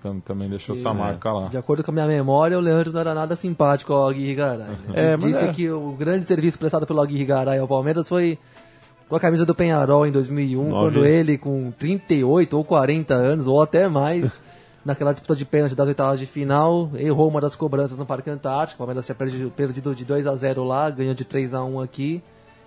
tam- 0.03 0.21
também 0.21 0.49
deixou 0.51 0.75
E- 0.75 0.79
sua 0.79 0.93
marca 0.93 1.33
lá. 1.33 1.49
De 1.49 1.57
acordo 1.57 1.83
com 1.83 1.91
a 1.91 1.95
minha 1.95 2.07
memória, 2.07 2.59
o 2.59 2.61
Leandro 2.61 2.93
não 2.93 3.01
era 3.01 3.15
nada 3.15 3.37
simpático 3.37 3.93
ao 3.93 4.09
Aguirre 4.09 4.35
Garay. 4.35 4.59
né? 4.59 4.77
É, 4.95 5.17
disse 5.17 5.45
é. 5.45 5.53
que 5.53 5.71
o 5.71 5.93
grande 5.93 6.27
serviço 6.27 6.59
prestado 6.59 6.87
pelo 6.87 7.01
Aguirre 7.01 7.25
Garay 7.25 7.59
ao 7.59 7.69
Palmeiras 7.69 8.09
foi 8.09 8.39
com 9.09 9.17
a 9.17 9.21
camisa 9.21 9.45
do 9.47 9.55
Penharol 9.55 10.07
em 10.07 10.13
2001, 10.13 10.69
Nove. 10.69 10.91
quando 10.95 11.07
ele, 11.07 11.37
com 11.39 11.71
38 11.73 12.57
ou 12.57 12.65
40 12.65 13.15
anos, 13.15 13.47
ou 13.47 13.61
até 13.63 13.87
mais, 13.89 14.33
naquela 14.85 15.13
disputa 15.13 15.37
de 15.37 15.45
pênalti 15.45 15.75
das 15.75 15.87
oitavas 15.89 16.19
de 16.19 16.27
final, 16.27 16.91
errou 16.97 17.29
uma 17.29 17.41
das 17.41 17.55
cobranças 17.55 17.97
no 17.99 18.05
Parque 18.07 18.29
Antártico. 18.31 18.77
O 18.77 18.87
Palmeiras 18.87 19.07
tinha 19.07 19.15
perdido, 19.15 19.51
perdido 19.51 19.95
de 19.95 20.05
2 20.05 20.27
a 20.27 20.35
0 20.35 20.65
lá, 20.65 20.91
ganhou 20.91 21.15
de 21.15 21.25
3 21.25 21.55
a 21.55 21.63
1 21.65 21.81
aqui. 21.81 22.23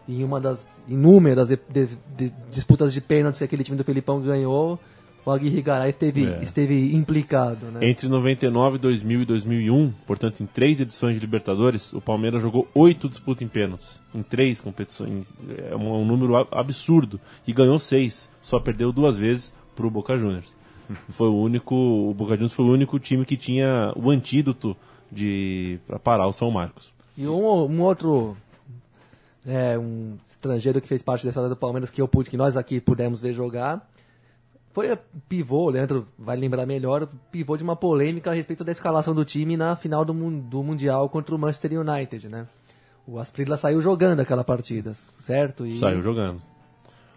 Em 0.08 0.24
uma 0.24 0.40
das 0.40 0.82
inúmeras 0.88 1.50
de- 1.50 1.60
de- 1.70 1.90
de 2.16 2.34
disputas 2.52 2.94
de 2.94 3.02
pênaltis 3.02 3.40
que 3.40 3.44
aquele 3.44 3.64
time 3.64 3.76
do 3.76 3.84
Felipão 3.84 4.22
ganhou, 4.22 4.80
o 5.26 5.32
Aguirre 5.32 5.60
Garay 5.64 5.90
esteve, 5.90 6.28
É. 6.28 6.44
esteve 6.44 6.96
implicado, 6.96 7.66
né? 7.72 7.80
Entre 7.90 8.08
99, 8.08 8.78
2000 8.78 9.24
e 9.24 9.26
2001, 9.26 9.92
portanto 10.06 10.42
em 10.44 10.46
três 10.46 10.80
edições 10.80 11.16
de 11.16 11.20
Libertadores, 11.20 11.92
o 11.92 12.00
Palmeiras 12.00 12.40
jogou 12.44 12.68
oito 12.76 13.10
disputas 13.10 13.42
em 13.42 13.48
pênaltis. 13.48 14.00
Em 14.14 14.22
três 14.22 14.62
competições. 14.62 15.34
É 15.72 15.76
um, 15.76 16.02
um 16.02 16.06
número 16.06 16.36
absurdo. 16.52 17.20
E 17.48 17.52
ganhou 17.52 17.80
seis. 17.80 18.30
Só 18.44 18.60
perdeu 18.60 18.92
duas 18.92 19.18
vezes 19.18 19.52
pro 19.76 19.90
Boca 19.90 20.16
Juniors. 20.16 20.54
Foi 21.10 21.28
o 21.28 21.36
único. 21.36 21.76
O 21.76 22.14
Boca 22.14 22.34
Juniors 22.34 22.54
foi 22.54 22.66
o 22.66 22.72
único 22.72 23.00
time 23.00 23.26
que 23.26 23.38
tinha 23.38 23.94
o 23.96 24.10
antídoto 24.10 24.76
de 25.12 25.80
para 25.88 26.00
parar 26.00 26.28
o 26.28 26.34
São 26.34 26.52
Marcos. 26.52 26.94
E 27.18 27.28
um, 27.28 27.66
um 27.66 27.82
outro 27.82 28.36
é, 29.46 29.78
um 29.78 30.18
estrangeiro 30.26 30.82
que 30.82 30.88
fez 30.88 31.02
parte 31.02 31.24
da 31.24 31.30
história 31.30 31.50
do 31.50 31.56
Palmeiras 31.56 31.90
que 31.90 32.02
eu 32.02 32.08
pude, 32.08 32.30
que 32.30 32.38
nós 32.38 32.58
aqui 32.58 32.82
pudemos 32.82 33.22
ver 33.22 33.34
jogar, 33.34 33.88
foi 34.74 34.98
pivô, 35.30 35.68
o 35.68 35.70
Leandro 35.70 36.08
vai 36.18 36.36
lembrar 36.36 36.66
melhor, 36.66 37.08
pivô 37.32 37.56
de 37.56 37.64
uma 37.64 37.76
polêmica 37.76 38.32
a 38.32 38.34
respeito 38.34 38.64
da 38.64 38.72
escalação 38.72 39.14
do 39.14 39.24
time 39.24 39.56
na 39.56 39.76
final 39.76 40.04
do, 40.04 40.14
do 40.14 40.64
Mundial 40.64 41.08
contra 41.08 41.34
o 41.34 41.40
Manchester 41.40 41.80
United, 41.80 42.28
né? 42.28 42.48
O 43.08 43.20
Asprilla 43.20 43.56
saiu 43.56 43.80
jogando 43.80 44.20
aquela 44.20 44.44
partida, 44.44 44.94
certo? 45.20 45.66
E 45.66 45.78
Saiu 45.78 46.02
jogando. 46.02 46.42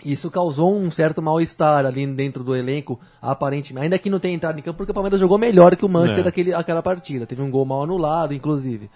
Isso 0.04 0.30
causou 0.30 0.76
um 0.76 0.90
certo 0.90 1.20
mal-estar 1.20 1.84
ali 1.84 2.06
dentro 2.06 2.44
do 2.44 2.54
elenco, 2.54 3.00
aparentemente. 3.20 3.84
Ainda 3.84 3.98
que 3.98 4.08
não 4.08 4.20
tenha 4.20 4.34
entrado 4.34 4.58
em 4.58 4.62
campo, 4.62 4.78
porque 4.78 4.92
o 4.92 4.94
Palmeiras 4.94 5.18
jogou 5.18 5.38
melhor 5.38 5.74
que 5.74 5.84
o 5.84 5.88
Manchester 5.88 6.20
É. 6.22 6.24
naquele, 6.24 6.54
aquela 6.54 6.82
partida. 6.82 7.26
Teve 7.26 7.42
um 7.42 7.50
gol 7.50 7.64
mal 7.64 7.82
anulado, 7.82 8.32
inclusive. 8.32 8.88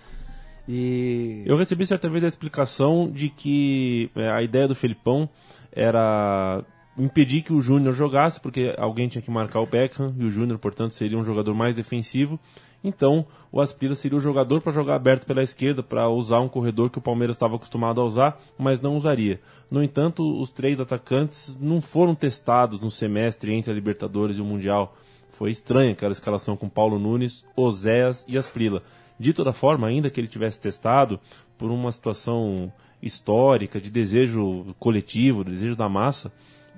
E. 0.68 1.42
Eu 1.44 1.56
recebi 1.56 1.84
certa 1.86 2.08
vez 2.08 2.22
a 2.22 2.28
explicação 2.28 3.10
de 3.10 3.28
que 3.28 4.10
é, 4.14 4.30
a 4.30 4.42
ideia 4.42 4.68
do 4.68 4.74
Felipão 4.74 5.28
era 5.72 6.62
impedir 6.96 7.42
que 7.42 7.52
o 7.52 7.60
Júnior 7.60 7.92
jogasse, 7.94 8.40
porque 8.40 8.74
alguém 8.78 9.08
tinha 9.08 9.22
que 9.22 9.30
marcar 9.30 9.60
o 9.60 9.66
Beckham, 9.66 10.14
e 10.18 10.24
o 10.24 10.30
Júnior, 10.30 10.58
portanto, 10.58 10.92
seria 10.92 11.18
um 11.18 11.24
jogador 11.24 11.54
mais 11.54 11.74
defensivo. 11.74 12.38
Então, 12.84 13.24
o 13.50 13.60
Aspira 13.60 13.94
seria 13.94 14.18
o 14.18 14.20
jogador 14.20 14.60
para 14.60 14.72
jogar 14.72 14.96
aberto 14.96 15.24
pela 15.26 15.42
esquerda, 15.42 15.82
para 15.82 16.08
usar 16.08 16.40
um 16.40 16.48
corredor 16.48 16.90
que 16.90 16.98
o 16.98 17.02
Palmeiras 17.02 17.36
estava 17.36 17.56
acostumado 17.56 18.00
a 18.00 18.04
usar, 18.04 18.40
mas 18.58 18.80
não 18.80 18.96
usaria. 18.96 19.40
No 19.70 19.82
entanto, 19.82 20.40
os 20.40 20.50
três 20.50 20.80
atacantes 20.80 21.56
não 21.60 21.80
foram 21.80 22.14
testados 22.14 22.80
no 22.80 22.90
semestre 22.90 23.52
entre 23.54 23.70
a 23.70 23.74
Libertadores 23.74 24.36
e 24.36 24.40
o 24.40 24.44
Mundial. 24.44 24.96
Foi 25.30 25.50
estranha 25.50 25.92
aquela 25.92 26.12
escalação 26.12 26.56
com 26.56 26.68
Paulo 26.68 26.98
Nunes, 26.98 27.44
Oséias 27.56 28.24
e 28.28 28.36
Asprila. 28.36 28.80
De 29.18 29.32
toda 29.32 29.52
forma, 29.52 29.86
ainda 29.86 30.10
que 30.10 30.20
ele 30.20 30.26
tivesse 30.26 30.60
testado, 30.60 31.20
por 31.56 31.70
uma 31.70 31.92
situação 31.92 32.72
histórica, 33.00 33.80
de 33.80 33.90
desejo 33.90 34.74
coletivo, 34.78 35.44
desejo 35.44 35.76
da 35.76 35.88
massa, 35.88 36.32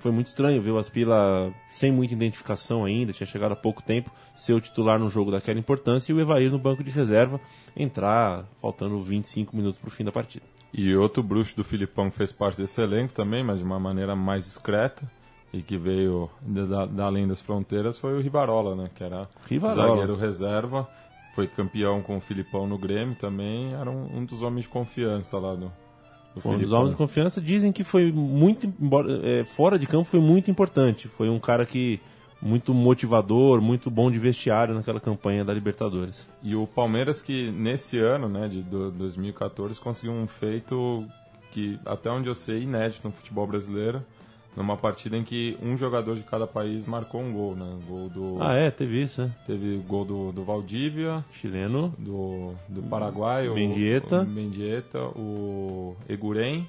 foi 0.04 0.12
muito 0.12 0.26
estranho 0.26 0.60
ver 0.60 0.70
o 0.70 0.76
Aspila 0.78 1.50
sem 1.70 1.90
muita 1.90 2.12
identificação 2.12 2.84
ainda, 2.84 3.10
tinha 3.10 3.26
chegado 3.26 3.52
há 3.52 3.56
pouco 3.56 3.82
tempo, 3.82 4.10
ser 4.36 4.52
o 4.52 4.60
titular 4.60 4.98
no 4.98 5.08
jogo 5.08 5.30
daquela 5.30 5.58
importância 5.58 6.12
e 6.12 6.14
o 6.14 6.20
Evair 6.20 6.50
no 6.50 6.58
banco 6.58 6.84
de 6.84 6.90
reserva 6.90 7.40
entrar 7.74 8.44
faltando 8.60 9.00
25 9.02 9.56
minutos 9.56 9.78
para 9.78 9.88
o 9.88 9.90
fim 9.90 10.04
da 10.04 10.12
partida. 10.12 10.44
E 10.72 10.94
outro 10.94 11.22
bruxo 11.22 11.56
do 11.56 11.64
Filipão 11.64 12.10
que 12.10 12.16
fez 12.18 12.32
parte 12.32 12.60
desse 12.60 12.82
elenco 12.82 13.14
também, 13.14 13.42
mas 13.42 13.58
de 13.60 13.64
uma 13.64 13.80
maneira 13.80 14.14
mais 14.14 14.44
discreta, 14.44 15.10
e 15.52 15.62
que 15.62 15.78
veio 15.78 16.28
da, 16.42 16.84
da- 16.84 17.04
além 17.06 17.26
das 17.26 17.40
fronteiras, 17.40 17.96
foi 17.96 18.12
o 18.14 18.20
Rivarola, 18.20 18.74
né? 18.76 18.90
Que 18.94 19.04
era 19.04 19.26
Rivarola. 19.48 19.88
zagueiro 19.88 20.16
reserva, 20.16 20.86
foi 21.34 21.46
campeão 21.46 22.02
com 22.02 22.16
o 22.18 22.20
Filipão 22.20 22.66
no 22.66 22.76
Grêmio 22.76 23.14
também, 23.14 23.72
era 23.72 23.90
um, 23.90 24.18
um 24.18 24.24
dos 24.26 24.42
homens 24.42 24.64
de 24.64 24.68
confiança 24.68 25.38
lá 25.38 25.54
do 25.54 25.72
Foi 26.36 26.52
um 26.56 26.58
dos 26.58 26.72
homens 26.72 26.90
de 26.90 26.96
confiança. 26.96 27.40
Dizem 27.40 27.70
que 27.72 27.84
foi 27.84 28.10
muito, 28.12 28.66
embora, 28.80 29.20
é, 29.26 29.44
fora 29.44 29.78
de 29.78 29.86
campo, 29.86 30.04
foi 30.04 30.20
muito 30.20 30.50
importante. 30.50 31.06
Foi 31.08 31.28
um 31.28 31.38
cara 31.38 31.64
que 31.64 32.00
muito 32.42 32.74
motivador, 32.74 33.60
muito 33.62 33.90
bom 33.90 34.10
de 34.10 34.18
vestiário 34.18 34.74
naquela 34.74 35.00
campanha 35.00 35.44
da 35.44 35.54
Libertadores. 35.54 36.26
E 36.42 36.54
o 36.54 36.66
Palmeiras 36.66 37.22
que 37.22 37.50
nesse 37.50 37.98
ano, 37.98 38.28
né, 38.28 38.48
de 38.48 38.62
do- 38.62 38.90
2014, 38.90 39.80
conseguiu 39.80 40.12
um 40.12 40.26
feito 40.26 41.06
que 41.52 41.78
até 41.86 42.10
onde 42.10 42.28
eu 42.28 42.34
sei 42.34 42.62
inédito 42.64 43.06
no 43.08 43.14
futebol 43.14 43.46
brasileiro, 43.46 44.02
numa 44.56 44.76
partida 44.76 45.16
em 45.16 45.24
que 45.24 45.56
um 45.62 45.76
jogador 45.76 46.14
de 46.16 46.22
cada 46.22 46.46
país 46.46 46.86
marcou 46.86 47.20
um 47.20 47.32
gol, 47.32 47.56
né? 47.56 47.76
Gol 47.88 48.08
do 48.08 48.36
Ah, 48.40 48.54
é, 48.54 48.70
teve 48.70 49.02
isso, 49.02 49.22
né? 49.22 49.30
teve 49.46 49.76
gol 49.86 50.04
do, 50.04 50.32
do 50.32 50.44
Valdívia, 50.44 51.24
Chileno, 51.32 51.92
do, 51.98 52.52
do 52.68 52.82
Paraguai, 52.82 53.48
o- 53.48 53.54
Mendieta. 53.54 54.20
o 54.22 54.26
Mendieta, 54.26 55.00
o 55.16 55.96
Eguren 56.08 56.66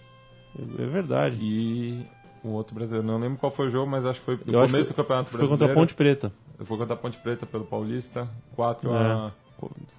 é 0.79 0.85
verdade. 0.85 1.37
e 1.41 2.05
um 2.43 2.49
outro 2.51 2.73
brasileiro. 2.75 3.05
Não 3.07 3.19
lembro 3.19 3.37
qual 3.37 3.51
foi 3.51 3.67
o 3.67 3.69
jogo, 3.69 3.89
mas 3.89 4.05
acho 4.05 4.19
que 4.19 4.25
foi 4.25 4.35
no 4.45 4.53
Eu 4.53 4.65
começo 4.67 4.89
que 4.89 4.93
do 4.93 4.95
Campeonato 4.97 5.29
Foi 5.29 5.37
Brasileiro. 5.39 5.49
contra 5.49 5.71
a 5.71 5.75
Ponte 5.75 5.93
Preta. 5.95 6.31
Foi 6.63 6.77
contra 6.77 6.93
a 6.93 6.97
Ponte 6.97 7.17
Preta 7.17 7.45
pelo 7.45 7.65
Paulista, 7.65 8.27
4 8.55 8.89
É. 8.93 8.97
a 8.97 9.31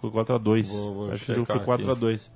Foi 0.01 0.11
4x2. 0.11 0.69
Vou- 0.69 0.95
vou 0.95 1.13
Acho 1.13 1.25
que 1.25 1.33
o 1.33 1.35
jogo 1.35 1.47
foi 1.47 1.59
checar 1.59 1.75
aqui. 1.75 1.85
4x2. 1.85 2.31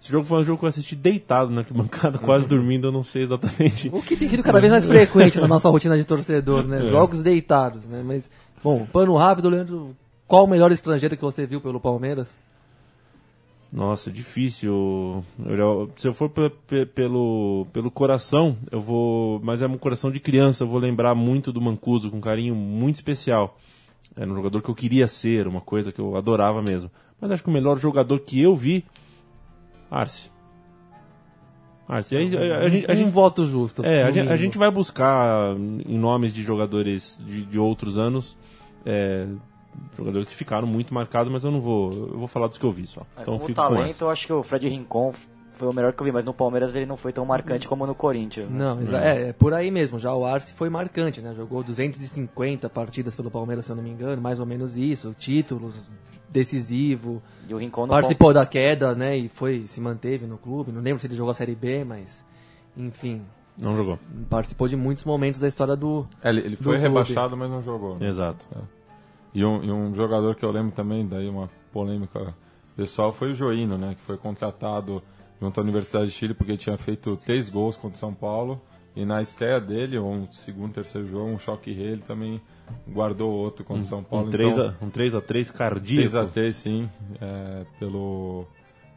Esse 0.00 0.10
jogo 0.10 0.24
foi 0.24 0.38
um 0.40 0.44
jogo 0.44 0.58
que 0.58 0.64
eu 0.64 0.68
assisti 0.68 0.96
deitado 0.96 1.50
na 1.50 1.60
arquibancada, 1.60 2.16
quase 2.24 2.48
dormindo, 2.48 2.88
eu 2.88 2.92
não 2.92 3.02
sei 3.02 3.22
exatamente. 3.24 3.90
O 3.92 4.00
que 4.00 4.16
tem 4.16 4.26
sido 4.28 4.42
cada 4.42 4.58
vez 4.60 4.70
mais 4.72 4.84
frequente 4.88 5.38
na 5.38 5.46
nossa 5.46 5.68
rotina 5.68 5.96
de 5.98 6.04
torcedor, 6.04 6.64
né? 6.66 6.82
É. 6.82 6.86
Jogos 6.86 7.22
deitados, 7.22 7.84
né? 7.84 8.02
Mas, 8.04 8.30
bom, 8.64 8.86
pano 8.86 9.14
rápido, 9.16 9.48
Leandro. 9.50 9.94
Qual 10.26 10.44
o 10.44 10.48
melhor 10.48 10.72
estrangeiro 10.72 11.16
que 11.16 11.22
você 11.22 11.44
viu 11.44 11.60
pelo 11.60 11.78
Palmeiras? 11.80 12.38
Nossa, 13.72 14.10
difícil. 14.10 15.24
Eu- 15.44 15.90
Se 15.96 16.08
eu 16.08 16.12
for 16.12 16.28
pe- 16.28 16.50
pe- 16.66 16.86
pelo, 16.86 17.66
pelo 17.72 17.90
coração, 17.90 18.56
eu 18.70 18.80
vou. 18.80 19.38
Mas 19.44 19.62
é 19.62 19.66
um 19.66 19.78
coração 19.78 20.10
de 20.10 20.18
criança, 20.18 20.64
eu 20.64 20.68
vou 20.68 20.80
lembrar 20.80 21.14
muito 21.14 21.52
do 21.52 21.60
Mancuso, 21.60 22.10
com 22.10 22.16
um 22.16 22.20
carinho 22.20 22.54
muito 22.54 22.96
especial. 22.96 23.58
Era 24.16 24.28
um 24.30 24.34
jogador 24.34 24.60
que 24.62 24.68
eu 24.68 24.74
queria 24.74 25.06
ser, 25.06 25.46
uma 25.46 25.60
coisa 25.60 25.92
que 25.92 26.00
eu 26.00 26.16
adorava 26.16 26.60
mesmo. 26.60 26.90
Mas 27.20 27.30
acho 27.30 27.42
que 27.44 27.48
o 27.48 27.52
melhor 27.52 27.78
jogador 27.78 28.18
que 28.20 28.40
eu 28.40 28.56
vi. 28.56 28.84
Arce. 29.90 30.30
Arce. 31.88 32.16
Aí, 32.16 32.36
a, 32.52 32.58
a 32.60 32.68
gente, 32.68 32.86
a 32.88 32.92
um 32.92 32.96
gente- 32.96 33.10
voto 33.10 33.44
justo. 33.46 33.84
é, 33.84 34.04
a 34.04 34.10
gente, 34.10 34.28
a 34.30 34.36
gente 34.36 34.56
vai 34.58 34.70
buscar 34.70 35.56
em 35.56 35.98
nomes 35.98 36.32
de 36.32 36.42
jogadores 36.42 37.20
de, 37.24 37.44
de 37.44 37.58
outros 37.58 37.98
anos. 37.98 38.36
é, 38.86 39.26
jogadores 39.96 40.28
que 40.28 40.34
ficaram 40.34 40.66
muito 40.66 40.92
marcados, 40.94 41.32
mas 41.32 41.44
eu 41.44 41.50
não 41.50 41.60
vou. 41.60 41.92
Eu 41.92 42.18
vou 42.18 42.28
falar 42.28 42.46
dos 42.46 42.58
que 42.58 42.64
eu 42.64 42.70
vi 42.72 42.86
só. 42.86 43.00
É, 43.16 43.22
Então 43.22 43.34
como 43.34 43.46
fico 43.46 43.60
com 43.60 43.68
talento, 43.74 44.02
eu 44.02 44.10
acho 44.10 44.26
que 44.26 44.32
o 44.32 44.42
Fred 44.42 44.68
Rincon 44.68 45.12
foi 45.52 45.68
o 45.68 45.72
melhor 45.72 45.92
que 45.92 46.00
eu 46.00 46.04
vi, 46.04 46.12
mas 46.12 46.24
no 46.24 46.32
Palmeiras 46.32 46.74
ele 46.74 46.86
não 46.86 46.96
foi 46.96 47.12
tão 47.12 47.24
marcante 47.26 47.66
como 47.68 47.86
no 47.86 47.94
Corinthians. 47.94 48.48
né? 48.48 48.58
Não, 48.58 48.96
é, 48.98 49.28
é 49.28 49.32
por 49.32 49.52
aí 49.52 49.70
mesmo. 49.70 49.98
Já 49.98 50.14
o 50.14 50.24
Arce 50.24 50.54
foi 50.54 50.70
marcante, 50.70 51.20
né? 51.20 51.34
Jogou 51.36 51.62
250 51.62 52.68
partidas 52.70 53.14
pelo 53.16 53.30
Palmeiras, 53.30 53.66
se 53.66 53.72
eu 53.72 53.76
não 53.76 53.82
me 53.82 53.90
engano, 53.90 54.22
mais 54.22 54.38
ou 54.40 54.46
menos 54.46 54.76
isso. 54.76 55.14
Títulos, 55.18 55.76
decisivo. 56.30 57.22
E 57.48 57.54
o 57.54 57.58
Rincon 57.58 57.82
no 57.82 57.88
Participou 57.88 58.32
da 58.32 58.46
queda, 58.46 58.94
né? 58.94 59.16
E 59.16 59.28
foi, 59.28 59.64
se 59.66 59.80
manteve 59.80 60.26
no 60.26 60.38
clube. 60.38 60.70
Não 60.72 60.80
lembro 60.80 61.00
se 61.00 61.06
ele 61.06 61.16
jogou 61.16 61.30
a 61.32 61.34
Série 61.34 61.54
B, 61.54 61.84
mas. 61.84 62.24
Enfim, 62.76 63.22
Não 63.58 63.76
jogou. 63.76 63.98
participou 64.28 64.68
de 64.68 64.76
muitos 64.76 65.04
momentos 65.04 65.40
da 65.40 65.48
história 65.48 65.74
do. 65.76 66.06
É, 66.22 66.28
ele, 66.30 66.40
ele 66.40 66.56
do 66.56 66.62
foi 66.62 66.74
clube. 66.78 66.88
rebaixado, 66.88 67.36
mas 67.36 67.50
não 67.50 67.60
jogou. 67.62 67.98
né? 67.98 68.08
Exato. 68.08 68.46
E 69.34 69.44
um, 69.44 69.62
e 69.64 69.70
um 69.70 69.94
jogador 69.94 70.34
que 70.34 70.44
eu 70.44 70.50
lembro 70.50 70.72
também, 70.72 71.06
daí 71.06 71.28
uma 71.28 71.50
polêmica 71.72 72.34
pessoal, 72.76 73.12
foi 73.12 73.32
o 73.32 73.34
Joino, 73.34 73.76
né? 73.76 73.94
Que 73.94 74.00
foi 74.02 74.16
contratado 74.16 75.02
junto 75.40 75.58
à 75.58 75.62
Universidade 75.62 76.06
de 76.06 76.12
Chile 76.12 76.34
porque 76.34 76.56
tinha 76.56 76.76
feito 76.78 77.16
três 77.16 77.48
gols 77.48 77.76
contra 77.76 77.96
o 77.96 77.98
São 77.98 78.14
Paulo. 78.14 78.60
E 78.94 79.04
na 79.04 79.22
estreia 79.22 79.60
dele, 79.60 79.96
ou 79.98 80.10
um 80.12 80.32
segundo, 80.32 80.72
terceiro 80.72 81.06
jogo, 81.08 81.30
um 81.30 81.38
choque 81.38 81.72
rei, 81.72 81.88
ele 81.92 82.02
também 82.02 82.40
guardou 82.88 83.30
outro 83.32 83.64
contra 83.64 83.82
o 83.82 83.86
São 83.86 84.02
Paulo. 84.02 84.26
Um 84.26 84.30
3 84.30 84.52
então, 84.52 84.74
a, 84.80 84.84
um 84.84 84.90
3 84.90 85.14
a 85.14 85.20
3 85.20 85.50
cardíaco. 85.50 86.10
3 86.10 86.14
a 86.14 86.24
3 86.26 86.56
sim, 86.56 86.88
é, 87.20 87.64
pelo 87.78 88.46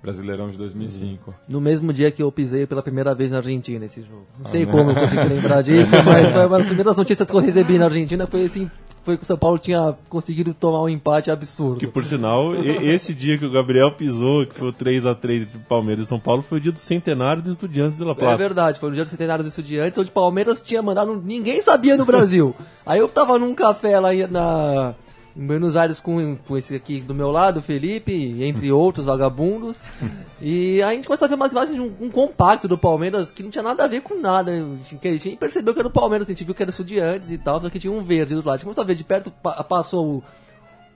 Brasileirão 0.02 0.50
de 0.50 0.58
2005. 0.58 1.34
No 1.48 1.62
mesmo 1.62 1.94
dia 1.94 2.12
que 2.12 2.22
eu 2.22 2.30
pisei 2.32 2.68
pela 2.68 2.82
primeira 2.84 3.16
vez 3.16 3.32
na 3.32 3.38
Argentina 3.38 3.86
esse 3.86 4.02
jogo. 4.02 4.26
Não 4.38 4.46
sei 4.48 4.64
Ah, 4.64 4.68
como 4.68 4.92
né? 4.92 4.92
eu 4.92 4.96
consegui 5.02 5.34
lembrar 5.34 5.62
disso, 5.62 5.92
mas 6.04 6.32
foi 6.32 6.46
uma 6.46 6.58
das 6.58 6.68
primeiras 6.68 6.98
notícias 6.98 7.30
que 7.30 7.36
eu 7.36 7.40
recebi 7.40 7.78
na 7.78 7.86
Argentina 7.86 8.28
foi 8.28 8.44
assim, 8.46 8.70
foi 9.04 9.18
que 9.18 9.24
o 9.24 9.26
São 9.26 9.38
Paulo 9.38 9.60
tinha 9.60 9.96
conseguido 10.10 10.54
tomar 10.54 10.82
um 10.82 10.90
empate 10.90 11.30
absurdo. 11.30 11.80
Que 11.80 11.88
por 11.88 12.06
sinal, 12.06 12.56
esse 12.56 13.14
dia 13.14 13.38
que 13.38 13.46
o 13.46 13.52
Gabriel 13.52 13.92
pisou, 13.92 14.46
que 14.46 14.56
foi 14.56 14.70
o 14.70 14.74
3 14.74 15.06
a 15.06 15.14
3 15.14 15.44
entre 15.44 15.60
Palmeiras 15.60 16.06
e 16.06 16.10
São 16.10 16.20
Paulo, 16.20 16.42
foi 16.42 16.58
o 16.58 16.62
dia 16.62 16.72
do 16.72 16.80
centenário 16.80 17.42
dos 17.42 17.52
estudiantes 17.54 17.98
de 17.98 18.04
La 18.04 18.12
É 18.12 18.16
Plata. 18.16 18.38
verdade, 18.38 18.80
foi 18.80 18.90
no 18.90 18.96
dia 18.96 19.04
do 19.04 19.10
centenário 19.10 19.44
do 19.44 19.48
Estudiantes, 19.50 19.98
onde 19.98 20.10
Palmeiras 20.12 20.62
tinha 20.62 20.82
mandado. 20.82 21.22
Ninguém 21.24 21.62
sabia 21.62 21.98
no 21.98 22.06
Brasil. 22.06 22.56
Aí 22.86 23.00
eu 23.00 23.08
tava 23.10 23.38
num 23.38 23.54
café 23.54 24.00
lá 24.00 24.10
na, 24.30 24.96
em 25.36 25.46
Buenos 25.48 25.76
Aires 25.76 26.00
com, 26.00 26.36
com 26.48 26.56
esse 26.58 26.76
aqui 26.76 27.02
do 27.02 27.14
meu 27.14 27.32
lado, 27.32 27.62
Felipe, 27.62 28.44
entre 28.44 28.72
outros 28.72 29.06
vagabundos. 29.06 29.78
E 30.40 30.82
aí 30.84 30.92
a 30.92 30.96
gente 30.96 31.08
começou 31.08 31.26
a 31.26 31.30
ver 31.30 31.36
umas 31.36 31.52
imagens 31.52 31.76
de 31.76 31.82
um, 31.82 31.92
um 32.02 32.10
compacto 32.10 32.68
do 32.68 32.78
Palmeiras 32.78 33.32
que 33.32 33.42
não 33.42 33.50
tinha 33.50 33.64
nada 33.64 33.84
a 33.84 33.88
ver 33.88 34.02
com 34.02 34.20
nada. 34.20 34.52
A 34.52 34.56
gente, 34.56 34.96
que 34.98 35.08
a 35.08 35.12
gente 35.12 35.28
nem 35.30 35.38
percebeu 35.38 35.74
que 35.74 35.80
era 35.80 35.88
o 35.88 35.92
Palmeiras, 35.92 36.28
a 36.28 36.32
gente 36.32 36.44
viu 36.44 36.54
que 36.54 36.62
era 36.62 36.70
Estudiantes 36.70 37.32
e 37.32 37.38
tal, 37.38 37.60
só 37.60 37.70
que 37.70 37.80
tinha 37.80 37.92
um 37.92 38.04
verde 38.04 38.34
do 38.36 38.40
lado. 38.40 38.50
A 38.50 38.58
gente 38.58 38.64
começou 38.66 38.84
a 38.84 38.88
ver 38.88 38.96
de 38.96 39.04
perto, 39.04 39.32
pa- 39.32 39.64
passou 39.64 40.24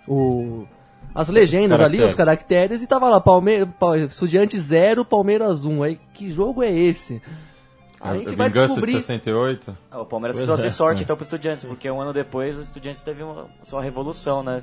o. 0.07 0.11
o 0.13 0.67
as 1.15 1.29
legendas 1.29 1.79
ali, 1.85 1.97
os 2.03 2.13
caracteres, 2.13 2.81
e 2.83 2.87
tava 2.87 3.09
lá, 3.09 3.19
Palmeiras, 3.19 3.69
Estudiantes 4.09 4.61
0, 4.61 5.03
Palmeiras 5.03 5.63
1. 5.65 5.81
Aí, 5.81 5.99
que 6.13 6.29
jogo 6.29 6.61
é 6.61 6.71
esse? 6.71 7.19
A 8.11 8.17
gente 8.17 8.33
A 8.33 8.35
vai 8.35 8.47
vingança 8.49 8.67
descobrir. 8.67 8.91
de 8.93 9.01
68. 9.01 9.77
Ah, 9.91 10.01
O 10.01 10.05
Palmeiras 10.05 10.35
Pois 10.37 10.45
trouxe 10.47 10.67
é. 10.67 10.69
sorte 10.69 11.03
então 11.03 11.15
pro 11.15 11.23
Estudiantes, 11.23 11.63
porque 11.65 11.89
um 11.89 11.99
ano 12.01 12.13
depois 12.13 12.57
o 12.57 12.61
Estudiantes 12.61 13.01
teve 13.03 13.23
uma 13.23 13.45
sua 13.63 13.81
revolução, 13.81 14.41
né? 14.43 14.61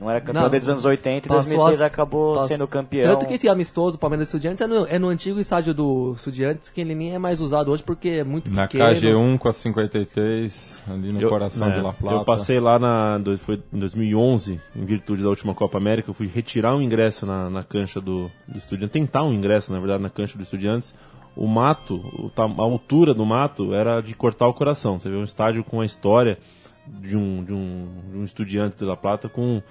Não 0.00 0.08
era 0.08 0.18
campeão 0.18 0.44
Não, 0.44 0.48
desde 0.48 0.64
os 0.64 0.70
anos 0.70 0.84
80 0.86 1.26
e 1.26 1.28
passou 1.28 1.42
2006 1.44 1.74
as- 1.82 1.82
acabou 1.86 2.32
passou- 2.32 2.48
sendo 2.48 2.66
campeão. 2.66 3.12
Tanto 3.12 3.26
que 3.28 3.34
esse 3.34 3.46
amistoso 3.50 3.98
Palmeiras 3.98 4.28
e 4.28 4.30
Estudiantes 4.30 4.62
é 4.62 4.66
no, 4.66 4.86
é 4.86 4.98
no 4.98 5.08
antigo 5.08 5.38
estádio 5.38 5.74
do 5.74 6.14
Estudiantes, 6.16 6.70
que 6.70 6.80
ele 6.80 6.94
nem 6.94 7.14
é 7.14 7.18
mais 7.18 7.38
usado 7.38 7.70
hoje 7.70 7.82
porque 7.82 8.08
é 8.08 8.24
muito 8.24 8.50
Na 8.50 8.66
pequeno. 8.66 8.84
KG1 8.86 9.36
com 9.38 9.48
a 9.48 9.52
53, 9.52 10.82
ali 10.90 11.12
no 11.12 11.28
coração 11.28 11.68
é, 11.68 11.76
de 11.76 11.80
La 11.82 11.92
Plata. 11.92 12.16
Eu 12.16 12.24
passei 12.24 12.58
lá 12.58 12.78
na, 12.78 13.20
foi 13.38 13.62
em 13.70 13.78
2011, 13.78 14.58
em 14.74 14.84
virtude 14.86 15.22
da 15.22 15.28
última 15.28 15.54
Copa 15.54 15.76
América, 15.76 16.08
eu 16.08 16.14
fui 16.14 16.26
retirar 16.26 16.74
um 16.74 16.80
ingresso 16.80 17.26
na, 17.26 17.50
na 17.50 17.62
cancha 17.62 18.00
do, 18.00 18.30
do 18.48 18.56
Estudiantes, 18.56 18.92
tentar 18.94 19.22
um 19.22 19.32
ingresso, 19.34 19.70
na 19.70 19.78
verdade, 19.78 20.02
na 20.02 20.08
cancha 20.10 20.36
do 20.36 20.42
Estudiantes. 20.42 20.94
O 21.36 21.46
mato, 21.46 22.32
a 22.36 22.62
altura 22.62 23.14
do 23.14 23.24
mato 23.24 23.72
era 23.74 24.00
de 24.00 24.14
cortar 24.14 24.48
o 24.48 24.54
coração. 24.54 24.98
Você 24.98 25.08
vê 25.08 25.16
um 25.16 25.24
estádio 25.24 25.64
com 25.64 25.80
a 25.80 25.86
história 25.86 26.38
de 26.86 27.16
um, 27.16 27.44
de 27.44 27.52
um, 27.52 27.88
de 28.10 28.18
um 28.18 28.24
Estudiante 28.24 28.76
de 28.76 28.84
La 28.84 28.96
Plata 28.96 29.28
com 29.28 29.62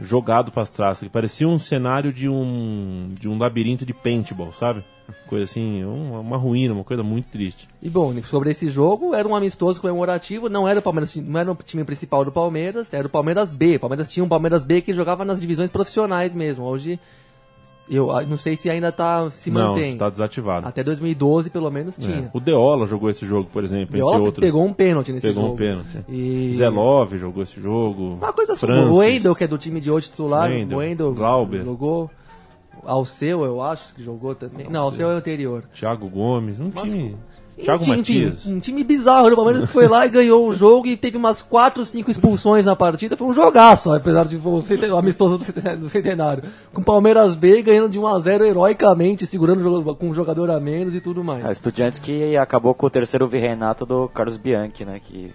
jogado 0.00 0.52
para 0.52 0.64
trás, 0.66 1.00
que 1.00 1.08
parecia 1.08 1.48
um 1.48 1.58
cenário 1.58 2.12
de 2.12 2.28
um 2.28 3.10
de 3.18 3.28
um 3.28 3.36
labirinto 3.36 3.84
de 3.84 3.92
paintball, 3.92 4.52
sabe? 4.52 4.84
Coisa 5.26 5.44
assim, 5.44 5.82
uma, 5.84 6.20
uma 6.20 6.36
ruína, 6.36 6.74
uma 6.74 6.84
coisa 6.84 7.02
muito 7.02 7.28
triste. 7.30 7.66
E 7.82 7.88
bom, 7.88 8.14
sobre 8.22 8.50
esse 8.50 8.68
jogo, 8.68 9.14
era 9.14 9.26
um 9.26 9.34
amistoso 9.34 9.80
comemorativo, 9.80 10.48
não 10.48 10.68
era 10.68 10.80
o 10.80 10.82
Palmeiras, 10.82 11.16
não 11.16 11.40
era 11.40 11.50
o 11.50 11.54
time 11.56 11.82
principal 11.82 12.24
do 12.24 12.30
Palmeiras, 12.30 12.92
era 12.92 13.06
o 13.06 13.10
Palmeiras 13.10 13.50
B. 13.50 13.76
O 13.76 13.80
Palmeiras 13.80 14.08
tinha 14.08 14.22
um 14.22 14.28
Palmeiras 14.28 14.64
B 14.64 14.82
que 14.82 14.92
jogava 14.92 15.24
nas 15.24 15.40
divisões 15.40 15.70
profissionais 15.70 16.34
mesmo. 16.34 16.64
Hoje 16.64 17.00
eu 17.90 18.10
ah, 18.10 18.22
não 18.22 18.36
sei 18.36 18.56
se 18.56 18.68
ainda 18.70 18.90
tá 18.92 19.30
se 19.30 19.50
Não, 19.50 19.68
mantém. 19.74 19.92
está 19.92 20.08
desativado. 20.10 20.66
Até 20.66 20.82
2012 20.84 21.50
pelo 21.50 21.70
menos 21.70 21.98
É. 21.98 22.02
tinha. 22.02 22.30
O 22.32 22.40
Deola 22.40 22.86
jogou 22.86 23.08
esse 23.10 23.24
jogo, 23.26 23.48
por 23.52 23.64
exemplo, 23.64 23.94
Viola 23.96 24.12
entre 24.16 24.26
outros. 24.26 24.44
pegou 24.46 24.64
um 24.64 24.72
pênalti 24.72 25.12
nesse 25.12 25.26
Pegou 25.28 25.42
jogo. 25.44 25.54
um 25.54 25.56
pênalti. 25.56 26.04
E 26.08 26.52
Zelov 26.52 27.16
jogou 27.16 27.42
esse 27.42 27.60
jogo. 27.60 28.14
Uma 28.14 28.32
coisa 28.32 28.52
assim, 28.52 28.66
Francis. 28.66 28.94
o 28.94 28.98
Wendel, 28.98 29.34
que 29.34 29.44
é 29.44 29.46
do 29.46 29.58
time 29.58 29.80
de 29.80 29.90
hoje 29.90 30.10
titular, 30.10 30.50
Wendel, 30.50 30.76
o 30.78 30.80
Wendel 30.80 31.14
Glauber. 31.14 31.64
jogou. 31.64 32.10
Alceu, 32.84 33.44
eu 33.44 33.60
acho 33.60 33.94
que 33.94 34.02
jogou 34.02 34.34
também. 34.34 34.66
Não, 34.70 34.82
Alceu 34.84 35.10
é 35.10 35.14
o 35.14 35.16
anterior. 35.16 35.64
Thiago 35.74 36.08
Gomes, 36.08 36.60
um 36.60 36.70
time. 36.70 37.16
Thiago 37.64 37.82
enfim, 37.82 37.96
Matias. 37.96 38.46
um 38.46 38.60
time 38.60 38.84
bizarro. 38.84 39.28
O 39.28 39.36
Palmeiras 39.36 39.64
foi 39.70 39.86
lá 39.88 40.06
e 40.06 40.08
ganhou 40.10 40.48
o 40.48 40.54
jogo 40.54 40.86
e 40.86 40.96
teve 40.96 41.16
umas 41.16 41.42
4, 41.42 41.84
5 41.84 42.10
expulsões 42.10 42.66
na 42.66 42.76
partida. 42.76 43.16
Foi 43.16 43.26
um 43.26 43.32
jogaço, 43.32 43.92
apesar 43.92 44.24
de 44.26 44.36
o 44.36 44.96
amistoso 44.96 45.38
do 45.38 45.44
centen- 45.44 45.76
do 45.76 45.88
centenário. 45.88 46.44
Com 46.72 46.80
o 46.80 46.84
Palmeiras 46.84 47.34
B 47.34 47.60
ganhando 47.62 47.88
de 47.88 47.98
1 47.98 48.06
a 48.06 48.18
0 48.20 48.44
heroicamente, 48.44 49.26
segurando 49.26 49.60
o 49.60 49.62
jogo- 49.62 49.94
com 49.96 50.08
um 50.08 50.14
jogador 50.14 50.50
a 50.50 50.60
menos 50.60 50.94
e 50.94 51.00
tudo 51.00 51.22
mais. 51.24 51.44
Ah, 51.44 51.52
Estudiantes 51.52 51.98
que 51.98 52.36
acabou 52.36 52.74
com 52.74 52.86
o 52.86 52.90
terceiro 52.90 53.26
virreinato 53.28 53.84
do 53.84 54.08
Carlos 54.08 54.36
Bianchi, 54.36 54.84
né? 54.84 55.00
Que 55.04 55.32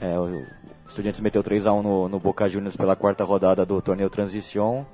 é, 0.00 0.18
o 0.18 0.42
Estudiantes 0.88 1.20
meteu 1.20 1.42
3x1 1.42 1.82
no, 1.82 2.08
no 2.08 2.18
Boca 2.20 2.48
Juniors 2.48 2.76
pela 2.76 2.94
quarta 2.94 3.24
rodada 3.24 3.66
do 3.66 3.82
torneio 3.82 4.08
Transition 4.08 4.84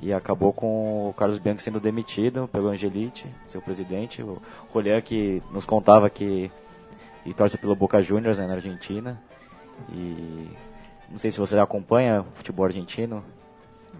e 0.00 0.12
acabou 0.12 0.52
com 0.52 1.08
o 1.08 1.14
Carlos 1.14 1.38
Bianchi 1.38 1.62
sendo 1.62 1.80
demitido 1.80 2.48
pelo 2.48 2.68
Angelite, 2.68 3.26
seu 3.48 3.60
presidente. 3.60 4.22
O 4.22 4.40
Rolian 4.70 5.00
que 5.00 5.42
nos 5.50 5.64
contava 5.64 6.08
que 6.08 6.50
e 7.26 7.34
torce 7.34 7.58
pelo 7.58 7.74
Boca 7.74 8.00
Juniors 8.00 8.38
né, 8.38 8.46
na 8.46 8.54
Argentina. 8.54 9.20
E 9.92 10.48
não 11.10 11.18
sei 11.18 11.30
se 11.30 11.38
você 11.38 11.58
acompanha 11.58 12.20
o 12.22 12.36
futebol 12.36 12.64
argentino. 12.64 13.24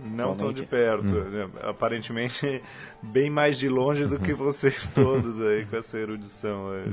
Não 0.04 0.36
tão 0.36 0.52
de 0.52 0.64
perto. 0.64 1.12
né? 1.12 1.48
Aparentemente, 1.62 2.62
bem 3.02 3.28
mais 3.28 3.58
de 3.58 3.68
longe 3.68 4.06
do 4.06 4.18
que 4.18 4.32
vocês 4.32 4.88
todos 4.94 5.40
aí 5.40 5.66
com 5.66 5.76
essa 5.76 5.98
erudição. 5.98 6.72
é, 6.74 6.84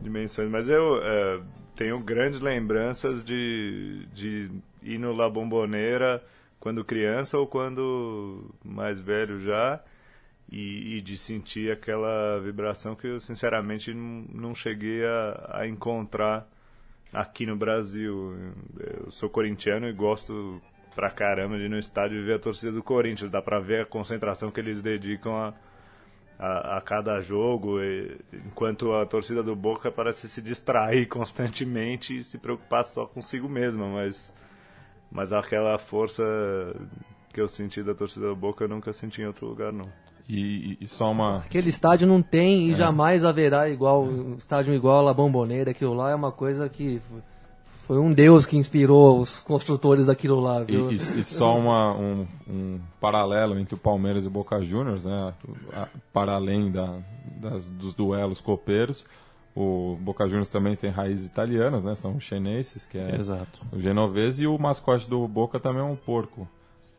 dimensões. 0.00 0.50
Mas 0.50 0.68
eu 0.68 0.98
é, 1.02 1.40
tenho 1.74 1.98
grandes 2.00 2.40
lembranças 2.40 3.24
de, 3.24 4.06
de 4.12 4.50
ir 4.82 4.98
no 4.98 5.12
La 5.12 5.28
Bombonera 5.28 6.22
quando 6.60 6.84
criança 6.84 7.38
ou 7.38 7.46
quando 7.46 8.54
mais 8.64 9.00
velho 9.00 9.38
já. 9.38 9.82
E, 10.50 10.98
e 10.98 11.00
de 11.00 11.18
sentir 11.18 11.72
aquela 11.72 12.38
vibração 12.38 12.94
que 12.94 13.08
eu 13.08 13.18
sinceramente 13.18 13.92
não, 13.92 14.54
cheguei 14.54 15.04
a, 15.04 15.50
a 15.60 15.66
encontrar 15.66 16.48
aqui 17.12 17.44
no 17.44 17.56
Brasil. 17.56 18.54
Eu 18.78 19.10
sou 19.10 19.28
corintiano 19.28 19.88
e 19.88 19.92
gosto 19.92 20.62
pra 20.94 21.10
caramba 21.10 21.58
de 21.58 21.64
ir 21.64 21.68
no 21.68 21.78
estádio 21.78 22.24
ver 22.24 22.36
a 22.36 22.38
torcida 22.38 22.70
do 22.70 22.82
Corinthians. 22.82 23.28
Dá 23.30 23.42
pra 23.42 23.58
ver 23.58 23.82
a 23.82 23.86
concentração 23.86 24.50
que 24.52 24.60
eles 24.60 24.80
dedicam 24.82 25.34
a, 25.34 25.52
a, 26.38 26.78
a 26.78 26.80
cada 26.80 27.20
jogo, 27.20 27.80
e- 27.82 28.16
enquanto 28.46 28.92
a 28.92 29.04
torcida 29.06 29.42
do 29.42 29.56
Boca 29.56 29.90
parece 29.90 30.28
se 30.28 30.40
distrair 30.40 31.06
constantemente 31.10 32.16
e 32.16 32.22
se 32.24 32.38
preocupar 32.38 32.84
só 32.84 33.06
consigo 33.06 33.48
mesma, 33.48 33.88
mas, 33.88 34.32
mas 35.10 35.32
aquela 35.32 35.78
força 35.78 36.22
que 37.32 37.40
eu 37.40 37.48
senti 37.48 37.82
da 37.82 37.94
torcida 37.94 38.26
do 38.28 38.36
Boca 38.36 38.64
eu 38.64 38.68
nunca 38.68 38.92
senti 38.92 39.22
em 39.22 39.26
outro 39.26 39.46
lugar, 39.46 39.72
não. 39.72 39.86
E, 40.28 40.72
e- 40.72 40.78
e 40.80 40.88
só 40.88 41.10
uma. 41.12 41.38
Aquele 41.38 41.68
estádio 41.68 42.06
não 42.08 42.20
tem 42.20 42.68
e 42.68 42.72
É. 42.72 42.74
jamais 42.74 43.24
haverá 43.24 43.68
igual 43.68 44.02
um 44.02 44.34
estádio 44.36 44.74
igual 44.74 44.98
a 44.98 45.02
La 45.02 45.14
Bombonera. 45.14 45.70
Aquilo 45.70 45.94
lá 45.94 46.10
é 46.10 46.14
uma 46.16 46.32
coisa 46.32 46.68
que 46.68 47.00
foi 47.86 47.98
um 48.00 48.10
deus 48.10 48.44
que 48.44 48.56
inspirou 48.56 49.20
os 49.20 49.38
construtores 49.38 50.06
daquilo 50.06 50.40
lá, 50.40 50.62
E, 50.62 50.64
viu? 50.64 50.90
e- 50.90 50.96
e 50.96 51.22
só 51.24 51.56
uma, 51.56 51.94
um, 51.96 52.26
um 52.48 52.80
paralelo 53.00 53.56
entre 53.56 53.76
o 53.76 53.78
Palmeiras 53.78 54.24
e 54.24 54.26
o 54.26 54.30
Boca 54.30 54.60
Juniors, 54.64 55.04
né? 55.04 55.32
Para 56.12 56.32
além 56.34 56.72
da, 56.72 56.98
das- 57.40 57.68
dos 57.68 57.94
duelos 57.94 58.40
copeiros. 58.40 59.04
O 59.56 59.96
Boca 60.02 60.26
Juniors 60.28 60.50
também 60.50 60.76
tem 60.76 60.90
raízes 60.90 61.24
italianas, 61.26 61.82
né? 61.82 61.94
São 61.94 62.20
chineses, 62.20 62.84
que 62.84 62.98
é 62.98 63.16
Exato. 63.16 63.62
o 63.72 63.80
genovese, 63.80 64.44
e 64.44 64.46
o 64.46 64.58
mascote 64.58 65.08
do 65.08 65.26
Boca 65.26 65.58
também 65.58 65.80
é 65.80 65.84
um 65.84 65.96
porco. 65.96 66.46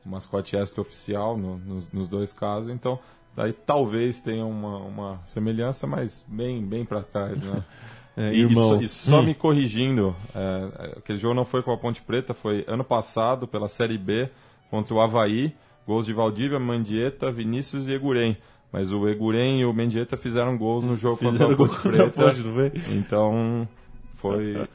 O 0.04 0.10
mascote 0.10 0.56
extra-oficial 0.58 1.38
no- 1.38 1.58
nos, 1.60 1.92
nos 1.92 2.08
dois 2.08 2.34
casos, 2.34 2.70
então 2.72 2.98
daí 3.36 3.54
talvez 3.54 4.20
tenha 4.20 4.44
uma, 4.46 4.78
uma 4.80 5.22
semelhança, 5.24 5.86
mas 5.86 6.26
bem, 6.28 6.66
bem 6.66 6.84
para 6.84 7.04
trás, 7.04 7.38
né? 7.42 7.64
É, 8.20 8.34
E, 8.34 8.40
irmãos. 8.40 8.82
e 8.82 8.88
só, 8.88 9.06
e 9.06 9.12
só 9.12 9.20
Hum. 9.22 9.26
me 9.26 9.36
corrigindo, 9.36 10.16
é, 10.34 10.94
aquele 10.98 11.20
jogo 11.20 11.36
não 11.36 11.46
foi 11.46 11.62
com 11.62 11.72
a 11.72 11.78
Ponte 11.78 12.02
Preta, 12.02 12.34
foi 12.34 12.66
ano 12.68 12.84
passado 12.84 13.48
pela 13.48 13.70
Série 13.70 13.96
B 13.96 14.28
contra 14.72 14.92
o 14.92 15.00
Havaí, 15.00 15.54
gols 15.86 16.08
de 16.08 16.14
Valdívia, 16.14 16.58
Mandieta, 16.60 17.32
Vinícius 17.32 17.88
e 17.88 17.92
Eguren. 17.92 18.36
Mas 18.78 18.92
o 18.92 19.10
Eguren 19.10 19.60
e 19.60 19.66
o 19.66 19.74
Mendieta 19.74 20.16
fizeram 20.16 20.56
gols 20.56 20.84
no 20.84 20.96
jogo 20.96 21.18
Fizeram 21.18 21.56
contra 21.56 21.74
a 21.74 21.78
Ponte 21.80 21.82
Preta. 21.82 22.12
Ponte, 22.12 22.42
não 22.42 22.54
foi? 22.54 22.72
Então 22.96 23.68
foi, 24.14 24.68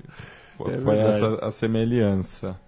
foi, 0.59 0.75
É 0.75 0.79
foi 0.81 0.99
essa 0.99 1.37
a 1.37 1.53
semelhança. 1.53 2.59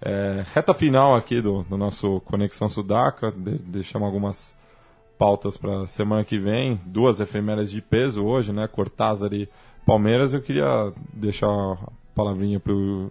É, 0.00 0.42
reta 0.54 0.72
final 0.72 1.14
aqui 1.14 1.42
do, 1.42 1.62
do 1.64 1.76
nosso 1.76 2.20
Conexão 2.20 2.70
Sudaca, 2.70 3.30
de, 3.30 3.58
deixamos 3.58 4.06
algumas 4.06 4.54
pautas 5.18 5.58
para 5.58 5.86
semana 5.86 6.24
que 6.24 6.38
vem, 6.38 6.80
duas 6.86 7.20
efemérides 7.20 7.70
de 7.70 7.82
peso 7.82 8.24
hoje, 8.24 8.50
né? 8.50 8.66
Cortázar 8.66 9.34
e 9.34 9.46
Palmeiras. 9.84 10.32
Eu 10.32 10.40
queria 10.40 10.90
deixar 11.12 11.50
a 11.50 11.76
palavrinha 12.14 12.58
para 12.58 12.72
o 12.72 13.10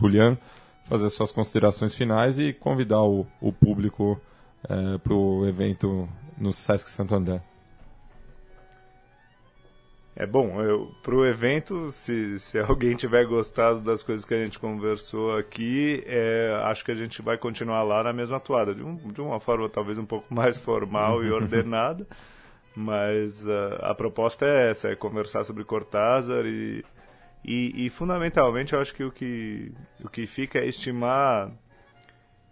Julian 0.00 0.38
fazer 0.84 1.10
suas 1.10 1.32
considerações 1.32 1.92
finais 1.92 2.38
e 2.38 2.52
convidar 2.52 3.02
o, 3.02 3.26
o 3.40 3.52
público 3.52 4.16
para 5.02 5.14
o 5.14 5.44
evento 5.44 6.08
no 6.40 6.52
Sesc 6.52 6.90
Santo 6.90 7.14
André. 7.14 7.42
É 10.20 10.26
bom, 10.26 10.60
eu, 10.60 10.92
pro 11.00 11.24
evento, 11.24 11.92
se, 11.92 12.40
se 12.40 12.58
alguém 12.60 12.96
tiver 12.96 13.24
gostado 13.24 13.80
das 13.80 14.02
coisas 14.02 14.24
que 14.24 14.34
a 14.34 14.44
gente 14.44 14.58
conversou 14.58 15.36
aqui, 15.36 16.02
é, 16.06 16.60
acho 16.64 16.84
que 16.84 16.90
a 16.90 16.94
gente 16.96 17.22
vai 17.22 17.38
continuar 17.38 17.84
lá 17.84 18.02
na 18.02 18.12
mesma 18.12 18.40
toada, 18.40 18.74
de, 18.74 18.82
um, 18.82 18.96
de 18.96 19.20
uma 19.20 19.38
forma 19.38 19.68
talvez 19.68 19.96
um 19.96 20.04
pouco 20.04 20.26
mais 20.34 20.58
formal 20.58 21.22
e 21.22 21.30
ordenada, 21.30 22.04
mas 22.74 23.46
uh, 23.46 23.78
a 23.80 23.94
proposta 23.94 24.44
é 24.44 24.70
essa, 24.70 24.88
é 24.88 24.96
conversar 24.96 25.44
sobre 25.44 25.62
Cortázar 25.62 26.44
e, 26.46 26.84
e, 27.44 27.86
e 27.86 27.88
fundamentalmente 27.88 28.72
eu 28.72 28.80
acho 28.80 28.92
que 28.92 29.04
o 29.04 29.12
que, 29.12 29.72
o 30.02 30.08
que 30.08 30.26
fica 30.26 30.58
é 30.58 30.66
estimar 30.66 31.52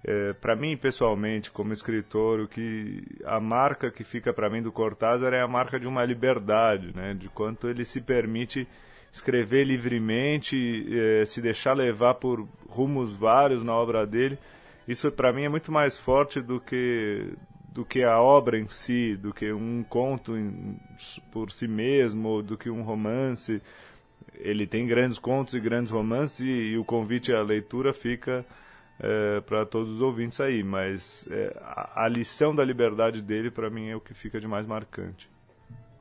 é, 0.09 0.33
para 0.35 0.55
mim 0.55 0.77
pessoalmente 0.77 1.51
como 1.51 1.73
escritor 1.73 2.39
o 2.39 2.47
que 2.47 3.03
a 3.25 3.41
marca 3.41 3.91
que 3.91 4.05
fica 4.05 4.33
para 4.33 4.49
mim 4.49 4.63
do 4.63 4.71
Cortázar 4.71 5.35
é 5.35 5.43
a 5.43 5.49
marca 5.49 5.81
de 5.81 5.89
uma 5.89 6.05
liberdade 6.05 6.95
né? 6.95 7.13
De 7.13 7.29
quanto 7.29 7.69
ele 7.69 7.85
se 7.85 8.01
permite 8.01 8.69
escrever 9.13 9.65
livremente 9.65 10.87
é, 10.97 11.27
se 11.27 11.43
deixar 11.43 11.75
levar 11.75 12.15
por 12.15 12.47
rumos 12.69 13.17
vários 13.17 13.65
na 13.65 13.75
obra 13.75 14.07
dele. 14.07 14.39
Isso 14.87 15.11
para 15.11 15.33
mim 15.33 15.43
é 15.43 15.49
muito 15.49 15.73
mais 15.73 15.99
forte 15.99 16.41
do 16.41 16.61
que 16.61 17.33
do 17.73 17.85
que 17.85 18.05
a 18.05 18.21
obra 18.21 18.59
em 18.59 18.69
si 18.69 19.17
do 19.17 19.35
que 19.35 19.53
um 19.53 19.83
conto 19.83 20.37
em, 20.37 20.79
por 21.33 21.51
si 21.51 21.67
mesmo 21.67 22.29
ou 22.29 22.43
do 22.43 22.57
que 22.57 22.71
um 22.71 22.83
romance. 22.83 23.61
Ele 24.39 24.69
tem 24.69 24.87
grandes 24.87 25.19
contos 25.19 25.55
e 25.55 25.61
grandes 25.61 25.91
romances 25.91 26.41
e, 26.41 26.49
e 26.49 26.79
o 26.79 26.85
convite 26.85 27.33
à 27.33 27.43
leitura 27.43 27.93
fica 27.93 28.47
é, 28.99 29.40
para 29.42 29.66
todos 29.66 29.97
os 29.97 30.01
ouvintes 30.01 30.40
aí, 30.40 30.62
mas 30.62 31.28
é, 31.30 31.55
a, 31.61 32.05
a, 32.05 32.09
lição 32.09 32.55
da 32.55 32.64
liberdade 32.64 33.20
dele 33.20 33.51
para 33.51 33.68
mim 33.68 33.88
é 33.88 33.97
o 33.97 34.01
que 34.01 34.14
fica 34.14 34.40
de 34.40 34.49
mais 34.49 34.66
marcante. 34.66 35.28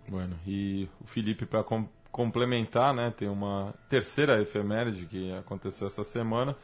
Bueno, 0.08 0.38
e 0.46 0.88
o 1.02 1.08
Felipe, 1.08 1.46
para 1.46 1.64
com 1.64 1.88
complementar, 2.16 2.94
né, 2.94 3.12
tem 3.12 3.28
uma 3.28 3.76
terceira 3.90 4.42
efeméride 4.42 5.06
que 5.06 5.34
aconteceu 5.34 5.88
essa 5.88 6.02
semana. 6.02 6.56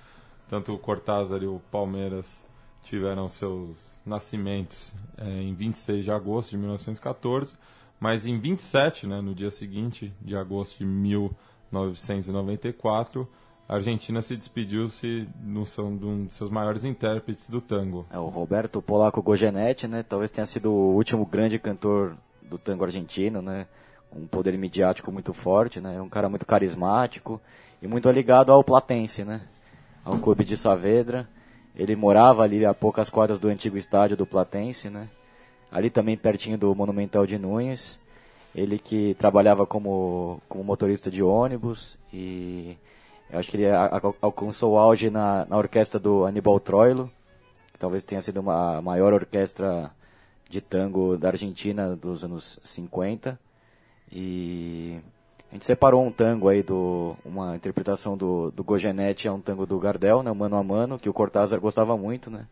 Tanto 0.48 0.74
o 0.74 0.80
Cortázar 0.80 1.44
e 1.44 1.46
o 1.46 1.62
Palmeiras 1.70 2.50
tiveram 2.84 3.28
seus 3.28 3.76
nascimentos 4.06 4.96
é, 5.18 5.28
em 5.28 5.54
26 5.54 6.06
de 6.06 6.12
agosto 6.12 6.52
de 6.52 6.58
1914, 6.58 7.56
mas 8.00 8.26
em 8.26 8.40
27, 8.40 9.06
né, 9.06 9.20
no 9.20 9.36
dia 9.36 9.52
seguinte 9.52 10.14
de 10.22 10.38
agosto 10.38 10.78
de 10.78 10.86
1994, 10.86 13.28
a 13.72 13.76
Argentina 13.76 14.22
se 14.22 14.36
despediu-se 14.36 15.26
de 15.26 16.06
um 16.06 16.26
de 16.26 16.34
seus 16.34 16.50
maiores 16.50 16.84
intérpretes 16.84 17.50
do 17.50 17.62
tango. 17.62 18.06
É 18.12 18.20
o 18.20 18.26
Roberto 18.26 18.82
Polaco 18.82 19.22
Gogenetti, 19.22 19.88
né? 19.88 20.04
Talvez 20.04 20.30
tenha 20.30 20.46
sido 20.46 20.70
o 20.70 20.94
último 20.94 21.26
grande 21.26 21.58
cantor 21.58 22.18
do 22.42 22.58
tango 22.58 22.84
argentino, 22.84 23.42
né? 23.42 23.66
Um 24.14 24.28
poder 24.28 24.58
midiático 24.58 25.10
muito 25.10 25.32
forte, 25.32 25.80
né? 25.80 26.02
Um 26.02 26.10
cara 26.10 26.28
muito 26.28 26.46
carismático 26.46 27.40
e 27.82 27.88
muito 27.88 28.12
ligado 28.12 28.52
ao 28.52 28.62
Platense, 28.62 29.24
né? 29.24 29.40
Ao 30.04 30.18
clube 30.18 30.44
de 30.44 30.58
Saavedra. 30.58 31.26
Ele 31.74 31.96
morava 31.96 32.44
ali 32.44 32.66
a 32.66 32.74
poucas 32.74 33.10
quadras 33.10 33.40
do 33.40 33.48
antigo 33.48 33.78
estádio 33.78 34.18
do 34.18 34.26
Platense, 34.26 34.90
né? 34.90 35.08
Ali 35.72 35.90
também 35.90 36.18
pertinho 36.18 36.58
do 36.58 36.76
Monumental 36.76 37.26
de 37.26 37.38
Nunes. 37.38 37.98
Ele 38.54 38.78
que 38.78 39.14
trabalhava 39.14 39.66
como, 39.66 40.42
como 40.50 40.62
motorista 40.62 41.10
de 41.10 41.24
ônibus 41.24 41.98
e 42.12 42.76
eu 43.32 43.40
acho 43.40 43.50
que 43.50 43.58
ele 43.58 43.68
alcançou 44.22 44.74
o 44.74 44.78
auge 44.78 45.10
na, 45.10 45.46
na 45.46 45.58
orquestra 45.58 46.00
do 46.00 46.26
Aníbal 46.26 46.60
Troilo, 46.60 47.10
que 47.72 47.80
talvez 47.80 48.04
tenha 48.04 48.22
sido 48.22 48.42
uma 48.42 48.78
a 48.78 48.82
maior 48.82 49.14
orquestra 49.14 49.90
de 50.50 50.60
tango 50.60 51.18
da 51.18 51.30
Argentina 51.30 51.96
dos 51.96 52.26
anos 52.26 52.60
50. 52.64 53.40
E 54.12 55.00
a 55.50 55.54
gente 55.54 55.66
separou 55.66 56.06
um 56.06 56.12
tango 56.12 56.50
aí 56.50 56.62
do 56.62 57.16
uma 57.24 57.56
interpretação 57.56 58.18
do 58.18 58.52
do 58.52 58.64
Gogenetti, 58.64 59.30
é 59.30 59.32
um 59.32 59.40
tango 59.40 59.66
do 59.66 59.80
Gardel, 59.80 60.22
né, 60.22 60.32
Mano 60.34 60.58
a 60.58 60.64
Mano, 60.64 61.00
que 61.00 61.10
o 61.10 61.14
Cortázar 61.14 61.60
gostava 61.62 61.96
muito, 61.98 62.30
né? 62.30 62.46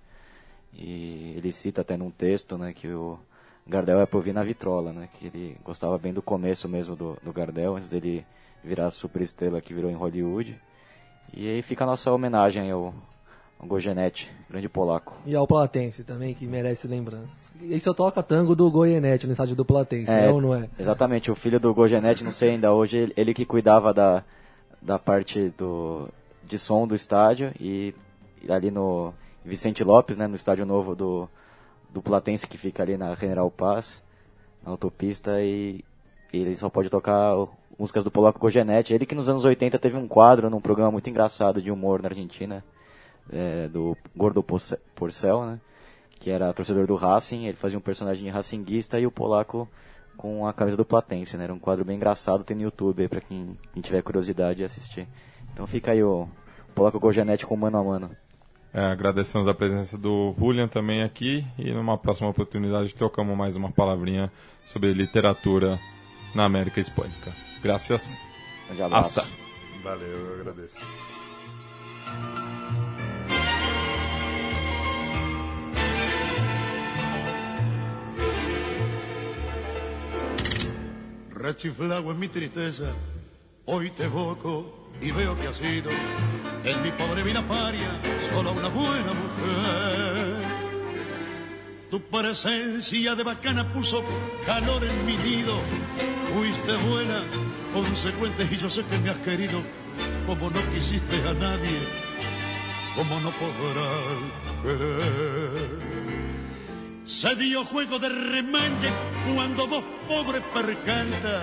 E 0.73 1.33
ele 1.35 1.51
cita 1.51 1.81
até 1.81 1.97
num 1.97 2.11
texto, 2.11 2.57
né, 2.57 2.71
que 2.73 2.87
o 2.87 3.19
Gardel 3.67 3.99
é 3.99 4.05
pra 4.05 4.17
ouvir 4.17 4.33
na 4.33 4.43
vitrola, 4.43 4.93
né? 4.93 5.09
Que 5.19 5.27
ele 5.27 5.57
gostava 5.63 5.97
bem 5.97 6.13
do 6.13 6.21
começo 6.21 6.69
mesmo 6.69 6.95
do, 6.95 7.17
do 7.21 7.33
Gardel, 7.33 7.75
antes 7.75 7.89
dele 7.89 8.25
virar 8.63 8.87
a 8.87 8.91
super 8.91 9.21
estrela 9.21 9.61
que 9.61 9.73
virou 9.73 9.91
em 9.91 9.95
Hollywood. 9.95 10.59
E 11.33 11.47
aí 11.49 11.61
fica 11.61 11.83
a 11.83 11.87
nossa 11.87 12.11
homenagem 12.11 12.69
ao, 12.71 12.93
ao 13.59 13.67
grande 14.49 14.69
polaco. 14.69 15.13
E 15.25 15.35
ao 15.35 15.45
Platense 15.47 16.03
também, 16.03 16.33
que 16.33 16.45
merece 16.45 16.87
lembranças. 16.87 17.51
E 17.61 17.79
só 17.79 17.93
toca 17.93 18.21
tango 18.23 18.55
do 18.55 18.69
Goianete 18.71 19.25
no 19.27 19.33
estádio 19.33 19.55
do 19.55 19.63
Platense, 19.65 20.11
é, 20.11 20.29
ou 20.31 20.41
não 20.41 20.53
é? 20.55 20.69
Exatamente, 20.79 21.29
o 21.31 21.35
filho 21.35 21.59
do 21.59 21.73
Gogenetti, 21.73 22.23
não 22.23 22.31
sei 22.31 22.51
ainda 22.51 22.73
hoje, 22.73 22.97
ele- 22.97 23.13
ele 23.15 23.33
que 23.33 23.45
cuidava 23.45 23.93
da, 23.93 24.23
da 24.81 24.97
parte 24.97 25.49
do, 25.57 26.07
de 26.43 26.57
som 26.57 26.87
do 26.87 26.95
estádio 26.95 27.51
e, 27.59 27.93
e 28.41 28.51
ali 28.51 28.71
no 28.71 29.13
Vicente 29.45 29.83
Lopes, 29.83 30.17
né, 30.17 30.25
no 30.27 30.35
estádio 30.35 30.65
novo 30.65 30.95
do, 30.95 31.29
do 31.89 32.01
Platense 32.01 32.47
que 32.47 32.57
fica 32.57 32.81
ali 32.83 32.97
na 32.97 33.13
General 33.15 33.49
Paz, 33.51 34.01
na 34.63 34.71
autopista, 34.71 35.41
e, 35.41 35.83
e 36.33 36.37
ele 36.37 36.55
só 36.57 36.69
pode 36.69 36.89
tocar 36.89 37.35
o- 37.37 37.49
músicas 37.79 38.03
do 38.03 38.11
Polaco 38.11 38.37
Gogenetti. 38.39 38.93
Ele 38.93 39.05
que 39.05 39.15
nos 39.15 39.29
anos 39.29 39.45
80 39.45 39.79
teve 39.79 39.95
um 39.97 40.07
quadro 40.07 40.49
num 40.49 40.59
programa 40.61 40.91
muito 40.91 41.09
engraçado 41.09 41.61
de 41.61 41.71
humor 41.71 42.01
na 42.01 42.09
Argentina, 42.09 42.63
é, 43.31 43.67
do 43.69 43.95
Gordo 44.15 44.43
Porce- 44.43 44.77
Porcel, 44.93 45.45
né? 45.45 45.59
que 46.19 46.29
era 46.29 46.51
torcedor 46.51 46.85
do 46.85 46.95
Racing, 46.95 47.45
ele 47.45 47.55
fazia 47.55 47.77
um 47.77 47.81
personagem 47.81 48.27
racinguista 48.29 48.99
e 48.99 49.07
o 49.07 49.11
polaco 49.11 49.65
com 50.17 50.45
a 50.45 50.51
camisa 50.51 50.75
do 50.75 50.83
Platense, 50.83 51.37
né? 51.37 51.45
Era 51.45 51.53
um 51.53 51.59
quadro 51.59 51.85
bem 51.85 51.95
engraçado, 51.95 52.43
tem 52.43 52.57
no 52.57 52.63
YouTube 52.63 53.01
aí 53.01 53.07
pra 53.07 53.21
quem, 53.21 53.57
quem 53.71 53.81
tiver 53.81 54.01
curiosidade 54.01 54.57
de 54.57 54.65
assistir. 54.65 55.07
Então 55.53 55.65
fica 55.65 55.91
aí 55.93 56.03
o 56.03 56.27
polaco 56.75 56.99
Gojanetti 56.99 57.45
com 57.45 57.55
mano 57.55 57.77
a 57.77 57.83
mano. 57.85 58.11
É, 58.73 58.81
agradecemos 58.85 59.47
a 59.47 59.53
presença 59.53 59.97
do 59.97 60.35
Julian 60.37 60.67
também 60.67 61.03
aqui 61.03 61.47
e 61.57 61.71
numa 61.71 61.97
próxima 61.97 62.27
oportunidade 62.29 62.93
trocamos 62.93 63.37
mais 63.37 63.55
uma 63.55 63.71
palavrinha 63.71 64.29
sobre 64.65 64.91
literatura 64.91 65.79
na 66.35 66.43
América 66.43 66.81
Hispânica. 66.81 67.31
Abraço. 68.69 68.95
Hasta. 68.95 69.25
Valeu, 69.83 70.07
eu 70.07 70.41
agradeço. 70.41 70.77
Rechiflado 81.31 82.11
en 82.11 82.19
mi 82.19 82.27
tristeza, 82.27 82.91
hoy 83.65 83.89
te 83.91 84.03
evoco 84.03 84.89
y 85.01 85.11
veo 85.11 85.37
que 85.39 85.47
has 85.47 85.57
sido 85.57 85.89
en 86.63 86.81
mi 86.83 86.91
pobre 86.91 87.23
vida 87.23 87.41
paria 87.47 87.99
solo 88.33 88.51
una 88.51 88.67
buena 88.67 89.13
mujer. 89.13 90.39
Tu 91.89 92.01
presencia 92.01 93.15
de 93.15 93.23
bacana 93.23 93.71
puso 93.73 94.03
calor 94.45 94.83
en 94.83 95.05
mi 95.05 95.17
nido. 95.17 95.53
Fuiste 96.33 96.75
buena, 96.87 97.23
consecuente 97.73 98.47
y 98.49 98.57
yo 98.57 98.69
sé 98.69 98.83
que 98.85 98.97
me 98.99 99.09
has 99.09 99.17
querido 99.17 99.61
como 100.25 100.49
no 100.49 100.59
quisiste 100.73 101.15
a 101.27 101.33
nadie, 101.33 101.79
como 102.95 103.19
no 103.19 103.31
podrás 103.31 104.63
querer. 104.63 105.99
Se 107.05 107.35
dio 107.35 107.63
juego 107.65 107.97
de 107.97 108.09
remañe 108.09 108.91
cuando 109.33 109.67
vos, 109.67 109.83
pobre 110.07 110.41
percanta, 110.41 111.41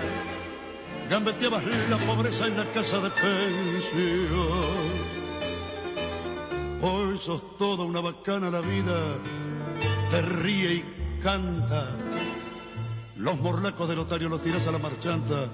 gambeteabas 1.09 1.63
la 1.89 1.97
pobreza 1.97 2.47
en 2.47 2.57
la 2.57 2.65
casa 2.71 2.99
de 2.99 3.09
pensión. 3.09 4.47
Hoy 6.81 7.17
sos 7.19 7.57
toda 7.57 7.83
una 7.83 7.99
bacana 7.99 8.49
la 8.49 8.61
vida, 8.61 9.17
te 10.09 10.21
ríe 10.21 10.73
y 10.73 10.85
canta. 11.21 11.89
Los 13.17 13.39
morlacos 13.39 13.89
del 13.89 13.99
otario 13.99 14.29
los 14.29 14.41
tiras 14.41 14.67
a 14.67 14.71
la 14.71 14.77
marchanta, 14.77 15.49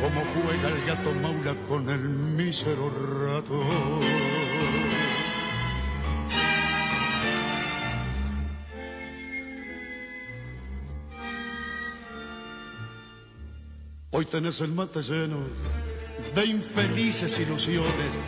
como 0.00 0.22
juega 0.32 0.68
el 0.68 0.86
gato 0.86 1.12
maula 1.14 1.54
con 1.68 1.88
el 1.88 2.00
mísero 2.00 2.90
rato. 3.26 3.62
Hoy 14.10 14.26
tenés 14.26 14.60
el 14.60 14.70
mate 14.70 15.02
lleno 15.02 15.38
de 16.36 16.46
infelices 16.46 17.36
ilusiones. 17.40 18.18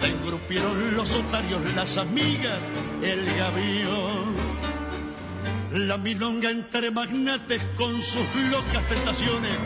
Te 0.00 0.06
engrupieron 0.06 0.94
los 0.94 1.12
otarios, 1.12 1.60
las 1.74 1.98
amigas, 1.98 2.60
el 3.02 3.24
gavión. 3.36 4.36
La 5.72 5.98
milonga 5.98 6.50
entre 6.50 6.92
magnates 6.92 7.60
con 7.76 8.00
sus 8.00 8.26
locas 8.50 8.86
tentaciones, 8.88 9.58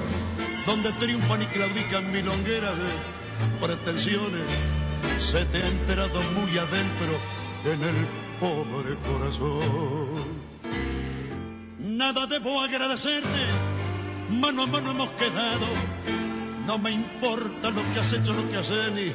donde 0.67 0.93
triunfan 0.93 1.43
y 1.43 1.47
claudican 1.47 2.13
milongueras 2.13 2.77
de 2.77 3.67
pretensiones. 3.67 4.43
Se 5.21 5.45
te 5.47 5.63
ha 5.63 5.69
enterado 5.69 6.23
muy 6.35 6.57
adentro 6.59 7.19
en 7.65 7.83
el 7.83 8.07
pobre 8.41 8.97
corazón. 9.07 10.53
Nada 11.79 12.27
debo 12.27 12.61
agradecerte 12.61 13.73
mano 14.33 14.63
a 14.63 14.67
mano 14.67 14.91
hemos 14.93 15.11
quedado. 15.13 15.67
No 16.67 16.79
me 16.79 16.93
importa 16.93 17.71
lo 17.71 17.83
que 17.93 18.01
has 18.01 18.13
hecho, 18.13 18.33
lo 18.33 18.49
que 18.49 18.57
hecho, 18.57 18.91
ni, 18.91 19.13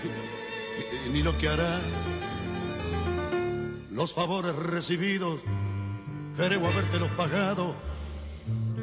ni, 1.11 1.23
lo 1.23 1.37
que 1.37 1.47
hará. 1.47 1.79
Los 3.91 4.13
favores 4.13 4.55
recibidos, 4.55 5.39
creo 6.35 6.67
habértelos 6.67 7.09
pagado. 7.11 7.75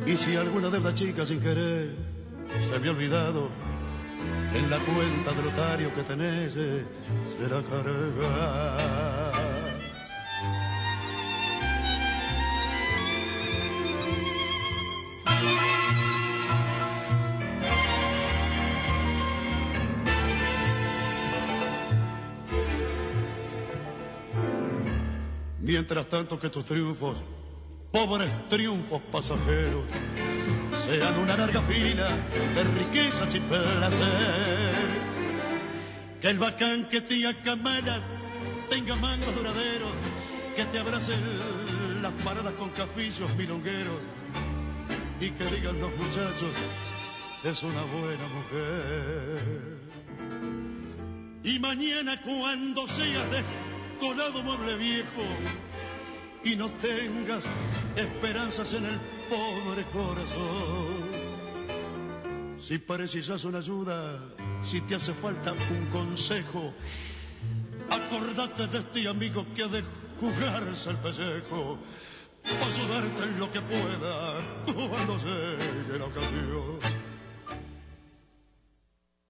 Y 0.06 0.16
si 0.16 0.36
alguna 0.36 0.70
deuda 0.70 0.94
chica 0.94 1.24
sin 1.24 1.40
querer 1.40 2.13
se 2.68 2.78
me 2.78 2.88
ha 2.88 2.90
olvidado, 2.90 3.48
en 4.54 4.70
la 4.70 4.78
cuenta 4.78 5.32
del 5.32 5.46
otario 5.48 5.94
que 5.94 6.02
tenés 6.02 6.54
eh, 6.56 6.84
será 7.36 7.62
cargada. 7.62 9.32
Mientras 25.58 26.06
tanto 26.08 26.38
que 26.38 26.50
tus 26.50 26.64
triunfos, 26.64 27.16
pobres 27.90 28.30
triunfos 28.48 29.00
pasajeros, 29.10 29.84
sean 30.86 31.18
una 31.18 31.36
larga 31.36 31.60
fila 31.62 32.08
de 32.54 32.64
riquezas 32.64 33.34
y 33.34 33.40
placer. 33.40 34.74
Que 36.20 36.30
el 36.30 36.38
bacán 36.38 36.88
que 36.88 37.00
te 37.00 37.26
acamala 37.26 38.00
tenga 38.68 38.96
mangos 38.96 39.34
duraderos, 39.34 39.92
que 40.56 40.64
te 40.64 40.78
abracen 40.78 41.20
las 42.02 42.12
paradas 42.24 42.52
con 42.54 42.70
cafillos 42.70 43.34
milongueros, 43.36 44.00
y 45.20 45.30
que 45.30 45.44
digan 45.44 45.80
los 45.80 45.90
muchachos, 45.96 46.52
es 47.44 47.62
una 47.62 47.82
buena 47.82 48.26
mujer. 48.36 49.74
Y 51.42 51.58
mañana 51.58 52.20
cuando 52.22 52.86
seas 52.86 53.24
descolado 53.30 54.42
mueble 54.42 54.76
viejo 54.76 55.22
y 56.44 56.56
no 56.56 56.70
tengas 56.72 57.44
esperanzas 57.96 58.74
en 58.74 58.84
el 58.84 59.00
pobre 59.30 59.84
corazón, 59.92 61.14
si 62.60 62.78
precisas 62.78 63.44
una 63.44 63.58
ayuda, 63.58 64.20
si 64.62 64.80
te 64.82 64.94
hace 64.94 65.14
falta 65.14 65.52
un 65.52 65.86
consejo, 65.90 66.74
acordate 67.90 68.66
de 68.66 68.78
este 68.78 69.08
amigo 69.08 69.46
que 69.54 69.62
ha 69.62 69.68
de 69.68 69.82
jugarse 70.20 70.90
el 70.90 70.96
pellejo, 70.96 71.78
para 72.42 72.66
ayudarte 72.66 73.22
en 73.22 73.38
lo 73.38 73.50
que 73.50 73.60
pueda 73.60 74.34
cuando 74.66 75.18
llegue 75.18 75.98
la 75.98 76.04
ocasión. 76.04 77.03